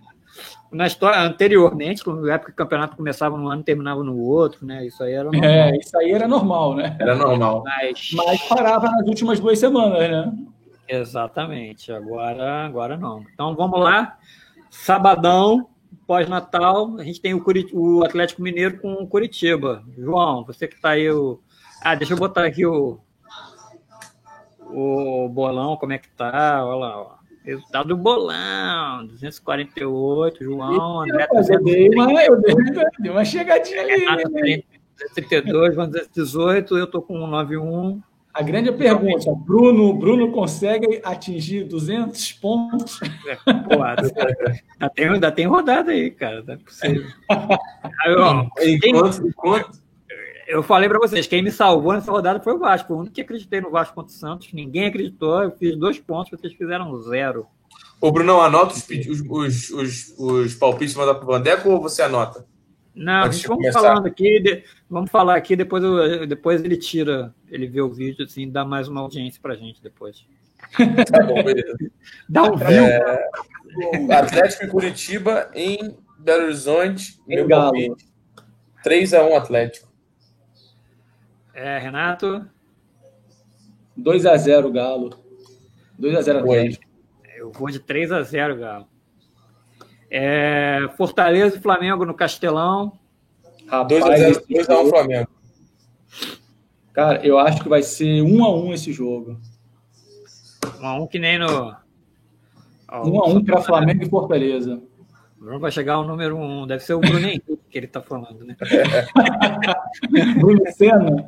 [0.71, 4.65] Na história, anteriormente, na época que o campeonato começava num ano e terminava no outro,
[4.65, 4.87] né?
[4.87, 5.45] Isso aí era normal.
[5.45, 6.97] É, isso aí era normal, né?
[7.01, 7.65] Era normal.
[7.65, 10.33] Mas, Mas parava nas últimas duas semanas, né?
[10.89, 11.93] Exatamente.
[11.93, 13.25] Agora, agora não.
[13.33, 14.17] Então vamos lá.
[14.71, 15.69] Sabadão,
[16.07, 19.83] pós-Natal, a gente tem o, Curit o Atlético Mineiro com o Curitiba.
[19.97, 21.41] João, você que está aí o,
[21.83, 23.01] ah, deixa eu botar aqui o,
[24.67, 26.65] o bolão, como é que tá?
[26.65, 27.20] Olha lá, ó.
[27.45, 31.27] Resultado do bolão, 248, João, André.
[31.33, 34.05] Eu dei uma, eu dei, uma chegadinha ali.
[34.31, 34.63] Né?
[35.15, 38.01] 32, 218, eu tô com 91.
[38.33, 43.01] A grande pergunta, Bruno, Bruno consegue atingir 200 pontos?
[43.27, 47.07] É, pô, ainda, tem, ainda tem rodada aí, cara, não é possível.
[48.05, 49.71] Aí, ó, enquanto, enquanto,
[50.51, 52.93] eu falei para vocês, quem me salvou nessa rodada foi o Vasco.
[52.93, 55.43] O único que acreditei no Vasco contra o Santos, ninguém acreditou.
[55.43, 57.47] Eu fiz dois pontos, vocês fizeram zero.
[58.01, 62.45] Ô, Bruno, anota os, os, os, os palpites mandar para o Vandeco ou você anota?
[62.95, 63.81] Não, Antes vamos começar.
[63.81, 68.25] falando aqui, de, vamos falar aqui, depois, eu, depois ele tira, ele vê o vídeo,
[68.25, 70.27] assim, dá mais uma audiência pra gente depois.
[71.11, 71.77] Tá bom, beleza.
[72.29, 72.85] dá um view.
[72.85, 73.31] É,
[74.13, 77.97] Atlético e Curitiba em Belo Horizonte, em meu Galo.
[78.85, 79.90] 3x1 Atlético.
[81.55, 82.47] É, Renato?
[83.97, 85.11] 2 x 0 Galo.
[85.99, 86.85] 2 x 0 Atlético.
[87.37, 88.87] Eu vou de 3 x 0 Galo.
[90.11, 92.93] É, Fortaleza e Flamengo no Castelão.
[93.89, 95.29] 2 x 0 2 x 1 Flamengo.
[96.93, 99.41] Cara, eu acho que vai ser 1 x 1 esse jogo.
[100.65, 101.77] 1 x 1 que nem no
[102.93, 104.83] 1 x 1 para Flamengo e Fortaleza.
[105.41, 106.67] Bruno vai chegar ao número um.
[106.67, 108.55] Deve ser o Bruno Henrique que ele está falando, né?
[110.39, 111.27] Bruno Senna.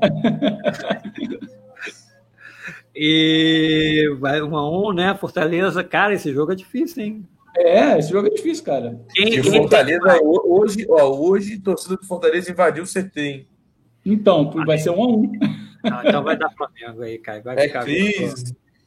[2.94, 5.14] e vai um a um, né?
[5.14, 5.82] Fortaleza.
[5.82, 7.26] Cara, esse jogo é difícil, hein?
[7.56, 9.00] É, esse jogo é difícil, cara.
[9.14, 10.20] Quem, e Fortaleza, tem...
[10.22, 13.46] hoje, ó, hoje, torcida do Fortaleza invadiu o CT, hein?
[14.04, 15.32] Então, vai ser um a um.
[15.84, 17.40] Não, então vai dar Flamengo aí, cara.
[17.40, 17.84] Vai é ficar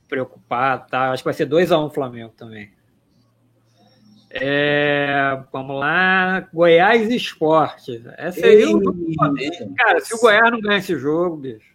[0.08, 1.12] preocupado, tá?
[1.12, 2.70] Acho que vai ser 2 a 1 um Flamengo também.
[4.38, 6.42] É, vamos lá.
[6.54, 8.04] Goiás Esporte.
[8.18, 8.66] Essa aí,
[9.78, 11.74] cara, se o Goiás não ganha esse jogo, bicho.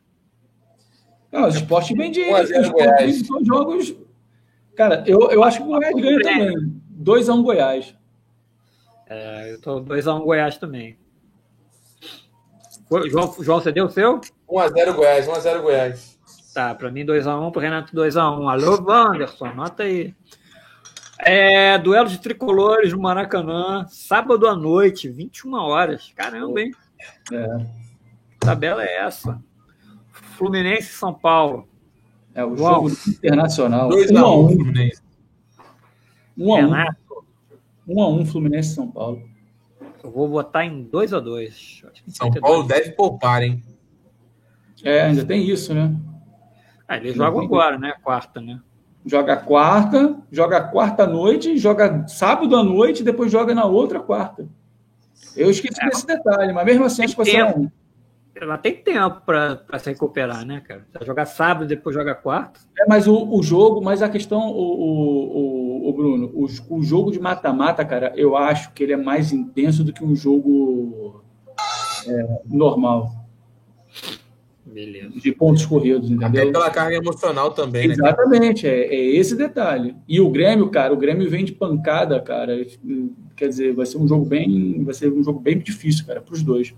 [1.32, 2.22] Não, o esporte vem de.
[2.22, 3.22] Goiás.
[3.46, 3.94] jogos.
[4.76, 6.82] Cara, eu, eu acho que o Goiás ganha também.
[7.02, 7.94] 2x1 um Goiás.
[9.08, 10.98] É, eu tô 2x1 um Goiás também.
[13.08, 14.20] João, João, você deu o seu?
[14.50, 16.18] 1x0 Goiás, 1x0 Goiás.
[16.52, 18.50] Tá, para mim 2x1, para Renato 2x1.
[18.50, 20.14] Alô, Wanderson, anota aí.
[21.22, 26.12] É, duelo de tricolores no Maracanã, sábado à noite, 21 horas.
[26.16, 26.70] Caramba, hein?
[27.32, 27.56] É.
[28.30, 29.42] Que tabela é essa?
[30.10, 31.68] Fluminense e São Paulo.
[32.34, 32.88] É o João.
[32.88, 33.90] jogo internacional.
[33.90, 35.02] 2x1 um Fluminense.
[36.38, 36.96] 1 x
[37.86, 39.22] 1 1 a 1 Fluminense e São Paulo.
[40.02, 43.62] Eu vou botar em 2 x 2 São Paulo deve poupar, hein?
[44.82, 45.94] É, ainda tem isso, né?
[46.88, 47.94] Ah, eles jogam agora, né?
[48.02, 48.60] Quarta, né?
[49.10, 54.48] Joga quarta, joga quarta noite, joga sábado à noite depois joga na outra quarta.
[55.36, 57.68] Eu esqueci é, desse detalhe, mas mesmo assim acho que vai um.
[58.36, 60.86] Ela tem tempo para se recuperar, né, cara?
[61.04, 62.60] Jogar sábado, depois joga quarta.
[62.78, 66.46] É, mas o, o jogo, mas a questão, o, o, o, Bruno, o,
[66.76, 70.14] o jogo de mata-mata, cara, eu acho que ele é mais intenso do que um
[70.14, 71.20] jogo
[72.06, 73.10] é, normal.
[74.72, 75.18] Beleza.
[75.18, 76.42] De pontos corridos, entendeu?
[76.42, 79.96] Até pela carga emocional também, né, Exatamente, né, é, é esse detalhe.
[80.08, 82.64] E o Grêmio, cara, o Grêmio vem de pancada, cara.
[83.36, 86.34] Quer dizer, vai ser um jogo bem, vai ser um jogo bem difícil, cara, para
[86.34, 86.74] os dois.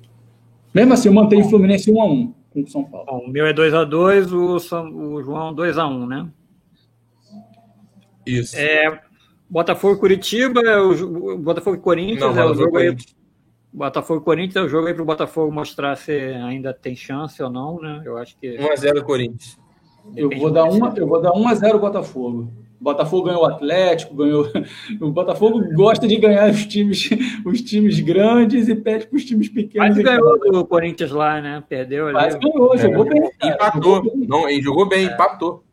[0.74, 3.06] Mesmo assim, eu mantenho o Fluminense 1x1 com o São Paulo.
[3.06, 6.28] Bom, o meu é 2x2, o, o João 2x1, né?
[8.27, 8.56] Isso.
[8.56, 9.01] É,
[9.51, 12.97] Botafogo Curitiba, é o, Botafogo e Corinthians Não, é o jogo aí.
[13.73, 17.43] Botafogo e Corinthians é o jogo aí para o Botafogo mostrar se ainda tem chance
[17.43, 18.03] ou não, né?
[18.05, 18.57] Eu acho que.
[18.59, 19.59] 1x0 Corinthians.
[20.16, 22.51] Eu vou, dar uma, eu vou dar 1x0 Botafogo.
[22.81, 24.47] O Botafogo ganhou o Atlético, ganhou.
[25.01, 27.09] O Botafogo gosta de ganhar os times,
[27.47, 29.97] os times grandes e pede para os times pequenos.
[29.97, 31.62] Mas ganhou do Corinthians lá, né?
[31.66, 32.15] Perdeu ali.
[32.15, 33.31] Mas ganhou, jogou é, bem.
[33.39, 33.55] Cara.
[33.55, 33.94] Empatou.
[33.94, 34.28] Jogou bem.
[34.28, 35.12] Não, jogou bem, é.
[35.12, 35.65] empatou.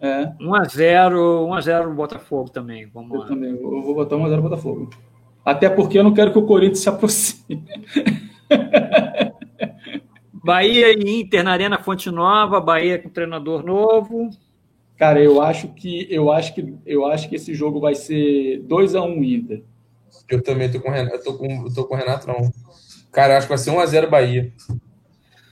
[0.00, 0.26] É.
[0.40, 1.12] 1x0,
[1.48, 2.86] 1x0 Botafogo também.
[2.86, 3.26] Vamos eu lá.
[3.26, 4.90] também, eu vou botar 1x0 Botafogo.
[5.44, 7.64] Até porque eu não quero que o Corinthians se aproxime.
[10.32, 14.30] Bahia e Inter na Arena Fonte Nova, Bahia com treinador novo.
[14.96, 18.94] Cara, eu acho que eu acho que eu acho que esse jogo vai ser 2
[18.94, 19.62] x 1 um Inter.
[20.28, 22.50] Eu também tô com eu tô com tô com o Renato não.
[23.12, 24.52] Cara, eu acho que vai ser 1 x 0 Bahia.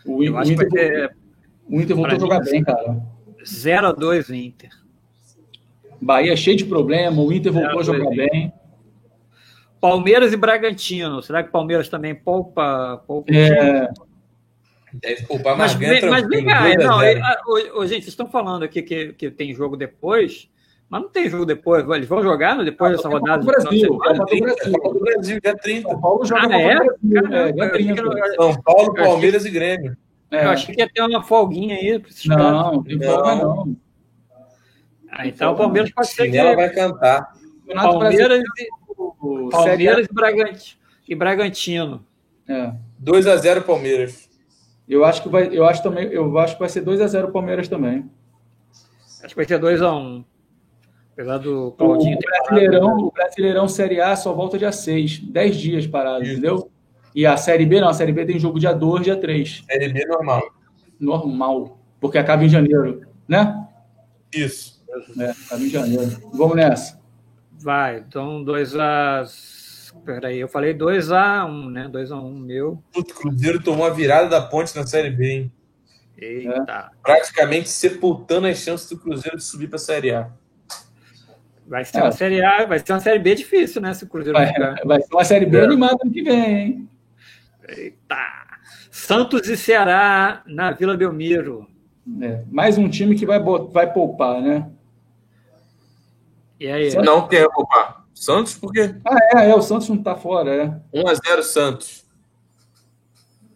[0.04, 1.16] O, eu o Inter, ter...
[1.68, 3.02] o Inter voltou a jogar bem, cara.
[3.46, 4.70] 0 x 2 Inter.
[6.00, 8.52] Bahia cheio de problema, o Inter voltou a jogar bem.
[9.80, 11.22] Palmeiras e Bragantino.
[11.22, 13.02] Será que Palmeiras também poupa?
[13.06, 13.88] poupa é,
[14.92, 17.00] Deve poupar mais mas, mas vem cá, não,
[17.86, 20.48] gente, vocês estão falando aqui que, que tem jogo depois,
[20.88, 21.86] mas não tem jogo depois.
[21.88, 23.38] Eles vão jogar depois dessa rodada?
[23.38, 25.88] Do Brasil, Copa do Brasil, Copa do Brasil, dia 30.
[25.88, 26.74] São Paulo joga ah, é?
[26.76, 29.96] Brasil, é, São Paulo, Palmeiras e Grêmio.
[30.30, 30.44] É.
[30.44, 32.02] Eu achei que ia ter uma folguinha aí.
[32.26, 33.76] Não, tem folga não.
[35.10, 36.54] Ah, então o Palmeiras pode ser que...
[36.54, 37.32] vai cantar.
[37.74, 38.68] Palmeiras, e,
[39.50, 40.06] Palmeiras
[41.08, 42.04] e Bragantino.
[42.48, 42.72] É.
[42.98, 44.28] 2 a 0 Palmeiras.
[44.88, 47.32] Eu acho que vai, eu acho também, eu acho que vai ser 2 a 0
[47.32, 48.08] Palmeiras também.
[49.22, 50.24] Acho que vai ser 2 a 1.
[51.12, 53.08] Apesar do Claudinho o Brasileirão, parado, né?
[53.08, 56.32] o Brasileirão Série A só volta dia 6, 10 dias parado, Isso.
[56.32, 56.70] entendeu?
[57.14, 59.64] E a Série B não, a Série B tem jogo dia 2, dia 3.
[59.66, 60.42] Série B normal.
[61.00, 63.66] Normal, porque acaba em janeiro, né?
[64.32, 64.84] Isso.
[65.18, 66.30] É, acaba em janeiro.
[66.32, 67.00] Vamos nessa.
[67.58, 69.24] Vai, então 2 a
[70.04, 71.88] Peraí, eu falei 2x1, né?
[71.88, 72.82] 2x1 meu.
[72.94, 75.52] O Cruzeiro tomou a virada da ponte na Série B, hein?
[76.16, 76.90] Eita.
[76.92, 76.96] É.
[77.02, 80.30] Praticamente sepultando as chances do Cruzeiro de subir para a Série A.
[81.66, 82.02] Vai ser é.
[82.02, 83.92] uma Série A, vai ser uma Série B difícil, né?
[83.94, 84.52] Se o Cruzeiro vai,
[84.84, 85.64] vai ser uma Série B é.
[85.64, 86.88] animada ano que vem, hein?
[87.68, 88.16] Eita.
[88.90, 91.68] Santos e Ceará na Vila Belmiro.
[92.22, 92.42] É.
[92.50, 94.70] Mais um time que vai, vai poupar, né?
[96.58, 96.94] E aí?
[96.96, 98.06] Não quer poupar.
[98.14, 98.94] Santos, por quê?
[99.04, 100.98] Ah, é, é, o Santos não tá fora, é.
[100.98, 102.06] 1x0 Santos.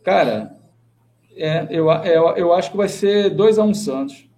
[0.05, 0.55] Cara,
[1.35, 4.29] é, eu, é, eu acho que vai ser 2x1 Santos.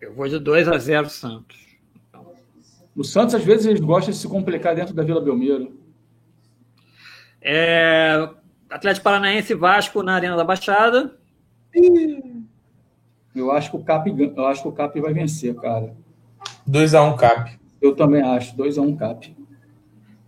[0.00, 1.56] Eu vou de 2x0 Santos.
[2.94, 5.78] O Santos, às vezes, eles gostam de se complicar dentro da Vila Belmiro.
[7.40, 8.28] É,
[8.68, 11.16] Atlético Paranaense e Vasco na Arena da Baixada.
[13.34, 15.96] Eu acho que o Cap, eu acho que o Cap vai vencer, cara.
[16.68, 17.58] 2x1 Cap.
[17.80, 19.36] Eu também acho, 2x1 um Cap.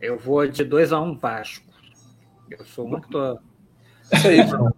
[0.01, 1.71] Eu vou de 2x1 um Vasco.
[2.51, 3.39] Eu sou muito.
[4.13, 4.75] Isso aí, mano.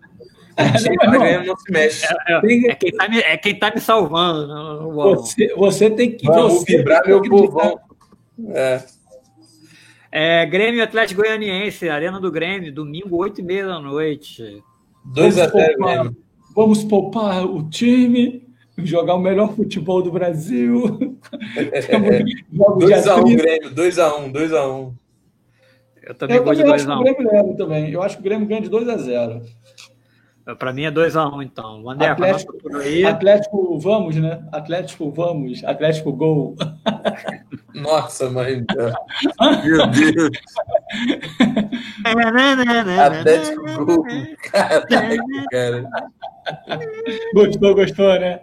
[0.56, 2.06] É, não se mexe.
[2.06, 4.93] É, é, é, quem tá me, é quem tá me salvando.
[4.93, 6.26] Você, você tem que.
[6.26, 7.80] Vamos vibrar meu povão.
[8.48, 8.82] É.
[10.10, 14.62] É, Grêmio Atlético Goianiense, Arena do Grêmio, domingo, 8 e meia da noite.
[15.06, 16.16] 2 a 0 Grêmio.
[16.55, 18.41] Vamos poupar o time,
[18.78, 21.19] jogar o melhor futebol do Brasil.
[21.57, 24.93] 2x1 Grêmio, 2x1, 2x1.
[26.03, 26.99] Eu também eu vou também de 2x1.
[26.99, 27.03] Um.
[27.03, 27.90] Grêmio leva também.
[27.90, 29.43] Eu acho que o Grêmio ganha de 2x0.
[30.59, 31.82] Para mim é 2x1, um, então.
[31.85, 32.55] Vander, Atlético,
[33.07, 34.44] Atlético, vamos, né?
[34.51, 35.62] Atlético, vamos.
[35.62, 36.57] Atlético, gol.
[37.74, 38.65] Nossa, mãe.
[39.65, 40.31] Meu Deus.
[42.99, 44.05] Atlético, gol.
[44.51, 44.86] Caraca,
[45.51, 45.90] cara.
[47.35, 48.43] Gostou, gostou, né?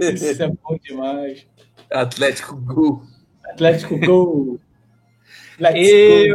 [0.00, 1.46] Isso é bom demais.
[1.90, 3.02] Atlético, gol.
[3.44, 4.60] Atlético, gol.
[5.74, 6.32] e,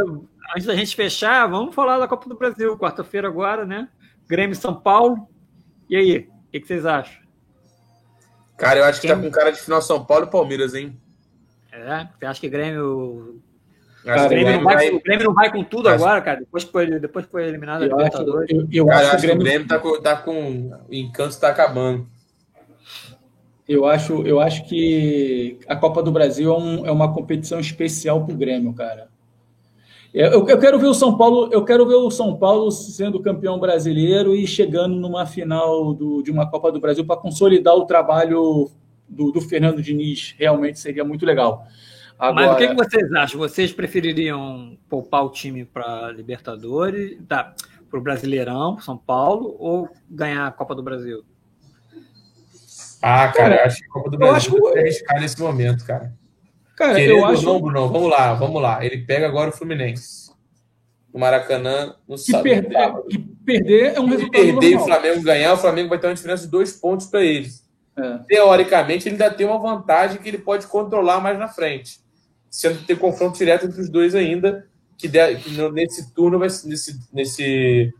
[0.56, 2.78] antes da gente fechar, vamos falar da Copa do Brasil.
[2.78, 3.88] Quarta-feira agora, né?
[4.28, 5.28] Grêmio São Paulo.
[5.90, 7.22] E aí, o que, que, vocês acham?
[8.58, 9.10] Cara, eu acho Quem...
[9.10, 11.00] que tá com cara de final São Paulo e Palmeiras, hein?
[11.74, 13.42] É, você acha que Grêmio.
[14.06, 14.90] Cara, o, Grêmio não vai, vai...
[14.92, 16.04] o Grêmio não vai com tudo acho...
[16.04, 16.40] agora, cara.
[16.42, 18.50] Depois foi, depois foi eliminado eu a Libertadores.
[18.52, 20.72] Eu, eu, cara, acho, que o Grêmio, Grêmio tá, com, tá com.
[20.88, 22.06] O encanto tá acabando.
[23.68, 28.24] Eu acho, eu acho que a Copa do Brasil é, um, é uma competição especial
[28.24, 29.08] para o Grêmio, cara.
[30.14, 33.58] Eu, eu, quero ver o São Paulo, eu quero ver o São Paulo sendo campeão
[33.58, 38.70] brasileiro e chegando numa final do, de uma Copa do Brasil para consolidar o trabalho
[39.14, 40.36] do, do, Fernando Diniz.
[40.38, 41.66] Realmente seria muito legal.
[42.18, 42.48] Agora...
[42.48, 43.40] Mas o que, que vocês acham?
[43.40, 47.54] Vocês prefeririam poupar o time para Libertadores, tá,
[47.90, 51.24] para o Brasileirão, São Paulo, ou ganhar a Copa do Brasil?
[53.02, 54.78] Ah, cara, eu acho que a Copa do Brasil eu acho...
[54.78, 56.14] é arriscar nesse momento, cara.
[56.76, 57.44] Cara, Querendo eu acho.
[57.44, 58.84] Não, Bruno, vamos lá, vamos lá.
[58.84, 60.32] Ele pega agora o Fluminense.
[61.14, 62.44] No Maracanã, no que sábado.
[62.44, 64.42] Perder, que perder é um resultado.
[64.42, 67.08] Se perder e o Flamengo ganhar, o Flamengo vai ter uma diferença de dois pontos
[67.08, 67.63] para eles.
[67.96, 68.18] É.
[68.28, 72.00] Teoricamente, ele ainda tem uma vantagem que ele pode controlar mais na frente.
[72.50, 74.68] Sendo ter confronto direto entre os dois ainda,
[74.98, 77.94] que, der, que nesse turno, vai, nesse, nesse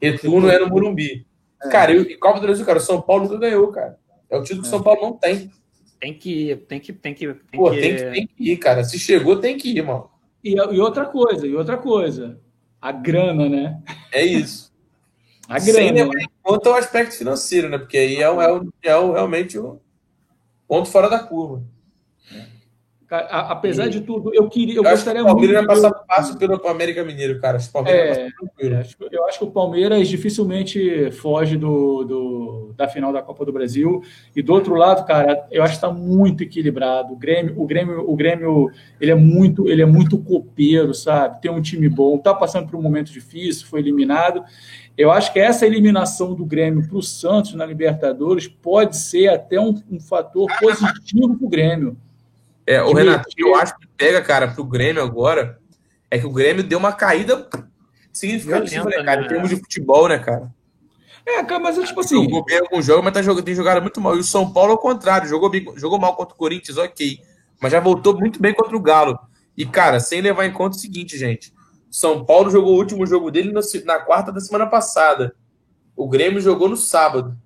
[0.00, 1.26] retorno é no Morumbi.
[1.62, 1.68] É.
[1.68, 3.98] Cara, e Copa do Brasil, cara, o São Paulo nunca ganhou, cara.
[4.28, 5.50] É o título que o São Paulo não tem.
[6.00, 7.80] Tem que ir, tem que, tem que, tem Pô, que...
[7.80, 8.84] Tem, que, tem que ir, cara.
[8.84, 10.08] Se chegou, tem que ir, mano.
[10.42, 12.40] E, e outra coisa, e outra coisa.
[12.80, 13.82] A grana, né?
[14.10, 14.69] É isso.
[15.50, 15.78] A grana.
[15.80, 17.76] Sem levar em conta o aspecto financeiro, né?
[17.76, 19.80] Porque aí é, o, é, o, é o, realmente o
[20.68, 21.62] ponto fora da curva.
[23.10, 25.32] Apesar de tudo, eu queria, eu, eu gostaria muito.
[25.32, 27.58] O Palmeiras vai passar fácil pelo América Mineiro, cara.
[27.58, 28.30] O Palmeiras é,
[29.10, 34.00] eu acho que o Palmeiras dificilmente foge do, do, da final da Copa do Brasil.
[34.36, 37.12] E do outro lado, cara, eu acho que está muito equilibrado.
[37.12, 38.70] O Grêmio, o Grêmio, o Grêmio,
[39.00, 41.42] ele é muito, ele é muito copeiro, sabe?
[41.42, 44.44] Tem um time bom, está passando por um momento difícil, foi eliminado.
[44.96, 49.58] Eu acho que essa eliminação do Grêmio para o Santos na Libertadores pode ser até
[49.58, 51.96] um, um fator positivo para o Grêmio.
[52.66, 55.58] É, o Renato, eu acho que pega, cara, pro Grêmio agora,
[56.10, 57.48] é que o Grêmio deu uma caída
[58.12, 59.28] significativa, né, cara, em né?
[59.28, 60.52] termos de futebol, né, cara?
[61.26, 62.22] É, cara, mas é tipo assim.
[62.22, 64.16] Jogou bem algum jogo, mas tá jogando, tem jogado muito mal.
[64.16, 67.20] E o São Paulo, ao contrário, jogou, bem, jogou mal contra o Corinthians, ok.
[67.60, 69.18] Mas já voltou muito bem contra o Galo.
[69.56, 71.52] E, cara, sem levar em conta o seguinte, gente.
[71.90, 73.52] São Paulo jogou o último jogo dele
[73.84, 75.34] na quarta da semana passada.
[75.96, 77.36] O Grêmio jogou no sábado.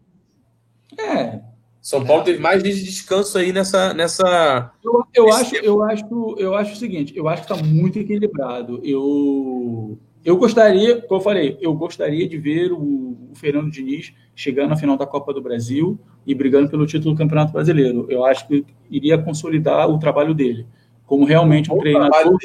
[0.99, 1.41] É,
[1.85, 3.93] são Paulo teve mais dias de descanso aí nessa.
[3.93, 7.99] nessa eu, eu acho, eu, acho, eu acho o seguinte: eu acho que está muito
[7.99, 8.81] equilibrado.
[8.83, 14.71] Eu, eu gostaria, como eu falei, eu gostaria de ver o, o, Fernando Diniz chegando
[14.71, 18.07] na final da Copa do Brasil e brigando pelo título do Campeonato Brasileiro.
[18.09, 20.67] Eu acho que iria consolidar o trabalho dele,
[21.05, 22.39] como realmente um treinador.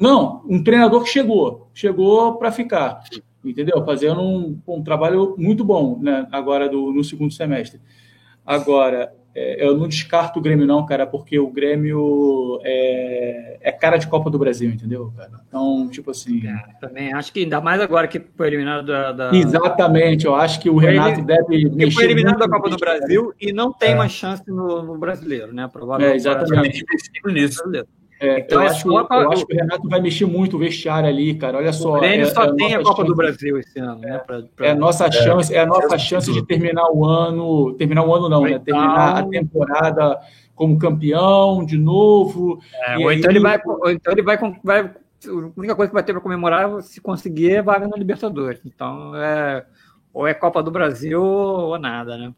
[0.00, 3.00] Não, um treinador que chegou, chegou para ficar,
[3.44, 3.84] entendeu?
[3.84, 7.80] Fazendo um, um, trabalho muito bom né, agora do, no segundo semestre.
[8.44, 13.98] Agora, é, eu não descarto o Grêmio, não, cara, porque o Grêmio é, é cara
[13.98, 15.30] de Copa do Brasil, entendeu, cara?
[15.46, 16.44] Então, tipo assim.
[16.44, 19.12] É, também acho que ainda mais agora que foi eliminado da.
[19.12, 19.30] da...
[19.32, 21.68] Exatamente, eu acho que o Renato deve.
[21.68, 23.94] Mexer foi eliminado da Copa do Brasil e não tem é.
[23.94, 25.68] mais chance no, no brasileiro, né?
[25.72, 26.14] Provavelmente.
[26.14, 26.84] É, exatamente.
[27.26, 27.62] Nisso.
[28.20, 31.08] É, então, eu, é acho, eu acho que o Renato vai mexer muito o vestiário
[31.08, 31.58] ali, cara.
[31.58, 31.96] Olha só.
[31.96, 34.18] O Grêmio é, só é tem a Copa chance, do Brasil esse ano, né?
[34.18, 34.66] Pra, pra...
[34.66, 37.74] É a nossa é, chance, é a nossa chance de terminar o ano.
[37.74, 38.58] Terminar o ano não, né?
[38.58, 40.18] Terminar a temporada
[40.54, 42.60] como campeão de novo.
[42.86, 43.18] É, ou, aí...
[43.18, 44.80] então ele vai, ou então ele vai, vai.
[44.80, 48.60] A única coisa que vai ter para comemorar, se conseguir, é vaga na Libertadores.
[48.64, 49.64] Então, é,
[50.12, 52.34] ou é Copa do Brasil ou nada, né?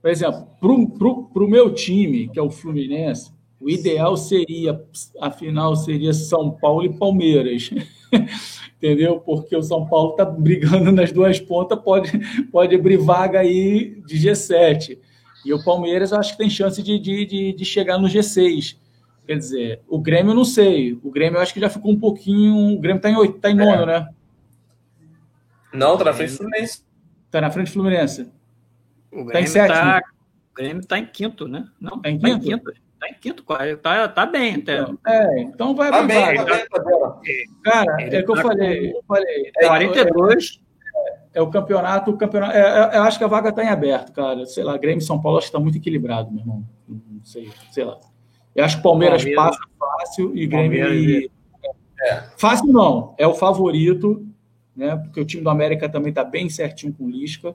[0.00, 4.80] Por exemplo, para o meu time, que é o Fluminense, o ideal seria,
[5.20, 7.70] afinal, seria São Paulo e Palmeiras.
[8.76, 9.18] Entendeu?
[9.20, 12.10] Porque o São Paulo está brigando nas duas pontas, pode,
[12.50, 14.98] pode abrir vaga aí de G7.
[15.44, 18.76] E o Palmeiras acho que tem chance de, de, de, de chegar no G6.
[19.26, 20.98] Quer dizer, o Grêmio eu não sei.
[21.02, 22.76] O Grêmio eu acho que já ficou um pouquinho.
[22.76, 24.08] O Grêmio tá em, oito, tá em nono, né?
[25.72, 26.84] Não, tá na frente do Fluminense.
[27.30, 28.30] Tá na frente do Fluminense.
[29.10, 29.74] O Tá em Grêmio sétimo.
[29.74, 30.02] tá,
[30.50, 31.66] o Grêmio tá em quinto, né?
[31.80, 32.72] Não, Tá em Tá em quinto?
[32.98, 33.76] Tá em quinto, quase.
[33.76, 34.80] tá, tá bem até.
[34.80, 37.44] Então, é, então vai Tá bem, tá bem, tá bem.
[37.62, 38.90] Cara, Ele é o que eu tá falei.
[38.92, 40.60] com Eu falei É é, 42.
[41.34, 42.10] é o campeonato.
[42.10, 44.46] O campeonato é, é, eu acho que a vaga tá em aberto, cara.
[44.46, 46.64] Sei lá, Grêmio e São Paulo acho que tá muito equilibrado, meu irmão.
[46.88, 47.98] Não sei, sei lá.
[48.54, 49.44] Eu acho que o Palmeiras, Palmeiras.
[49.44, 50.80] passa fácil e Grêmio.
[50.80, 51.30] Palmeiras
[52.00, 52.22] É.
[52.38, 54.26] Fácil não, é o favorito,
[54.74, 54.96] né?
[54.96, 57.54] Porque o time do América também tá bem certinho com o Lisca.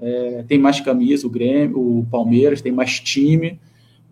[0.00, 3.60] É, tem mais camisa, o Grêmio, o Palmeiras tem mais time,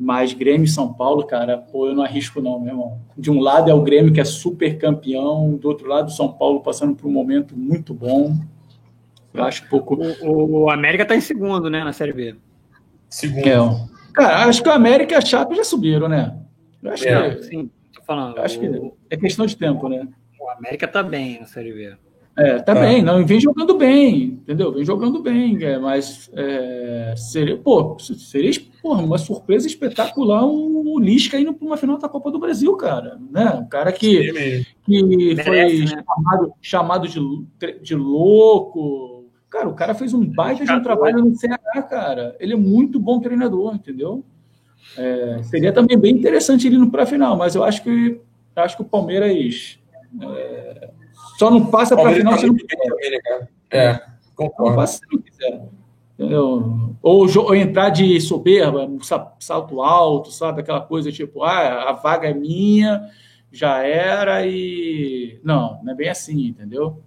[0.02, 2.98] mas Grêmio e São Paulo, cara, pô, eu não arrisco não, meu irmão.
[3.18, 6.32] De um lado é o Grêmio que é super campeão, do outro lado o São
[6.32, 8.34] Paulo passando por um momento muito bom.
[9.34, 9.94] Eu acho pouco.
[10.22, 12.34] O, o América tá em segundo, né, na Série B.
[13.10, 13.46] Segundo.
[13.46, 13.58] É,
[14.14, 16.34] cara, acho que o América e a Chape já subiram, né?
[16.82, 17.34] Eu acho É.
[17.34, 18.38] que Sim, tô falando.
[18.38, 20.08] eu acho que o, é questão de tempo, né?
[20.40, 21.94] o América tá bem na Série B.
[22.38, 22.80] É, tá Tá.
[22.80, 24.72] bem, não, vem jogando bem, entendeu?
[24.72, 28.50] Vem jogando bem, é, mas é, seria, pô, seria
[28.82, 33.18] porra, uma surpresa espetacular o Lisca indo para uma final da Copa do Brasil, cara,
[33.30, 33.50] né?
[33.50, 36.04] Um cara que, que foi Merece, né?
[36.04, 37.20] chamado, chamado de,
[37.80, 39.26] de louco.
[39.48, 42.36] Cara, o cara fez um baita de um trabalho no Ceará, cara.
[42.38, 44.24] Ele é muito bom treinador, entendeu?
[44.96, 48.20] É, seria também bem interessante ele indo para a final, mas eu acho que
[48.56, 49.78] eu acho que o Palmeiras
[50.22, 50.90] é,
[51.38, 53.48] só não passa para a final tá se não também, né?
[53.70, 54.00] É, não
[54.34, 54.76] concordo.
[54.76, 55.68] passa se não quiser.
[57.02, 60.60] Ou, ou entrar de soberba, um sa- salto alto, sabe?
[60.60, 63.08] Aquela coisa tipo, ah, a vaga é minha,
[63.50, 65.40] já era e.
[65.42, 66.98] Não, não é bem assim, entendeu?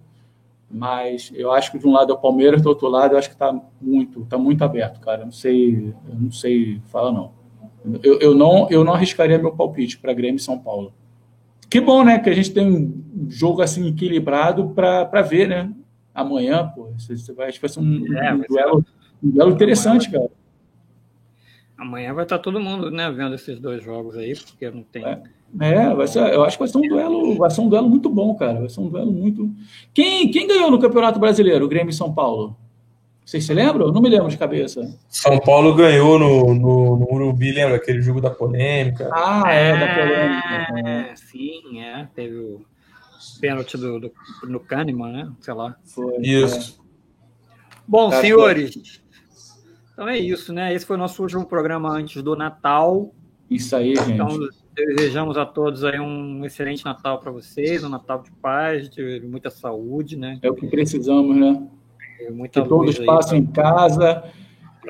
[0.70, 3.28] Mas eu acho que de um lado é o Palmeiras, do outro lado eu acho
[3.28, 5.20] que está muito, tá muito aberto, cara.
[5.22, 7.30] Eu não sei, eu não sei falar, não.
[8.02, 8.66] Eu, eu não.
[8.70, 10.92] eu não arriscaria meu palpite para Grêmio e São Paulo.
[11.70, 12.18] Que bom, né?
[12.18, 15.70] Que a gente tem um jogo assim equilibrado para ver, né?
[16.14, 16.88] Amanhã, pô.
[16.98, 18.84] Você, vai, acho que vai ser um, É, um ser-
[19.24, 20.30] duelo, um duelo interessante, cara.
[21.76, 25.04] Amanhã vai estar todo mundo, né, vendo esses dois jogos aí, porque não tem.
[25.04, 25.22] É.
[25.60, 28.08] É, vai ser, eu acho que vai ser um duelo, vai ser um duelo muito
[28.08, 28.60] bom, cara.
[28.60, 29.48] Vai ser um duelo muito.
[29.92, 32.56] Quem, quem ganhou no Campeonato Brasileiro, o Grêmio e São Paulo?
[33.24, 33.90] Vocês se lembram?
[33.90, 34.98] Não me lembro de cabeça.
[35.08, 37.76] São Paulo ganhou no, no, no Urubi, lembra?
[37.76, 39.08] Aquele jogo da polêmica.
[39.12, 40.88] Ah, é, da polêmica.
[40.88, 42.06] É, sim, é.
[42.14, 42.60] Teve o
[43.40, 44.12] pênalti do, do,
[44.46, 45.32] no Kahneman, né?
[45.40, 45.76] Sei lá.
[45.84, 46.18] Foi.
[46.20, 46.82] Isso.
[47.88, 49.02] Bom, Tá, senhores,
[49.94, 50.74] então é isso, né?
[50.74, 53.14] Esse foi o nosso último programa antes do Natal.
[53.48, 54.12] Isso aí, gente.
[54.12, 54.28] Então,
[54.74, 59.50] desejamos a todos aí um excelente Natal para vocês, um Natal de paz, de muita
[59.50, 60.38] saúde, né?
[60.42, 61.66] É o que precisamos, né?
[62.20, 64.24] E Muita Que todos passem em casa,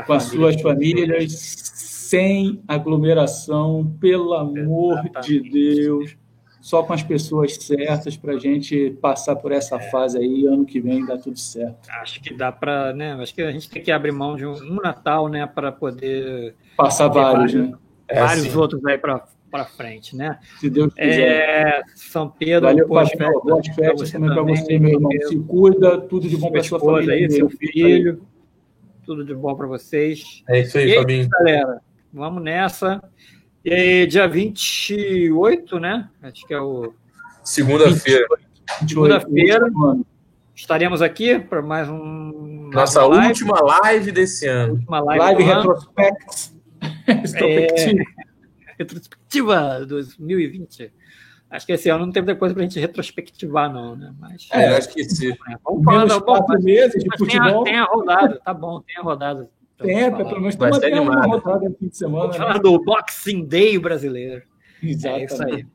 [0.07, 5.51] com as família suas de famílias, sem aglomeração, pelo amor de Exatamente.
[5.51, 6.17] Deus,
[6.65, 10.81] só com as pessoas certas para a gente passar por essa fase aí, ano que
[10.81, 11.91] vem dá tudo certo.
[12.01, 13.13] Acho que dá para, né?
[13.21, 16.55] Acho que a gente tem que abrir mão de um, um Natal, né, para poder
[16.75, 17.71] Passar vários, vários.
[17.71, 17.79] né?
[18.09, 18.57] É, vários sim.
[18.57, 20.39] outros aí para para frente, né?
[20.59, 21.21] Se Deus quiser.
[21.21, 25.13] É, São Pedro, Valeu, boas festas Boas festas também para você, meu irmão.
[25.29, 27.15] Se cuida, tudo de bom para sua família.
[27.15, 28.23] aí, seu filho,
[29.05, 30.43] tudo de bom para vocês.
[30.49, 31.29] É isso aí, E aí, Fabinho.
[31.29, 31.81] galera,
[32.11, 33.03] vamos nessa.
[33.65, 36.11] E aí, dia 28, né?
[36.23, 36.93] Acho que é o.
[37.43, 38.27] Segunda-feira.
[38.87, 39.67] Segunda-feira.
[40.55, 42.69] Estaremos aqui para mais um.
[42.71, 44.75] Nossa live, última live desse ano.
[44.75, 46.53] última live, Live retrospect.
[47.07, 48.05] Retrospectiva.
[48.79, 50.93] retrospectiva 2020.
[51.49, 54.13] Acho que esse ano não tem muita coisa para a gente retrospectivar, não, né?
[54.19, 55.31] Mas É, eu acho que sim.
[55.31, 57.65] é, vamos falar da mas, meses de mas tem, a, futebol.
[57.65, 59.03] tem a rodada, tá bom, tem a
[59.75, 59.77] rodada.
[59.77, 60.25] pra Tem, falar.
[60.25, 62.19] pelo menos estamos até uma rodada no fim de semana.
[62.25, 62.45] Vamos Né?
[62.47, 64.43] falar do Boxing Day brasileiro.
[64.83, 65.33] É Exatamente.
[65.33, 65.67] isso aí.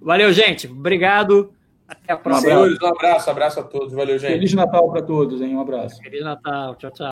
[0.00, 0.66] Valeu, gente.
[0.66, 1.52] Obrigado.
[1.86, 2.52] Até a próxima.
[2.54, 2.78] abraço.
[2.84, 3.92] Um abraço, abraço a todos.
[3.92, 4.32] Valeu, gente.
[4.32, 5.56] Feliz Natal para todos, hein?
[5.56, 6.00] Um abraço.
[6.00, 6.76] Feliz Natal.
[6.76, 7.06] Tchau, tchau.